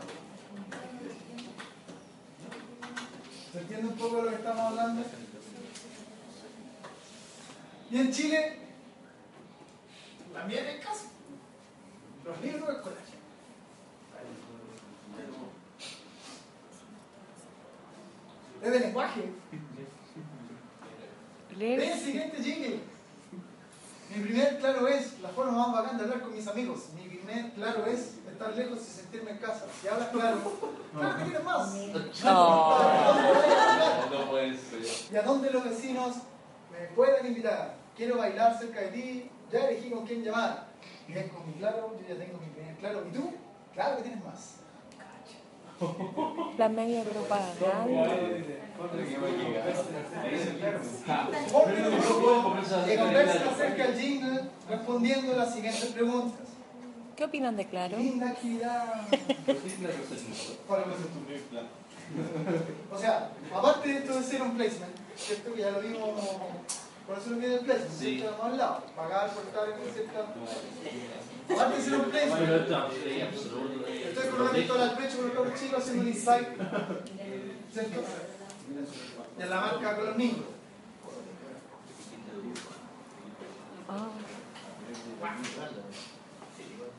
¿Se 3.51 3.59
entiende 3.59 3.87
un 3.87 3.97
poco 3.97 4.21
lo 4.21 4.29
que 4.29 4.35
estamos 4.35 4.61
hablando? 4.61 5.03
Y 7.91 7.97
en 7.97 8.11
Chile, 8.11 8.59
también 10.33 10.65
hay 10.67 10.79
casos. 10.79 11.07
Los 12.29 12.41
libros 12.41 12.69
escolares. 12.69 13.09
Es 18.61 18.71
de 18.71 18.79
lenguaje. 18.79 19.31
Lee 21.57 21.73
el 21.73 21.99
siguiente 21.99 22.43
jingle. 22.43 22.79
Mi 24.15 24.23
primer 24.23 24.59
claro 24.59 24.87
es 24.87 25.19
la 25.21 25.29
forma 25.29 25.51
más 25.53 25.71
bacán 25.73 25.97
de 25.97 26.03
hablar 26.03 26.21
con 26.21 26.35
mis 26.35 26.47
amigos. 26.47 26.89
Mi 26.95 27.07
primer 27.07 27.51
claro 27.53 27.85
es 27.87 28.17
estar 28.31 28.55
lejos 28.55 28.79
y 28.79 28.91
sentirme 28.91 29.31
en 29.31 29.37
casa. 29.37 29.65
Si 29.81 29.87
hablas 29.87 30.09
claro, 30.09 30.37
claro 30.93 31.17
que 31.17 31.23
tienes 31.23 31.43
más. 31.43 31.73
No 34.11 34.29
puede 34.29 34.55
ser. 34.55 35.13
¿Y 35.13 35.15
a 35.15 35.21
dónde 35.23 35.49
los 35.49 35.63
vecinos 35.63 36.17
me 36.71 36.87
pueden 36.95 37.25
invitar? 37.25 37.75
Quiero 37.97 38.17
bailar 38.17 38.59
cerca 38.59 38.81
de 38.81 38.87
ti, 38.89 39.31
ya 39.51 39.67
elegí 39.67 39.89
con 39.89 40.05
quién 40.05 40.23
llamar. 40.23 40.68
Y 41.09 41.17
es 41.17 41.31
con 41.31 41.47
mi 41.47 41.53
claro, 41.53 41.97
yo 41.99 42.07
ya 42.07 42.23
tengo 42.23 42.39
mi 42.39 42.49
primer 42.49 42.75
claro. 42.75 43.03
¿Y 43.07 43.11
tú? 43.11 43.33
Claro 43.73 43.97
que 43.97 44.03
tienes 44.03 44.23
más. 44.23 44.55
La 46.57 46.69
media 46.69 47.03
propaganda. 47.03 47.87
Que 52.85 52.97
conversa 52.97 53.49
acerca 53.49 53.87
del 53.87 53.99
jingle 53.99 54.41
respondiendo 54.69 55.35
las 55.35 55.53
siguientes 55.53 55.85
preguntas. 55.85 56.47
¿Qué 57.15 57.25
opinan 57.25 57.57
de 57.57 57.65
Claro? 57.65 57.97
Linda 57.97 58.29
actividad. 58.29 59.07
O 62.91 62.97
sea, 62.97 63.29
aparte 63.53 63.87
de 63.87 63.99
esto 63.99 64.15
de 64.15 64.23
ser 64.23 64.41
un 64.41 64.57
placement, 64.57 64.95
¿cierto? 65.15 65.53
Que 65.53 65.61
ya 65.61 65.69
lo 65.69 65.79
vimos, 65.79 66.09
por 67.09 67.17
eso 67.17 67.29
viene 67.31 67.55
el 67.55 67.61
placement, 67.61 67.91
Sí. 67.91 68.19
¿cierto? 68.19 68.37
Vamos 68.37 68.51
al 68.51 68.57
lado, 68.59 68.83
pagar 68.95 69.33
por 69.33 69.43
estar 69.43 69.67
en 69.67 69.93
cierta... 69.93 70.19
Aparte 71.49 71.77
de 71.77 71.81
ser 71.83 71.93
un 71.95 72.11
placement, 72.11 72.51
estoy 73.89 74.27
con 74.29 74.41
una 74.41 74.51
pistola 74.51 74.83
al 74.83 74.95
pecho 74.97 75.17
con 75.17 75.25
los 75.25 75.35
cabros 75.35 75.59
chicos 75.59 75.79
haciendo 75.79 76.01
un 76.03 76.07
insight, 76.09 76.47
¿cierto? 77.73 78.01
De 79.39 79.45
la 79.47 79.59
marca 79.59 79.95
con 79.95 80.05
los 80.05 80.17
niños. 80.17 80.45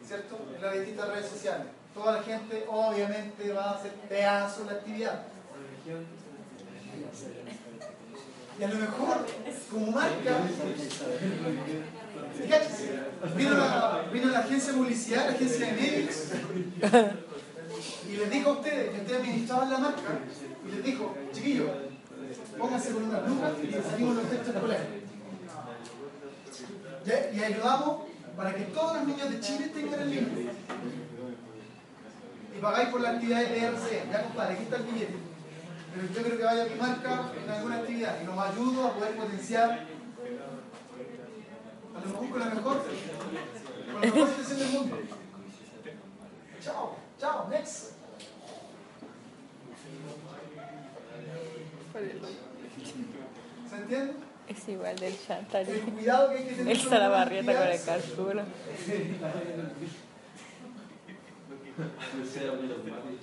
¿cierto? 0.05 0.39
En 0.57 0.63
las 0.63 0.75
distintas 0.75 1.09
redes 1.09 1.29
sociales. 1.31 1.67
Toda 1.95 2.13
la 2.17 2.23
gente 2.25 2.65
obviamente 2.69 3.53
va 3.53 3.65
a 3.71 3.75
hacer 3.77 3.93
pedazo 4.09 4.65
de 4.65 4.67
la 4.73 4.73
actividad. 4.79 5.23
Y 8.61 8.63
a 8.63 8.69
lo 8.69 8.75
mejor, 8.75 9.27
como 9.71 9.91
marca, 9.91 10.37
vino 13.35 13.55
la, 13.55 14.05
vino 14.13 14.29
la 14.29 14.39
agencia 14.41 14.75
publicidad, 14.75 15.29
la 15.29 15.33
agencia 15.33 15.67
de 15.67 15.73
medios, 15.73 16.29
y 18.07 18.17
les 18.17 18.31
dijo 18.31 18.51
a 18.51 18.53
ustedes, 18.53 18.91
que 18.91 19.01
ustedes 19.01 19.21
administraban 19.21 19.71
la 19.71 19.79
marca, 19.79 20.19
y 20.69 20.73
les 20.73 20.85
dijo, 20.85 21.17
chiquillos, 21.33 21.71
pónganse 22.59 22.93
con 22.93 23.05
unas 23.05 23.27
lucas 23.27 23.53
y 23.63 23.91
salimos 23.91 24.17
los 24.17 24.29
textos 24.29 24.55
escolares. 24.55 24.87
¿Ya? 27.07 27.31
Y 27.33 27.43
ayudamos 27.43 28.03
para 28.37 28.55
que 28.55 28.65
todos 28.65 28.97
los 28.97 29.07
niños 29.07 29.31
de 29.31 29.41
Chile 29.41 29.71
tengan 29.75 30.01
el 30.01 30.11
libro. 30.11 30.33
Y 32.55 32.61
pagáis 32.61 32.89
por 32.91 33.01
la 33.01 33.11
actividad 33.13 33.41
de 33.41 33.71
RCE. 33.71 34.03
Ya 34.13 34.23
compadre, 34.25 34.55
aquí 34.55 34.65
está 34.65 34.77
el 34.77 34.83
billete. 34.83 35.30
Pero 35.95 36.07
yo 36.15 36.23
creo 36.23 36.39
que 36.39 36.45
vaya 36.45 36.63
a 36.63 36.67
mi 36.67 36.75
marca 36.77 37.33
en 37.43 37.51
alguna 37.51 37.77
actividad 37.77 38.21
y 38.21 38.25
nos 38.25 38.39
ayudo 38.39 38.87
a 38.87 38.95
poder 38.95 39.17
potenciar 39.17 39.71
a 41.97 42.01
lo 42.01 42.07
mejor 42.07 42.31
con 42.31 42.41
la 42.41 42.47
mejor, 42.47 42.77
con 42.79 43.95
la 43.95 44.01
mejor 44.01 44.29
intención 44.29 44.59
del 44.59 44.69
mundo. 44.71 44.99
Chao, 46.63 46.97
chao, 47.19 47.49
next. 47.49 47.93
¿Se 53.69 53.77
entiende? 53.77 54.15
es 54.49 54.69
igual 54.69 54.97
del 54.97 55.15
Chantal. 55.27 55.69
El 55.69 55.81
cuidado 55.83 56.31
que 56.31 56.39
hay 56.39 56.45
que 56.45 56.55
tener 56.55 56.73
El 56.77 56.83
con 56.83 56.91
Salabarrieta 56.91 57.53
con 57.53 57.63
el 57.63 57.73
actividades. 57.73 58.05
cálculo. 58.05 58.43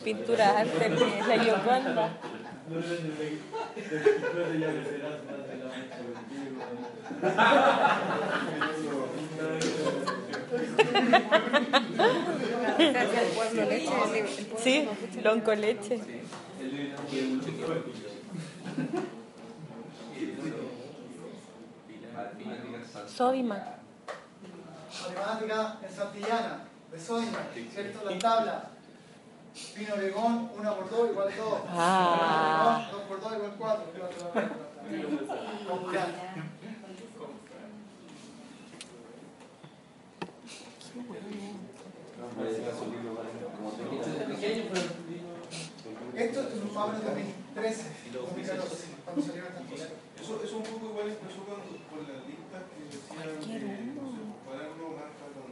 Pintura 0.03 0.59
arte, 0.59 0.89
la 1.27 1.35
Yoconda. 1.43 2.17
Sí, 14.57 14.89
don 15.23 15.41
con 15.41 15.61
leche. 15.61 15.99
Soima. 23.07 23.77
Matemática 25.01 25.79
en 25.81 25.95
Santillana, 25.95 26.65
de 26.91 26.99
¿cierto? 26.99 28.09
La 28.09 28.19
tabla. 28.19 28.76
Pino 29.75 29.93
Oregón, 29.95 30.51
1 30.57 30.75
por 30.75 30.89
2 30.89 31.11
igual 31.11 31.33
2. 31.35 31.59
Ah. 31.69 32.89
2 32.91 33.01
por 33.03 33.21
2 33.21 33.33
igual 33.33 33.55
4. 33.57 33.83
Computar. 35.67 36.09
Esto 46.15 46.41
es 46.41 46.53
un 46.61 46.69
Pablo 46.69 46.99
2013, 46.99 47.83
2014, 48.13 48.87
cuando 49.05 49.21
salieron 49.21 49.51
estas 49.51 49.67
cosas. 49.67 49.89
Eso 50.21 50.43
es 50.43 50.51
un 50.53 50.63
poco 50.63 50.85
igual 50.89 51.09
empezó 51.09 51.45
con, 51.45 51.61
con 51.61 52.01
las 52.09 52.25
listas 52.25 52.63
que 52.73 52.85
decían 52.89 53.37
que 53.37 53.93
no 53.93 54.05
sé, 54.11 54.21
para 54.45 54.69
uno 54.73 54.97
marca 54.97 55.25
con 55.33 55.49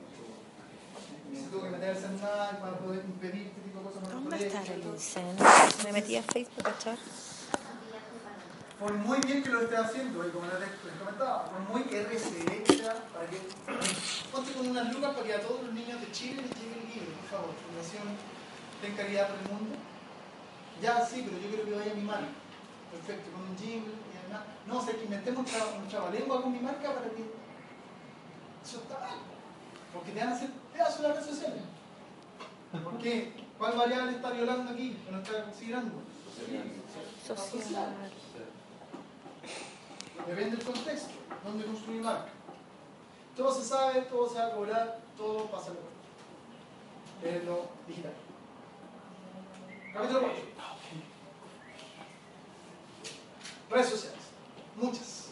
Se 1.35 1.49
tuvo 1.49 1.61
que 1.63 1.69
meter 1.69 1.89
el 1.89 1.97
celular 1.97 2.59
para 2.59 2.77
poder 2.77 3.05
impedir 3.05 3.64
¿Dónde 4.11 4.47
está 4.47 4.61
el. 4.63 4.83
Me 5.83 5.91
metí 5.91 6.15
a 6.15 6.23
Facebook 6.23 6.67
a 6.67 6.71
echar. 6.71 6.97
Por 8.79 8.93
muy 8.93 9.19
bien 9.21 9.41
que 9.41 9.49
lo 9.49 9.61
esté 9.61 9.77
haciendo, 9.77 10.27
y 10.27 10.31
como 10.31 10.45
les 10.45 10.99
comentaba, 10.99 11.45
por 11.45 11.59
muy 11.61 11.83
RCE 11.83 12.65
para 13.13 13.25
que 13.27 13.39
ponte 14.31 14.51
con 14.51 14.67
unas 14.67 14.93
lucas 14.93 15.13
para 15.13 15.25
que 15.25 15.33
a 15.33 15.41
todos 15.41 15.63
los 15.63 15.73
niños 15.73 15.99
de 16.01 16.11
Chile 16.11 16.41
les 16.41 16.51
llegue 16.59 16.81
el 16.81 16.87
libro, 16.93 17.15
por 17.21 17.39
favor, 17.39 17.55
Fundación 17.65 18.03
Ten 18.81 18.95
Caridad 18.95 19.29
por 19.29 19.39
el 19.39 19.47
Mundo. 19.47 19.75
Ya 20.81 21.05
sí, 21.05 21.23
pero 21.25 21.41
yo 21.41 21.49
quiero 21.49 21.65
que 21.65 21.75
vaya 21.75 21.95
mi 21.95 22.03
mano. 22.03 22.27
perfecto, 22.91 23.31
con 23.31 23.49
un 23.49 23.57
jingle 23.57 23.95
y 23.95 24.17
además. 24.19 24.43
No, 24.67 24.79
o 24.79 24.85
sea, 24.85 24.93
que 24.95 25.05
inventemos 25.05 25.43
nuestra, 25.43 25.77
nuestra 25.79 26.09
lengua 26.11 26.41
con 26.41 26.51
mi 26.51 26.59
marca 26.59 26.93
para 26.93 27.09
que. 27.09 27.23
Eso 28.63 28.77
está 28.77 28.99
mal. 28.99 29.19
Porque 29.93 30.11
te 30.11 30.19
van 30.19 30.29
a 30.29 30.35
hacer 30.35 30.49
pedazos 30.73 31.01
las 31.01 31.11
redes 31.15 31.25
sociales. 31.27 31.61
¿Por 32.83 32.97
qué? 32.97 33.44
¿Cuál 33.57 33.77
variable 33.77 34.11
está 34.11 34.31
violando 34.31 34.71
aquí? 34.71 34.97
Que 35.05 35.11
no 35.11 35.19
está 35.19 35.43
considerando. 35.43 36.01
Social. 37.25 37.95
Depende 40.27 40.57
del 40.57 40.65
contexto, 40.65 41.09
dónde 41.43 41.65
construir 41.65 42.01
marca. 42.01 42.29
Todo 43.35 43.53
se 43.53 43.63
sabe, 43.63 44.01
todo 44.03 44.29
se 44.29 44.39
va 44.39 44.47
a 44.47 44.51
cobrar, 44.51 44.99
todo 45.17 45.45
pasa 45.47 45.71
lo 45.71 47.29
Es 47.29 47.43
lo 47.45 47.69
digital. 47.87 48.13
Capítulo 49.93 50.21
4. 50.21 50.33
Redes 53.69 53.89
sociales. 53.89 54.19
Muchas. 54.75 55.29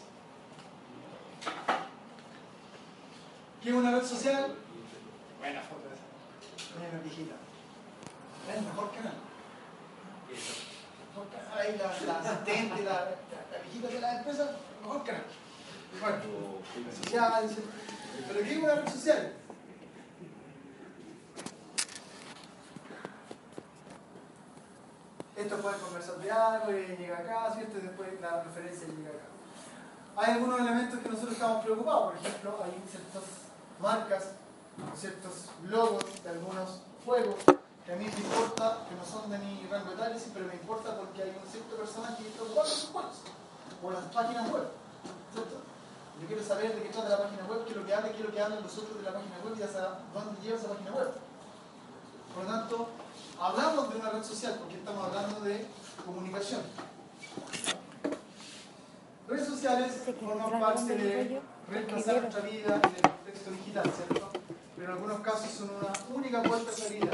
¿Qué 3.62 3.68
es 3.70 3.74
una 3.74 3.90
red 3.90 4.04
social? 4.04 4.54
Buena 5.38 5.60
foto 5.62 5.88
esa. 5.92 6.78
Mira, 6.78 7.00
viejita. 7.02 7.43
Es 8.48 8.56
el 8.56 8.64
mejor 8.64 8.90
canal. 8.92 9.14
Ahí 11.56 11.78
la, 11.78 12.12
la 12.12 12.18
asistente, 12.18 12.82
la, 12.82 12.92
la, 12.92 13.62
viejita 13.62 13.88
de 13.88 14.00
la 14.00 14.18
empresa, 14.18 14.56
mejor 14.82 15.04
canal. 15.04 15.24
Bueno, 16.00 16.22
sociales. 17.02 17.52
¿Pero 18.28 18.40
qué 18.40 18.52
es 18.52 18.58
una 18.58 18.74
red 18.74 18.88
social? 18.88 19.32
Esto 25.36 25.56
puede 25.58 25.78
conversar 25.78 26.16
de 26.18 26.30
algo 26.30 26.72
y 26.72 26.96
llega 26.96 27.18
acá, 27.18 27.52
¿cierto? 27.54 27.78
Y 27.78 27.82
después 27.82 28.20
la 28.20 28.42
referencia 28.42 28.88
llega 28.88 29.10
acá. 29.10 29.26
Hay 30.16 30.32
algunos 30.34 30.60
elementos 30.60 31.00
que 31.00 31.08
nosotros 31.08 31.32
estamos 31.32 31.64
preocupados, 31.64 32.12
por 32.12 32.20
ejemplo, 32.20 32.60
hay 32.62 32.82
ciertas 32.88 33.22
marcas, 33.80 34.30
ciertos 34.96 35.50
logos 35.64 36.22
de 36.22 36.30
algunos 36.30 36.82
juegos 37.04 37.36
que 37.84 37.92
a 37.92 37.96
mí 37.96 38.06
me 38.06 38.20
importa, 38.20 38.78
que 38.88 38.94
no 38.96 39.04
son 39.04 39.30
de 39.30 39.38
mi 39.38 39.66
rango 39.70 39.92
etario, 39.92 40.18
sí, 40.18 40.30
pero 40.32 40.46
me 40.46 40.54
importa 40.54 40.96
porque 40.96 41.22
hay 41.22 41.36
un 41.36 41.50
cierto 41.50 41.76
personaje 41.76 42.22
que 42.22 42.28
está 42.30 42.42
por 42.44 42.66
sus 42.66 42.88
juegos, 42.88 43.16
o 43.82 43.90
las 43.90 44.04
páginas 44.04 44.50
web, 44.50 44.68
¿cierto? 45.32 45.56
Yo 46.20 46.26
quiero 46.26 46.42
saber 46.42 46.74
de 46.74 46.82
qué 46.82 46.88
trata 46.88 47.08
la 47.10 47.22
página 47.24 47.44
web, 47.44 47.64
qué 47.64 47.70
es 47.72 47.76
lo 47.76 47.84
que 47.84 47.94
habla, 47.94 48.08
qué 48.08 48.18
es 48.18 48.24
lo 48.24 48.32
que 48.32 48.40
hablan 48.40 48.62
los 48.62 48.78
otros 48.78 48.96
de 48.96 49.02
la 49.02 49.12
página 49.12 49.36
web 49.44 49.54
y 49.58 49.62
hasta 49.62 50.00
dónde 50.14 50.40
lleva 50.40 50.56
esa 50.56 50.68
página 50.68 50.92
web. 50.92 51.10
Por 52.34 52.44
lo 52.44 52.50
tanto, 52.50 52.88
hablamos 53.38 53.90
de 53.90 54.00
una 54.00 54.10
red 54.10 54.24
social 54.24 54.56
porque 54.58 54.76
estamos 54.76 55.04
hablando 55.04 55.40
de 55.40 55.66
comunicación. 56.06 56.62
Redes 59.28 59.48
sociales 59.48 59.92
forman 60.20 60.60
parte 60.60 60.96
de 60.96 61.42
reemplazar 61.68 62.20
nuestra 62.22 62.40
vida 62.42 62.80
en 62.80 62.94
el 62.94 63.02
contexto 63.02 63.50
digital, 63.50 63.92
¿cierto? 63.94 64.28
Pero 64.76 64.88
en 64.88 64.92
algunos 64.92 65.20
casos 65.20 65.50
son 65.50 65.70
una 65.70 65.92
única 66.14 66.42
puerta 66.42 66.70
de 66.70 66.76
salida 66.76 67.10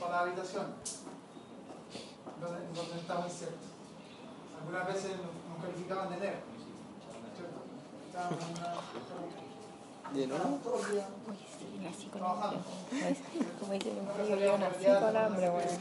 para 0.00 0.12
la 0.12 0.20
habitación, 0.22 0.66
donde, 2.40 2.60
donde 2.74 3.00
estamos 3.00 3.26
insertos. 3.30 3.68
Algunas 4.60 4.86
veces 4.86 5.10
nos, 5.18 5.64
calificaban 5.64 6.08
de 6.10 6.16
¿cierto? 6.16 6.34
Estábamos 8.06 8.38
en 8.42 8.50
una... 8.50 8.74
Trabajando. 12.12 12.64
Como 13.60 13.72
dice 13.72 13.90
mi 13.92 14.00
amigo, 14.00 14.36
yo 14.36 14.58
nací 14.58 14.84
con 14.84 15.16
hambre, 15.16 15.48
weón. 15.50 15.78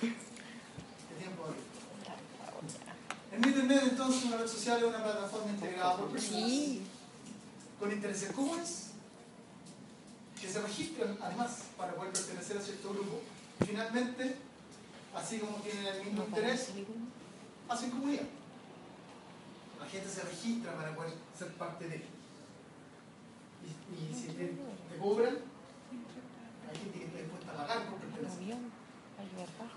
¿Qué 0.00 1.14
tiempo 1.18 1.44
hay? 1.44 3.36
En 3.36 3.44
Internet, 3.46 3.82
entonces, 3.90 4.24
una 4.24 4.36
red 4.38 4.48
social 4.48 4.78
es 4.78 4.84
una 4.84 5.04
plataforma 5.04 5.50
integrada 5.50 5.96
por 5.96 6.08
personas 6.08 6.48
Sí. 6.48 6.82
con 7.78 7.92
intereses 7.92 8.32
comunes 8.32 8.86
que 10.40 10.48
se 10.48 10.60
registran, 10.62 11.18
además, 11.20 11.64
para 11.76 11.92
poder 11.94 12.12
pertenecer 12.12 12.56
a 12.56 12.62
cierto 12.62 12.88
grupo. 12.90 13.20
Finalmente, 13.66 14.36
así 15.14 15.38
como 15.38 15.56
tienen 15.58 15.86
el 15.86 16.04
mismo 16.04 16.24
interés, 16.24 16.70
hacen 17.68 17.90
comunidad. 17.90 18.26
La 19.80 19.86
gente 19.86 20.08
se 20.08 20.22
registra 20.22 20.74
para 20.74 20.94
poder 20.94 21.12
ser 21.36 21.52
parte 21.54 21.88
de 21.88 21.96
él. 21.96 22.04
Y, 23.96 24.14
si 24.14 24.28
te, 24.28 24.56
cobran, 25.00 25.38
hay 26.68 26.78
gente 26.78 26.98
que 26.98 27.04
está 27.06 27.18
dispuesta 27.18 27.52
a 27.52 27.56
pagar 27.56 27.86
por 27.86 27.98
pertenecer. 27.98 28.56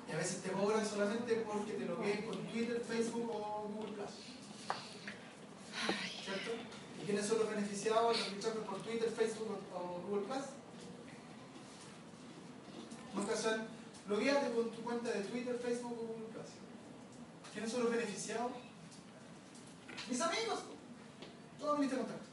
Y 0.07 0.11
a 0.11 0.17
veces 0.17 0.41
te 0.43 0.51
cobran 0.51 0.85
solamente 0.85 1.35
porque 1.47 1.73
te 1.73 1.85
logueen 1.85 2.25
con 2.25 2.37
Twitter, 2.47 2.83
Facebook 2.87 3.29
o 3.31 3.69
Google 3.73 3.93
Plus. 3.93 4.11
¿Cierto? 6.23 6.51
¿Y 7.01 7.05
quiénes 7.05 7.25
son 7.25 7.39
los 7.39 7.49
beneficiados 7.49 8.15
al 8.15 8.23
registrarme 8.25 8.61
por 8.61 8.81
Twitter, 8.81 9.09
Facebook 9.09 9.59
o 9.73 10.01
Google 10.07 10.25
Plus? 10.27 10.45
Nunca 13.15 13.35
son. 13.35 13.70
Logueate 14.11 14.51
con 14.51 14.69
tu 14.71 14.81
cuenta 14.83 15.09
de 15.09 15.21
Twitter, 15.21 15.57
Facebook 15.63 15.93
o 15.93 16.05
Google 16.07 16.27
Plus. 16.33 16.45
¿Quiénes 17.53 17.71
son 17.71 17.83
los 17.83 17.91
beneficiados? 17.91 18.51
Mis 20.09 20.19
amigos. 20.21 20.59
Todos 21.59 21.79
mis 21.79 21.89
contacto. 21.89 22.25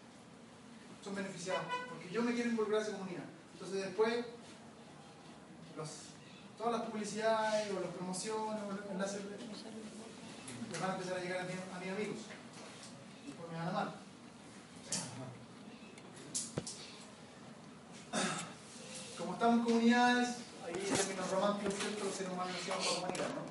Son 1.04 1.14
beneficiados. 1.14 1.62
Porque 1.88 2.10
yo 2.10 2.22
me 2.22 2.34
quiero 2.34 2.50
involucrar 2.50 2.80
en 2.82 2.88
esa 2.88 2.96
comunidad. 2.98 3.24
Entonces 3.52 3.82
después 3.84 4.24
todas 6.58 6.72
las 6.72 6.82
publicidades 6.90 7.70
o 7.70 7.78
las 7.80 7.90
promociones 7.94 8.60
o 8.66 8.72
los 8.72 8.90
enlaces 8.90 9.20
me 10.72 10.78
van 10.78 10.90
a 10.90 10.94
empezar 10.94 11.16
a 11.18 11.20
llegar 11.22 11.38
a, 11.38 11.44
mi- 11.44 11.52
a 11.52 11.78
mis 11.78 11.90
amigos. 11.92 12.16
Después 13.24 13.52
me 13.52 13.58
van 13.58 13.66
a 13.66 13.70
amar. 13.70 13.94
Como 19.16 19.32
estamos 19.34 19.58
en 19.58 19.64
comunidades, 19.64 20.28
Los 21.30 22.14
seres 22.14 22.32
humanos 22.32 22.54
nacieron 22.54 22.82
por 22.82 22.92
la 22.92 22.98
humanidad, 23.00 23.28
¿no? 23.36 23.44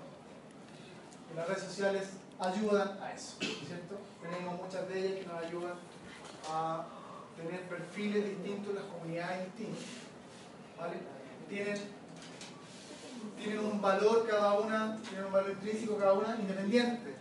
Y 1.31 1.35
las 1.37 1.47
redes 1.47 1.63
sociales 1.63 2.07
ayudan 2.39 2.99
a 2.99 3.13
eso, 3.13 3.37
¿cierto? 3.39 3.99
Tenemos 4.19 4.59
muchas 4.59 4.89
de 4.89 4.99
ellas 4.99 5.19
que 5.19 5.25
nos 5.27 5.43
ayudan 5.45 5.73
a 6.49 6.85
tener 7.35 7.61
perfiles 7.69 8.29
distintos, 8.29 8.73
las 8.73 8.83
comunidades 8.85 9.45
distintas. 9.45 9.83
¿vale? 10.75 10.95
Tienen, 11.49 11.77
tienen 13.37 13.59
un 13.59 13.79
valor 13.79 14.27
cada 14.27 14.53
una, 14.59 14.97
tienen 15.07 15.25
un 15.25 15.33
valor 15.33 15.51
intrínseco 15.51 15.97
cada 15.97 16.13
una 16.13 16.35
independiente. 16.35 17.15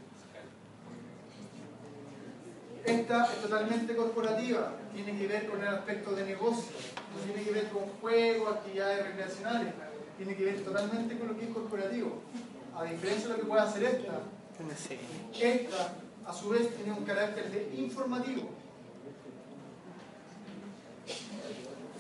Esta 2.83 3.25
es 3.27 3.43
totalmente 3.43 3.95
corporativa, 3.95 4.73
tiene 4.95 5.19
que 5.19 5.27
ver 5.27 5.51
con 5.51 5.61
el 5.61 5.69
aspecto 5.69 6.13
de 6.13 6.25
negocio, 6.25 6.73
no 7.15 7.21
tiene 7.27 7.43
que 7.43 7.51
ver 7.53 7.69
con 7.69 7.83
juegos, 8.01 8.57
actividades 8.57 9.05
recreacionales, 9.05 9.75
tiene 10.17 10.35
que 10.35 10.45
ver 10.45 10.65
totalmente 10.65 11.19
con 11.19 11.29
lo 11.29 11.37
que 11.37 11.45
es 11.47 11.51
corporativo. 11.51 12.21
A 12.77 12.85
diferencia 12.85 13.29
de 13.29 13.35
lo 13.35 13.41
que 13.41 13.47
puede 13.47 13.63
hacer 13.63 13.85
esta, 13.85 14.23
esta 15.41 15.95
a 16.27 16.33
su 16.33 16.49
vez 16.49 16.75
tiene 16.77 16.93
un 16.93 17.05
carácter 17.05 17.51
de 17.51 17.75
informativo. 17.77 18.51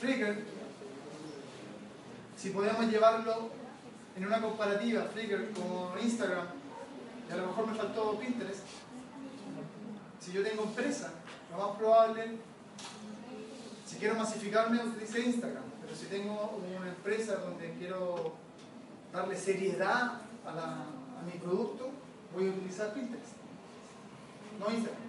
Flickr, 0.00 0.36
si 2.36 2.50
podemos 2.50 2.86
llevarlo 2.90 3.50
en 4.16 4.26
una 4.26 4.40
comparativa, 4.40 5.04
Flickr 5.04 5.52
como 5.52 5.94
Instagram, 6.02 6.46
y 7.28 7.32
a 7.32 7.36
lo 7.36 7.46
mejor 7.46 7.66
me 7.68 7.74
faltó 7.74 8.18
Pinterest, 8.18 8.60
si 10.20 10.32
yo 10.32 10.42
tengo 10.42 10.64
empresa, 10.64 11.12
lo 11.50 11.66
más 11.66 11.76
probable, 11.76 12.36
si 13.86 13.96
quiero 13.96 14.16
masificarme, 14.16 14.84
utilice 14.84 15.20
Instagram, 15.20 15.62
si 15.98 16.06
tengo 16.06 16.60
una 16.78 16.88
empresa 16.88 17.36
donde 17.36 17.72
quiero 17.78 18.34
darle 19.12 19.36
seriedad 19.36 20.20
a, 20.46 20.52
la- 20.54 20.84
a 21.18 21.22
mi 21.24 21.38
producto, 21.38 21.90
voy 22.34 22.48
a 22.48 22.50
utilizar 22.50 22.92
Pinterest, 22.92 23.32
no 24.60 24.70
Instagram. 24.70 25.00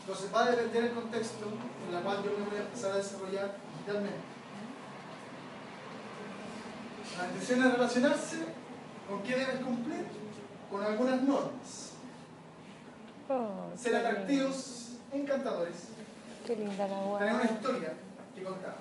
Entonces 0.00 0.34
va 0.34 0.44
a 0.44 0.50
depender 0.50 0.82
del 0.84 0.92
contexto 0.94 1.44
en 1.88 1.96
el 1.96 2.02
cual 2.02 2.22
yo 2.24 2.30
me 2.38 2.44
voy 2.46 2.56
a 2.56 2.62
empezar 2.62 2.92
a 2.92 2.96
desarrollar 2.96 3.56
digitalmente. 3.74 4.18
La 7.18 7.26
intención 7.26 7.64
es 7.66 7.72
relacionarse 7.72 8.36
con 9.08 9.22
qué 9.22 9.36
debes 9.36 9.60
cumplir, 9.64 10.04
con 10.70 10.82
algunas 10.82 11.22
normas. 11.22 11.92
Oh, 13.28 13.70
Ser 13.76 13.92
lindo. 13.92 14.08
atractivos, 14.08 14.88
encantadores, 15.12 15.74
Qué 16.46 16.56
linda 16.56 16.86
la 16.88 17.18
tener 17.18 17.34
una 17.34 17.44
historia 17.44 17.92
que 18.34 18.42
contar, 18.42 18.76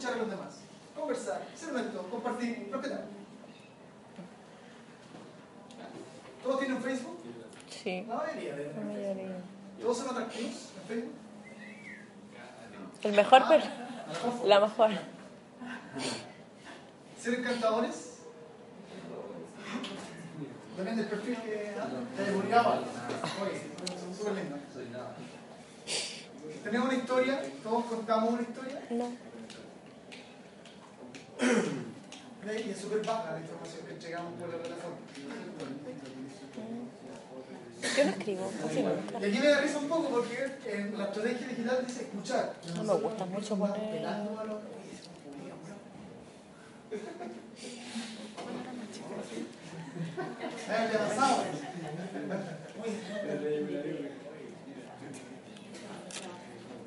escuchar 0.00 0.14
a 0.14 0.22
los 0.22 0.30
demás, 0.30 0.54
conversar, 0.98 1.42
ser 1.54 1.70
honesto, 1.74 2.02
compartir, 2.10 2.68
respetar. 2.72 3.04
¿Todos 6.42 6.58
tienen 6.60 6.82
Facebook? 6.82 7.18
Sí, 7.68 8.06
La 8.08 8.14
mayoría 8.16 8.56
de 8.56 8.72
la 8.72 8.80
mayoría. 8.80 9.36
¿Todos 9.80 9.98
son 9.98 10.08
atractivos 10.08 10.52
en 10.80 10.88
Facebook? 10.88 11.12
El 13.02 13.12
mejor, 13.12 13.42
pero 13.48 13.64
Ah, 13.64 14.06
mejor. 14.24 14.46
la 14.48 14.60
mejor. 14.60 14.90
¿Ser 17.20 17.34
encantadores? 17.34 18.06
Depende 20.78 21.02
del 21.02 21.10
perfil 21.10 21.36
que 21.36 21.50
que 21.50 22.22
haya 22.22 22.32
publicado. 22.32 22.70
Oye, 22.72 23.60
son 24.00 24.14
súper 24.16 24.32
lindos. 24.34 24.60
Tenemos 26.64 26.88
una 26.88 26.96
historia, 26.96 27.42
todos 27.62 27.84
contamos 27.84 28.30
una 28.32 28.42
historia. 28.42 28.82
No. 28.90 29.29
Y 31.40 32.70
es 32.70 32.78
súper 32.78 33.04
baja 33.06 33.32
la 33.32 33.40
información 33.40 33.86
que 33.86 33.92
entregamos 33.92 34.32
por 34.40 34.48
la 34.50 34.56
plataforma. 34.58 34.96
Yo 37.96 38.04
no 38.04 38.10
escribo. 38.10 38.52
Y 39.20 39.24
aquí 39.24 39.38
me 39.38 39.46
da 39.48 39.60
risa 39.60 39.78
un 39.78 39.88
poco 39.88 40.08
porque 40.10 40.50
en 40.66 40.98
la 40.98 41.04
estrategia 41.04 41.46
digital 41.48 41.84
dice 41.86 42.02
escuchar. 42.02 42.54
No 42.76 42.82
me 42.84 42.94
gusta 43.00 43.24
mucho 43.26 43.56
poner- 43.56 43.90
pelando 43.90 44.38
a 44.40 44.44
los- 44.44 44.58
ya 50.92 50.98
pasado. 51.08 51.44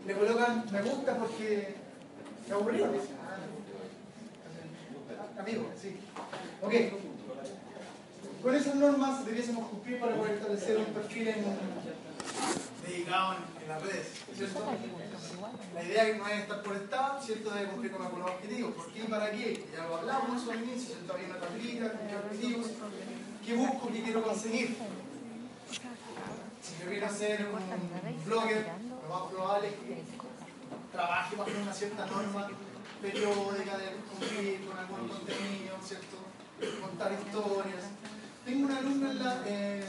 Le 0.06 0.14
colocan 0.14 0.66
me 0.72 0.82
gusta 0.82 1.18
porque 1.18 1.76
me 2.48 2.54
aburrido. 2.54 2.88
Amigo, 5.38 5.72
sí. 5.80 5.98
Ok. 6.62 6.74
Con 8.42 8.56
esas 8.56 8.76
normas 8.76 9.26
debiésemos 9.26 9.70
cumplir 9.70 10.00
para 10.00 10.16
poder 10.16 10.36
establecer 10.36 10.78
un 10.78 10.94
perfil 10.94 11.28
en, 11.30 11.46
dedicado 12.86 13.36
en, 13.36 13.70
las 13.70 13.82
redes, 13.82 14.08
¿cierto? 14.36 14.66
La 15.74 15.84
idea 15.84 16.06
que 16.06 16.18
no 16.18 16.28
es 16.28 16.40
estar 16.42 16.62
por 16.62 16.76
estar, 16.76 17.24
¿cierto? 17.24 17.52
Debe 17.52 17.70
cumplir 17.70 17.92
con 17.94 18.06
algunos 18.06 18.30
objetivos. 18.32 18.74
¿Por 18.76 18.92
qué 18.92 19.00
y 19.00 19.08
para 19.08 19.32
qué? 19.32 19.66
Ya 19.74 19.86
lo 19.86 19.96
hablamos 19.96 20.50
al 20.50 20.64
inicio, 20.64 20.96
¿cierto? 20.96 21.14
Había 21.14 21.28
una 21.28 21.40
tablita, 21.40 21.92
con 21.94 22.08
qué 22.08 22.16
objetivos, 22.18 22.68
qué 23.46 23.56
busco, 23.56 23.90
qué 23.92 24.04
quiero 24.04 24.24
conseguir. 24.24 24.78
Si 26.62 26.84
yo 26.84 26.90
quiero 26.90 27.10
ser 27.10 27.48
un 27.48 28.26
blogger, 28.26 28.68
lo 29.04 29.10
más 29.10 29.32
probable 29.32 29.68
es 29.70 29.74
que 29.76 30.04
trabaje 30.92 31.36
bajo 31.38 31.52
una 31.62 31.74
cierta 31.74 32.06
norma 32.06 32.50
periódica 33.04 33.78
de 33.78 33.98
cumplir 34.10 34.66
con 34.66 34.78
algún 34.78 35.10
contenido, 35.10 35.76
¿cierto? 35.84 36.18
Contar 36.82 37.12
historias. 37.12 37.84
Tengo 38.46 38.66
una 38.66 38.78
alumna 38.78 39.12
en 39.12 39.20
la 39.20 39.48
en 39.48 39.84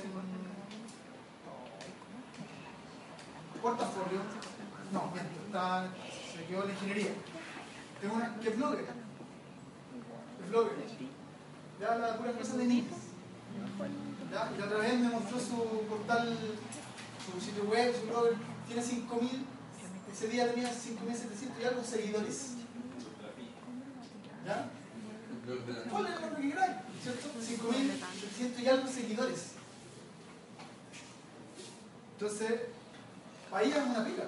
portafolio. 3.62 4.20
No, 4.92 5.12
está, 5.46 5.88
se 6.32 6.44
quedó 6.44 6.62
en 6.62 6.68
la 6.68 6.74
ingeniería. 6.74 7.12
Tengo 8.00 8.14
una 8.16 8.34
que 8.40 8.48
es 8.48 8.56
blogger. 8.56 8.84
Es 10.42 10.50
blogger. 10.50 10.74
Ya 11.80 11.92
habla 11.92 12.12
de 12.12 12.18
puras 12.18 12.34
cosas 12.34 12.56
de 12.58 12.66
niños. 12.66 12.94
Ya, 14.32 14.52
y 14.52 14.58
la 14.58 14.66
otra 14.66 14.78
vez 14.78 14.98
me 14.98 15.08
mostró 15.10 15.38
su 15.38 15.86
portal, 15.88 16.36
su 17.24 17.40
sitio 17.40 17.64
web, 17.64 17.94
su 17.94 18.08
blog, 18.08 18.30
tiene 18.66 18.82
5.000, 18.82 19.28
ese 20.12 20.28
día 20.28 20.52
tenía 20.52 20.68
5.700 20.68 21.62
y 21.62 21.64
algo 21.64 21.84
seguidores. 21.84 22.53
¿Ya? 24.44 24.68
Ponle 25.90 26.08
el 26.08 26.20
nombre 26.20 26.42
que 26.42 27.02
¿cierto? 27.02 27.28
5.700 27.40 28.62
y 28.62 28.68
algo 28.68 28.88
seguidores. 28.88 29.52
Entonces, 32.12 32.60
para 33.50 33.64
ella 33.64 33.76
es 33.76 33.84
una 33.84 34.04
pega. 34.04 34.24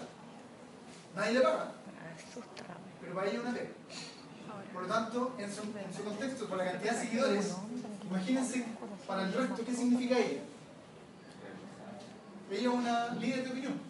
Nadie 1.14 1.32
le 1.32 1.40
paga, 1.40 1.72
pero 3.00 3.14
para 3.14 3.26
ella 3.28 3.38
es 3.38 3.44
una 3.44 3.54
pega. 3.54 3.68
Por 4.72 4.82
lo 4.82 4.88
tanto, 4.88 5.34
en 5.38 5.54
su, 5.54 5.62
en 5.62 5.94
su 5.94 6.04
contexto, 6.04 6.48
con 6.48 6.58
la 6.58 6.64
cantidad 6.64 6.92
de 6.92 7.00
seguidores, 7.00 7.54
imagínense 8.04 8.66
para 9.06 9.22
el 9.22 9.32
resto 9.32 9.64
qué 9.64 9.74
significa 9.74 10.18
ella. 10.18 10.42
Ella 12.50 12.60
es 12.60 12.66
una 12.74 13.08
líder 13.14 13.44
de 13.44 13.50
opinión. 13.50 13.80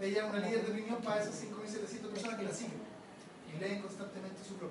Ella 0.00 0.24
es 0.24 0.30
una 0.30 0.38
líder 0.40 0.66
de 0.66 0.72
opinión 0.72 1.02
para 1.02 1.22
esas 1.22 1.42
5.700 1.42 2.10
personas 2.10 2.38
que 2.38 2.44
la 2.44 2.52
siguen 2.52 2.90
y 3.54 3.60
leen 3.60 3.82
constantemente 3.82 4.44
su 4.46 4.56
blog. 4.56 4.70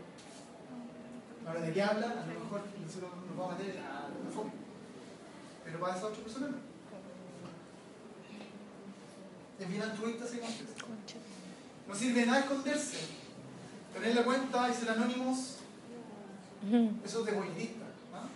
Ahora, 1.48 1.62
¿de 1.62 1.74
qué 1.74 1.82
habla? 1.82 2.08
A 2.08 2.26
lo 2.26 2.40
mejor 2.40 2.62
nosotros 2.82 3.12
nos 3.28 3.38
vamos 3.38 3.56
a 3.56 3.58
meter 3.58 3.78
a 3.80 4.10
la 4.10 4.32
fobia. 4.34 4.54
Pero 5.66 5.80
para 5.80 5.94
esas 5.94 6.12
ocho 6.12 6.22
personas 6.22 6.52
no. 6.52 6.58
Es 9.60 9.70
bien 9.70 9.82
altruista 9.82 10.26
ese 10.26 10.40
contexto. 10.40 10.86
No 11.88 11.96
sirve 11.96 12.22
de 12.22 12.26
nada 12.28 12.40
esconderse. 12.40 12.98
Tener 13.94 14.16
la 14.16 14.24
cuenta 14.24 14.70
y 14.70 14.74
ser 14.74 14.90
anónimos, 14.92 15.58
eso 17.04 17.20
es 17.20 17.26
de. 17.26 17.32
¿ah? 18.14 18.28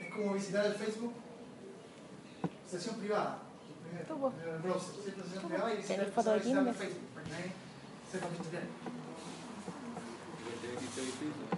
Es 0.00 0.14
como 0.14 0.34
visitar 0.34 0.66
el 0.66 0.74
Facebook, 0.74 1.12
sesión 2.70 2.96
privada. 2.96 3.38
El 3.98 4.62
browser, 4.62 4.94
sesión 5.04 5.48
privada 5.48 5.74
y 5.74 5.76
visitar, 5.78 5.98
¿Tenés 5.98 6.14
foto 6.14 6.34
el? 6.34 6.42
Facebook, 6.42 7.08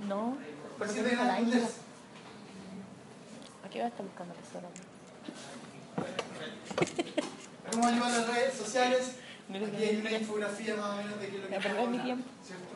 No, 0.09 0.37
pero 0.79 0.95
que 0.95 1.03
de 1.03 1.11
al 1.11 1.17
nada 1.17 1.35
año. 1.35 1.47
esconderse. 1.49 1.81
¿A 3.65 3.69
está 3.89 4.03
buscando 4.03 4.35
tesoro? 4.35 4.69
¿Cómo 7.73 7.87
ayudar 7.89 8.11
las 8.13 8.29
redes 8.29 8.55
sociales? 8.55 9.17
Aquí 9.49 9.85
hay 9.85 9.97
una 9.97 10.13
infografía 10.13 10.77
más 10.77 10.91
o 10.91 10.97
menos 10.97 11.21
de 11.21 11.29
qué 11.29 11.37
es 11.37 11.43
lo 11.43 11.49
que 11.49 11.69
no 11.69 11.81
es 11.81 11.89
mi 11.89 11.99
tiempo. 11.99 12.31
¿cierto? 12.45 12.75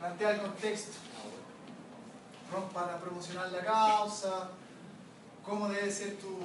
Plantea 0.00 0.30
el 0.30 0.40
contexto. 0.40 0.92
Para 2.74 2.98
promocionar 2.98 3.50
la 3.50 3.64
causa, 3.64 4.50
cómo 5.44 5.68
debe 5.68 5.90
ser 5.90 6.18
tu, 6.18 6.38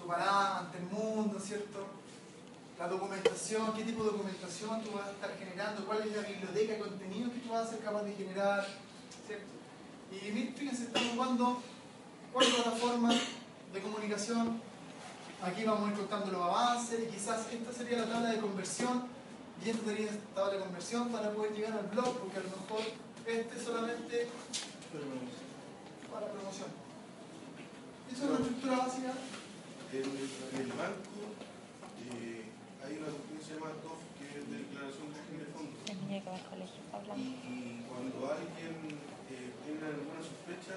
tu 0.00 0.06
parada 0.06 0.60
ante 0.60 0.78
el 0.78 0.84
mundo, 0.84 1.38
¿cierto? 1.38 1.97
La 2.78 2.86
documentación, 2.86 3.74
qué 3.74 3.82
tipo 3.82 4.04
de 4.04 4.10
documentación 4.12 4.84
tú 4.84 4.92
vas 4.92 5.08
a 5.08 5.10
estar 5.10 5.36
generando, 5.36 5.84
cuál 5.84 5.98
es 6.02 6.14
la 6.14 6.22
biblioteca 6.22 6.74
de 6.74 6.78
contenido 6.78 7.32
que 7.32 7.40
tú 7.40 7.48
vas 7.48 7.66
a 7.66 7.70
ser 7.70 7.80
capaz 7.80 8.04
de 8.04 8.12
generar, 8.14 8.68
¿cierto? 9.26 9.46
Y 10.12 10.30
fíjense, 10.56 10.84
estamos 10.84 11.08
jugando 11.14 11.60
cuatro 12.32 12.54
plataformas 12.54 13.16
de 13.72 13.80
comunicación. 13.80 14.60
Aquí 15.42 15.64
vamos 15.64 15.88
a 15.88 15.92
ir 15.92 15.98
contando 15.98 16.30
los 16.30 16.42
avances 16.42 17.00
y 17.02 17.06
quizás 17.10 17.52
esta 17.52 17.72
sería 17.72 17.98
la 17.98 18.06
tabla 18.06 18.30
de 18.30 18.38
conversión 18.38 19.08
y 19.64 19.70
esta 19.70 19.84
sería 19.84 20.12
la 20.12 20.34
tabla 20.36 20.54
de 20.54 20.60
conversión 20.60 21.08
para 21.08 21.32
poder 21.32 21.52
llegar 21.52 21.72
al 21.72 21.86
blog, 21.88 22.16
porque 22.18 22.36
a 22.36 22.42
lo 22.42 22.50
mejor 22.50 22.80
este 23.26 23.58
es 23.58 23.64
solamente 23.64 24.28
para 26.12 26.26
promoción. 26.28 26.68
Esa 28.12 28.24
es 28.24 28.30
una 28.30 28.38
estructura 28.38 28.78
básica. 28.78 29.12
El, 29.92 30.60
el 30.60 30.72
banco 30.72 31.18
hay 32.88 32.96
una 32.98 33.10
cuestión 33.12 33.36
que 33.38 33.44
se 33.44 33.52
llama 33.54 33.70
DOF, 33.84 34.00
que 34.16 34.24
es 34.32 34.44
de 34.48 34.56
declaración 34.64 35.06
de 35.12 35.20
fin 35.28 35.36
de. 35.38 35.46
La 35.48 36.16
está 36.16 36.32
Y, 37.20 37.28
y 37.28 37.84
cuando 37.88 38.16
alguien 38.32 38.74
eh, 39.28 39.48
tiene 39.64 39.84
alguna 39.92 40.20
sospecha, 40.24 40.74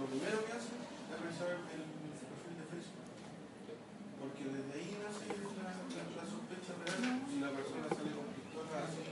lo 0.00 0.04
primero 0.08 0.36
que 0.48 0.52
hace 0.56 0.72
es 0.80 1.12
revisar 1.12 1.48
el, 1.52 1.60
el 1.76 1.84
perfil 2.24 2.54
de 2.56 2.64
Facebook. 2.72 3.06
Porque 4.22 4.42
desde 4.48 4.72
ahí 4.72 4.90
nace 5.02 5.24
la, 5.28 5.76
la, 5.76 6.02
la 6.16 6.24
sospecha 6.24 6.72
real. 6.80 7.02
Si 7.28 7.36
la 7.42 7.50
persona 7.52 7.86
sale 7.92 8.10
con 8.16 8.26
pistola 8.32 8.76
así, 8.86 9.02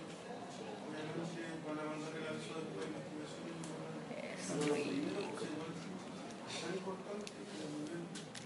obviamente 0.86 1.40
van 1.66 1.76
a 1.76 1.84
mandar 1.92 2.12
el 2.16 2.26
aviso 2.30 2.52
después 2.56 2.84
de 2.88 2.94
investigación. 2.94 3.52
y 3.52 3.64
van 3.68 3.90
a- 3.90 4.00
Pero 4.48 4.64
lo 4.70 4.76
primero 4.80 5.20
que 5.36 5.44
es 5.50 6.56
tan 6.60 6.72
importante 6.78 7.26
que 7.30 7.60
a 7.60 7.68
nivel 7.74 8.02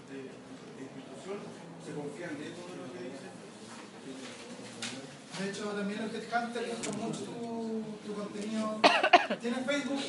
de, 0.09 0.17
de 0.25 0.81
institución 0.85 1.39
se 1.85 1.91
confían 1.93 2.33
de 2.41 2.47
todo 2.57 2.73
lo 2.81 2.85
que. 2.93 3.04
De 5.39 5.49
hecho, 5.49 5.65
también 5.65 6.01
los 6.01 6.13
headhunters 6.13 6.77
buscan 6.77 7.01
mucho 7.01 7.19
tu, 7.19 7.83
tu 8.05 8.13
contenido. 8.13 8.79
¿Tienes 9.41 9.65
Facebook? 9.65 10.01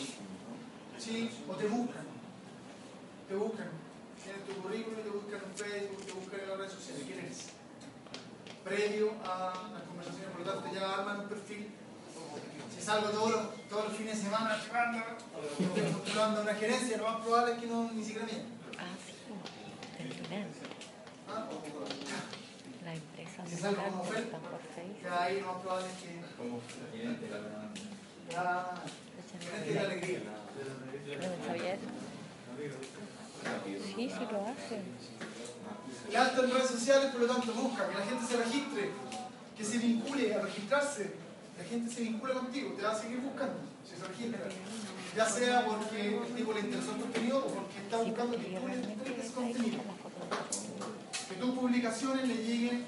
Sí, 0.98 1.30
o 1.48 1.54
te 1.54 1.66
buscan. 1.66 2.04
Te 3.28 3.34
buscan. 3.34 3.70
Tienes 4.22 4.44
tu 4.44 4.62
currículum, 4.62 5.02
te 5.02 5.10
buscan 5.10 5.40
en 5.44 5.54
Facebook, 5.56 6.06
te 6.06 6.12
buscan 6.12 6.40
en 6.40 6.48
las 6.48 6.58
redes 6.58 6.72
sociales. 6.72 7.02
¿Quién 7.06 7.18
eres? 7.18 7.38
Previo 8.64 9.12
a 9.24 9.52
las 9.72 9.82
conversaciones, 9.82 10.30
por 10.30 10.46
lo 10.46 10.52
tanto, 10.52 10.74
ya 10.74 10.94
arman 10.94 11.20
un 11.20 11.28
perfil. 11.28 11.70
Si 12.74 12.82
salgo 12.82 13.08
todos 13.10 13.30
los, 13.30 13.68
todos 13.68 13.84
los 13.88 13.96
fines 13.96 14.16
de 14.16 14.22
semana 14.22 14.60
chupando, 14.62 15.02
postulando 15.92 16.40
a 16.40 16.42
una 16.42 16.54
gerencia, 16.54 16.98
lo 16.98 17.04
más 17.04 17.20
probable 17.20 17.52
es 17.54 17.58
que 17.60 17.66
no 17.66 17.90
ni 17.92 18.04
siquiera 18.04 18.26
mía. 18.26 18.44
Ah, 18.78 18.94
sí. 19.04 19.12
¿Ah? 21.28 21.48
De 23.44 23.56
salgo 23.56 23.82
como 23.82 24.02
están 24.02 24.16
oferta, 24.16 24.38
por 24.38 24.60
Facebook. 24.74 25.02
ya 25.02 25.22
ahí 25.22 25.40
lo 25.40 25.46
más 25.46 25.62
probable 25.62 25.86
es 25.86 26.02
que 26.02 26.36
Como 26.36 26.60
gerente, 26.92 27.28
la 27.30 27.38
verdad. 27.38 27.68
ya 28.30 28.74
gerente 29.40 29.68
de 29.68 29.74
la 29.74 29.80
alegría. 29.82 30.18
Eso. 32.56 32.78
Sí, 33.84 34.10
sí 34.10 34.26
lo 34.32 34.40
hace. 34.46 34.82
Ya 36.10 36.26
están 36.26 36.44
en 36.44 36.50
redes 36.50 36.70
sociales, 36.70 37.12
por 37.12 37.20
lo 37.20 37.26
tanto 37.26 37.52
busca 37.52 37.88
que 37.88 37.94
la 37.94 38.04
gente 38.06 38.26
se 38.26 38.36
registre, 38.36 38.90
que 39.56 39.64
se 39.64 39.78
vincule 39.78 40.34
a 40.34 40.40
registrarse. 40.40 41.10
la 41.58 41.64
gente 41.64 41.94
se 41.94 42.02
vincula 42.02 42.34
contigo, 42.34 42.74
te 42.74 42.82
va 42.82 42.92
a 42.92 42.98
seguir 42.98 43.20
buscando, 43.20 43.60
si 43.84 43.96
se 43.96 44.06
registra. 44.06 44.40
Ya 45.16 45.24
sea 45.26 45.64
porque 45.64 46.02
le 46.02 46.60
interesó 46.60 46.92
el 46.92 47.00
contenido 47.00 47.38
o 47.38 47.46
porque 47.48 47.78
está 47.78 47.96
buscando 47.98 48.36
que 48.36 48.44
tú 48.44 48.68
le 48.68 48.74
entregues 48.74 49.26
ahí 49.26 49.32
contenido. 49.32 49.78
Que 51.28 51.34
tus 51.36 51.50
publicaciones 51.58 52.28
le 52.28 52.34
lleguen 52.34 52.84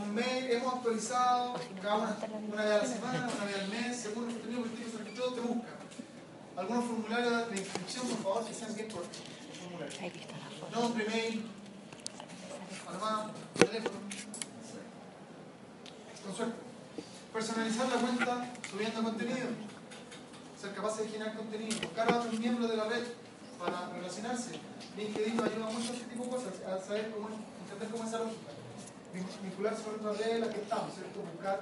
un 0.00 0.14
mail, 0.14 0.50
hemos 0.50 0.74
actualizado 0.74 1.54
cada 1.80 1.96
una, 1.96 2.16
una 2.52 2.64
vez 2.64 2.72
a 2.72 2.78
la 2.78 2.86
semana, 2.86 3.30
una 3.36 3.44
vez 3.44 3.56
al 3.56 3.68
mes, 3.68 3.96
según 3.96 4.28
el 4.28 4.34
contenido 4.34 4.62
que 4.64 4.68
el 4.68 4.74
tipo 4.76 4.90
se 4.90 4.98
registró, 4.98 5.32
te 5.32 5.40
busca. 5.40 5.68
Algunos 6.56 6.84
formularios 6.84 7.50
de 7.50 7.56
inscripción, 7.56 8.08
por 8.08 8.18
favor, 8.18 8.44
que 8.46 8.54
sean 8.54 8.74
bien 8.74 8.90
cortos. 8.90 9.18
los 9.78 10.00
la. 10.00 10.80
Nombre, 10.80 11.04
mail, 11.08 11.46
armado, 12.88 13.30
teléfono. 13.58 13.98
Con 16.24 16.36
suerte. 16.36 16.54
Personalizar 17.32 17.88
la 17.88 17.96
cuenta 17.96 18.52
subiendo 18.70 19.02
contenido. 19.02 19.48
Ser 20.60 20.74
capaces 20.74 21.06
de 21.06 21.08
generar 21.08 21.36
contenido. 21.36 21.80
Buscar 21.80 22.12
a 22.12 22.16
otros 22.18 22.38
miembros 22.38 22.70
de 22.70 22.76
la 22.76 22.84
red 22.84 23.04
para 23.58 23.90
relacionarse. 23.90 24.58
LinkedIn 24.96 25.36
nos 25.36 25.46
ayuda 25.46 25.70
mucho 25.70 25.92
a 25.92 25.96
este 25.96 26.06
tipo 26.06 26.24
de 26.24 26.30
cosas, 26.30 26.52
a 26.66 26.84
saber 26.84 27.10
cómo, 27.10 27.28
entender 27.62 27.88
cómo 27.90 28.04
es 28.04 28.08
esa 28.08 28.18
lógica. 28.20 28.63
Vin- 29.14 29.26
Vincularse 29.42 29.82
con 29.84 29.94
otra 29.94 30.12
red 30.24 30.34
en 30.36 30.40
la 30.42 30.50
que 30.50 30.60
estamos, 30.60 30.92
¿cierto? 30.94 31.20
Buscar 31.32 31.60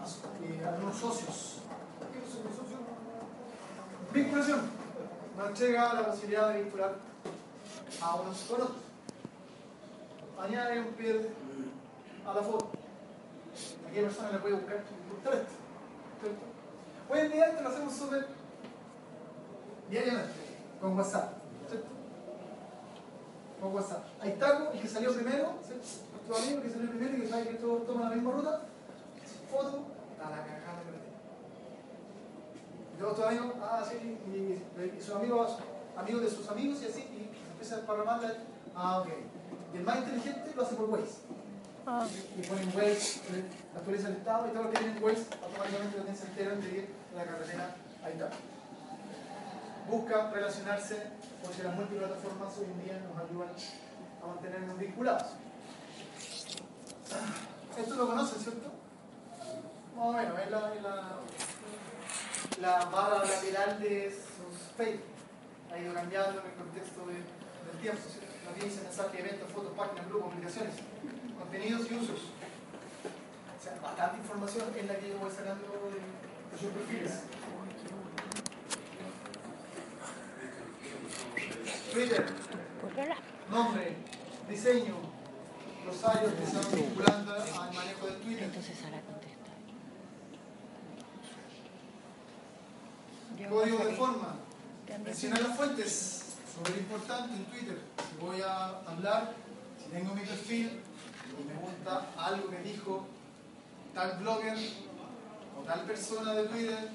a, 0.00 0.04
eh, 0.04 0.92
socios. 1.00 1.58
¿Qué 2.12 2.20
son 2.32 2.44
los 2.44 2.54
socios? 2.54 2.80
Vinculación. 4.12 4.60
Entrega 5.48 5.94
la 5.94 6.06
posibilidad 6.06 6.50
de 6.50 6.62
vincular 6.62 6.94
a 8.02 8.14
unos 8.16 8.38
con 8.42 8.62
otros. 8.62 8.78
Añade 10.40 10.80
un 10.80 10.86
pie 10.94 11.30
a 12.26 12.34
la 12.34 12.42
foto. 12.42 12.70
¿A 13.88 13.90
qué 13.92 14.02
persona 14.02 14.30
le 14.32 14.38
puede? 14.38 14.54
Buscar 14.56 14.76
esto. 14.76 14.92
¿cierto? 16.20 16.38
Hoy 17.08 17.18
en 17.20 17.32
día 17.32 17.46
esto 17.46 17.62
lo 17.62 17.68
hacemos 17.68 17.94
súper 17.94 18.26
diariamente, 19.90 20.32
con 20.80 20.96
WhatsApp. 20.98 21.32
Con 23.64 23.74
WhatsApp. 23.74 24.04
Ahí 24.20 24.32
está 24.32 24.70
el 24.74 24.78
que 24.78 24.86
salió 24.86 25.14
primero, 25.14 25.54
nuestro 25.56 26.36
amigo 26.36 26.62
que 26.62 26.68
salió 26.68 26.90
primero 26.90 27.16
y 27.16 27.20
que 27.22 27.28
sabe 27.28 27.48
que 27.48 27.54
todos 27.54 27.86
toman 27.86 28.10
la 28.10 28.16
misma 28.16 28.32
ruta. 28.32 28.60
Foto, 29.50 29.84
a 30.20 30.30
la 30.30 30.36
cagada 30.36 30.82
tengo. 30.84 31.00
Y 32.94 33.00
luego 33.00 33.16
tu 33.16 33.22
amigo, 33.22 33.54
ah, 33.62 33.82
sí, 33.88 34.18
y, 34.28 34.36
y, 34.36 34.94
y 34.98 35.00
sus 35.00 35.14
amigos, 35.14 35.56
amigos 35.96 36.22
de 36.24 36.30
sus 36.30 36.46
amigos 36.50 36.82
y 36.82 36.86
así, 36.88 37.00
y 37.00 37.30
empieza 37.52 37.76
a 37.76 37.86
la. 37.86 38.36
Ah, 38.76 38.98
ok. 38.98 39.08
Y 39.72 39.76
el 39.78 39.82
más 39.84 39.96
inteligente 39.96 40.52
lo 40.54 40.62
hace 40.62 40.74
por 40.74 40.90
Waze. 40.90 41.18
Ah, 41.86 42.06
Y 42.36 42.42
ponen 42.42 42.68
Waze, 42.76 43.20
eh, 43.32 43.44
actualiza 43.74 44.08
el 44.08 44.16
estado 44.16 44.48
y 44.48 44.50
todo 44.50 44.64
lo 44.64 44.70
que 44.72 44.78
tienen 44.78 45.02
Waze, 45.02 45.24
automáticamente 45.42 45.96
también 45.96 46.16
se 46.18 46.26
enteran 46.26 46.60
de 46.60 46.68
que 46.68 46.88
la 47.16 47.24
carretera 47.24 47.76
ahí 48.04 48.12
está. 48.12 48.28
Busca 49.88 50.30
relacionarse, 50.32 50.96
porque 51.44 51.62
las 51.62 51.74
multiplataformas 51.76 52.58
hoy 52.58 52.64
en 52.66 52.84
día 52.84 53.00
nos 53.06 53.22
ayudan 53.22 53.50
a 54.22 54.26
mantenernos 54.26 54.78
vinculados. 54.78 55.28
Esto 57.78 57.94
lo 57.96 58.06
conocen, 58.06 58.40
¿cierto? 58.40 58.70
Más 59.96 60.06
o 60.06 60.12
menos, 60.12 60.38
es 60.40 60.50
la, 60.50 60.72
la, 62.60 62.84
barra 62.86 63.24
lateral 63.24 63.80
de 63.80 64.10
sus 64.10 64.76
Facebook. 64.76 65.04
Ha 65.72 65.78
ido 65.78 65.92
cambiando 65.94 66.40
en 66.40 66.46
el 66.46 66.52
contexto 66.54 67.06
de- 67.06 67.14
del 67.14 67.80
tiempo, 67.82 68.00
¿cierto? 68.08 68.32
Noticias, 68.50 68.82
mensajes, 68.84 69.20
eventos, 69.20 69.50
fotos, 69.50 69.72
páginas, 69.76 70.06
grupos, 70.08 70.32
publicaciones, 70.32 70.74
contenidos 71.38 71.90
y 71.90 71.94
usos. 71.96 72.20
O 72.20 73.62
sea, 73.62 73.78
bastante 73.82 74.18
información 74.18 74.64
es 74.76 74.86
la 74.86 74.96
que 74.96 75.08
yo 75.10 75.18
voy 75.18 75.30
sacando 75.30 75.64
de, 75.90 75.98
de 75.98 76.56
sus 76.60 76.70
perfiles. 76.70 77.12
Twitter, 81.94 82.26
nombre, 83.48 83.96
diseño, 84.48 84.96
los 85.86 86.04
años 86.04 86.32
que 86.32 86.44
se 86.44 86.56
van 86.56 86.74
vinculando 86.74 87.34
al 87.34 87.72
manejo 87.72 88.06
del 88.06 88.16
Twitter. 88.16 88.42
Entonces 88.42 88.76
ahora 88.84 89.00
contesta. 89.02 89.50
Código 93.48 93.78
a 93.78 93.84
de 93.84 93.94
forma. 93.94 94.34
Mencionar 95.04 95.42
las 95.42 95.56
fuentes, 95.56 96.34
súper 96.52 96.78
importante 96.78 97.36
en 97.36 97.44
Twitter. 97.44 97.78
Si 98.10 98.24
voy 98.24 98.40
a 98.40 98.66
hablar, 98.88 99.32
si 99.80 99.88
tengo 99.90 100.16
mi 100.16 100.22
perfil 100.22 100.80
y 101.38 101.44
me 101.44 101.54
gusta 101.54 102.08
algo 102.18 102.50
que 102.50 102.58
dijo 102.58 103.06
tal 103.94 104.18
blogger 104.18 104.58
o 105.56 105.62
tal 105.62 105.82
persona 105.82 106.32
de 106.34 106.48
Twitter, 106.48 106.90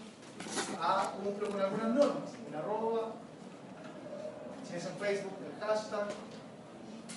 ah, 0.78 1.14
cumplo 1.24 1.52
con 1.52 1.62
algunas 1.62 1.88
normas. 1.88 2.32
El 2.50 2.56
arroba, 2.56 3.14
si 4.70 4.76
es 4.76 4.86
en 4.86 4.96
Facebook, 4.98 5.34
el 5.46 5.66
hashtag, 5.68 6.08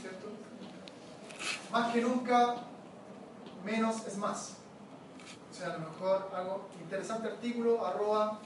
¿cierto? 0.00 0.26
Más 1.70 1.92
que 1.92 2.00
nunca, 2.00 2.56
menos 3.64 4.06
es 4.06 4.16
más. 4.16 4.52
O 5.50 5.54
sea, 5.54 5.66
a 5.68 5.78
lo 5.78 5.90
mejor 5.90 6.30
hago 6.34 6.68
interesante 6.80 7.28
artículo, 7.28 7.86
arroba, 7.86 8.38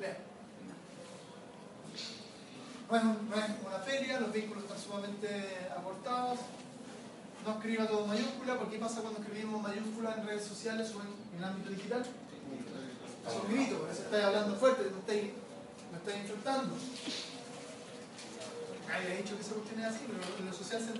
lea. 0.00 0.16
No 2.90 2.96
es, 2.96 3.02
un- 3.04 3.28
no 3.30 3.36
es 3.36 3.44
una 3.66 3.78
feria, 3.80 4.20
los 4.20 4.32
vínculos 4.32 4.64
están 4.64 4.78
sumamente 4.78 5.68
acortados. 5.76 6.38
No 7.44 7.52
escriba 7.54 7.86
todo 7.86 8.02
en 8.04 8.08
mayúscula, 8.08 8.58
porque 8.58 8.74
¿qué 8.76 8.80
pasa 8.80 9.00
cuando 9.02 9.20
escribimos 9.20 9.62
mayúscula 9.62 10.14
en 10.16 10.26
redes 10.26 10.44
sociales 10.44 10.92
o 10.96 11.00
en, 11.02 11.08
en 11.34 11.38
el 11.38 11.44
ámbito 11.44 11.70
digital? 11.70 12.00
Es 12.02 13.34
un 13.34 13.52
grito, 13.54 13.78
por 13.80 13.90
eso 13.90 14.02
estáis 14.02 14.24
hablando 14.24 14.56
fuerte, 14.56 14.90
no 14.90 14.98
estáis, 14.98 15.30
no 15.98 16.10
estáis 16.10 16.20
enfrentando. 16.22 16.74
Nadie 18.88 19.08
le 19.08 19.14
ha 19.14 19.16
dicho 19.18 19.36
que 19.36 19.42
esa 19.42 19.54
cuestión 19.54 19.80
es 19.80 19.86
así, 19.86 20.00
pero 20.06 20.18
en 20.38 20.46
lo 20.46 20.52
social 20.52 20.80
se. 20.80 20.92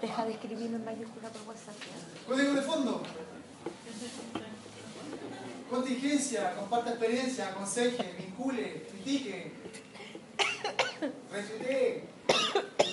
Deja 0.00 0.24
de 0.26 0.32
escribirme 0.32 0.76
en 0.76 0.84
mayúscula 0.84 1.28
por 1.30 1.48
WhatsApp. 1.48 1.74
Código 2.28 2.52
de 2.52 2.62
fondo. 2.62 3.02
Contingencia, 5.70 6.54
comparta 6.54 6.90
experiencia, 6.90 7.48
aconseje, 7.48 8.14
vincule, 8.18 8.86
critique, 8.90 9.52
retuitee, 11.32 12.04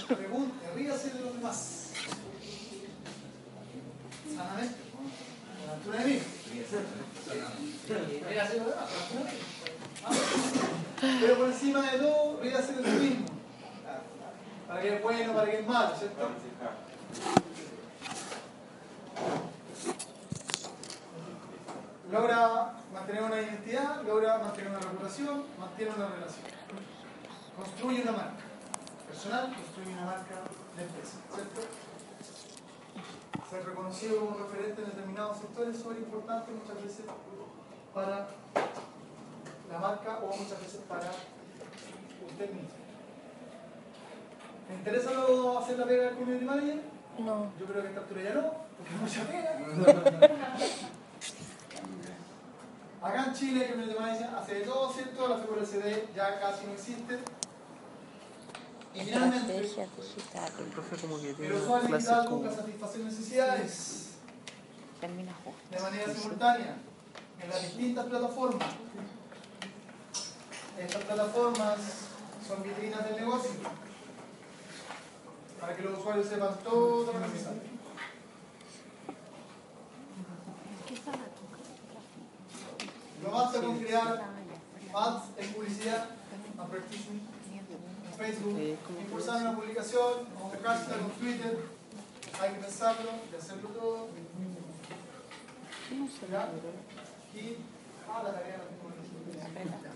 pregunte, 0.07 0.71
ríase 0.75 1.09
de 1.11 1.19
los 1.19 1.33
demás. 1.35 1.89
Sanamente, 4.35 4.75
con 4.93 5.69
altura 5.75 5.99
de 5.99 6.05
mí. 6.05 6.19
Ríase 8.27 8.53
de 8.53 8.59
los 8.59 8.67
demás, 8.67 8.89
con 8.89 9.01
altura 9.03 9.23
de 9.23 9.31
mí. 9.31 9.37
Ah, 10.03 10.11
Pero 11.21 11.37
por 11.37 11.47
encima 11.49 11.91
de 11.91 11.97
todo, 11.99 12.39
ríase 12.41 12.73
de 12.73 12.81
lo 12.81 12.99
mismo. 12.99 13.25
Para 14.67 14.81
que 14.81 14.95
es 14.95 15.03
bueno, 15.03 15.33
logra 22.13 22.73
mantener 22.93 23.23
una 23.23 23.41
identidad, 23.41 24.03
logra 24.03 24.37
mantener 24.37 24.69
una 24.69 24.79
reputación, 24.79 25.43
mantiene 25.59 25.91
una 25.95 26.07
relación. 26.07 26.45
Construye 27.57 28.01
una 28.03 28.11
marca 28.11 28.43
personal, 29.07 29.53
construye 29.53 29.93
una 29.93 30.05
marca 30.05 30.35
de 30.77 30.83
empresa, 30.83 31.17
¿cierto? 31.33 31.61
Ser 33.49 33.65
reconocido 33.65 34.19
como 34.19 34.45
referente 34.45 34.81
en 34.81 34.89
determinados 34.89 35.37
sectores 35.37 35.75
es 35.75 35.81
súper 35.81 35.97
importante 35.97 36.51
muchas 36.51 36.83
veces 36.83 37.05
para 37.93 38.27
la 39.71 39.79
marca 39.79 40.19
o 40.19 40.27
muchas 40.27 40.59
veces 40.61 40.81
para 40.87 41.11
usted 42.29 42.51
mismo. 42.51 42.82
¿Me 44.69 44.75
interesa 44.75 45.11
lo- 45.11 45.59
hacer 45.59 45.77
la 45.79 45.85
pega 45.85 46.03
del 46.05 46.15
community 46.15 46.45
manager? 46.45 46.81
No. 47.19 47.51
Yo 47.59 47.65
creo 47.65 47.81
que 47.81 47.87
a 47.87 47.91
esta 47.91 48.01
altura 48.01 48.21
ya 48.23 48.33
no, 48.33 48.53
porque 48.77 48.93
es 48.95 49.01
mucha 49.01 49.23
pega. 49.27 49.59
Acá 53.01 53.25
en 53.25 53.33
Chile, 53.33 53.67
que 53.67 53.75
me 53.75 53.85
demanda 53.85 54.39
hace 54.39 54.55
de 54.55 54.61
todo, 54.61 54.91
¿cierto? 54.93 55.27
La 55.27 55.37
figura 55.37 55.61
LCD 55.61 56.13
ya 56.15 56.39
casi 56.39 56.65
no 56.65 56.71
existe. 56.73 57.19
Y 58.95 59.01
finalmente, 59.01 59.59
digitales. 59.61 60.51
profe 60.73 60.95
como 60.97 61.19
que 61.19 61.29
el 61.31 61.35
tiene 61.35 61.55
usuario 61.55 61.89
busca 62.29 62.51
satisfacer 62.55 63.01
necesidades 63.01 64.09
Termina 65.01 65.33
justo. 65.43 65.59
de 65.75 65.79
manera 65.81 66.13
simultánea 66.13 66.75
en 67.41 67.49
las 67.49 67.61
distintas 67.63 68.05
plataformas. 68.05 68.67
Estas 70.79 71.03
plataformas 71.03 71.77
son 72.47 72.63
vitrinas 72.63 73.03
del 73.05 73.15
negocio 73.17 73.51
para 75.63 75.77
que 75.77 75.83
los 75.83 75.97
usuarios 75.97 76.27
sepan 76.27 76.57
todo 76.61 77.05
lo 77.05 77.11
que 77.13 77.19
necesario. 77.19 77.61
Lo 83.23 83.31
basta 83.31 83.61
con 83.61 83.79
crear 83.79 84.25
ads 84.93 85.23
en 85.37 85.53
publicidad, 85.53 86.09
advertising, 86.59 87.21
en 88.05 88.13
Facebook, 88.17 88.77
impulsar 88.99 89.41
una 89.41 89.55
publicación, 89.55 90.27
o 90.37 90.47
un 90.47 90.63
hashtag 90.63 90.99
Twitter, 91.17 91.65
hay 92.41 92.53
que 92.55 92.59
pensarlo 92.59 93.11
y 93.31 93.35
hacerlo 93.37 93.69
todo. 93.69 94.07
Ah, 98.09 98.21
la 98.21 98.33
tarea. 98.33 99.92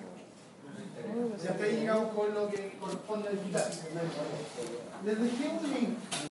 Ya 1.43 1.51
está 1.51 1.65
llegado 1.65 2.09
con 2.09 2.33
lo 2.33 2.49
que 2.49 2.77
corresponde 2.79 3.29
al 3.29 3.43
guitarra. 3.43 3.69
Les 5.05 5.19
dejé 5.19 5.49
un 5.49 5.73
link 5.73 5.97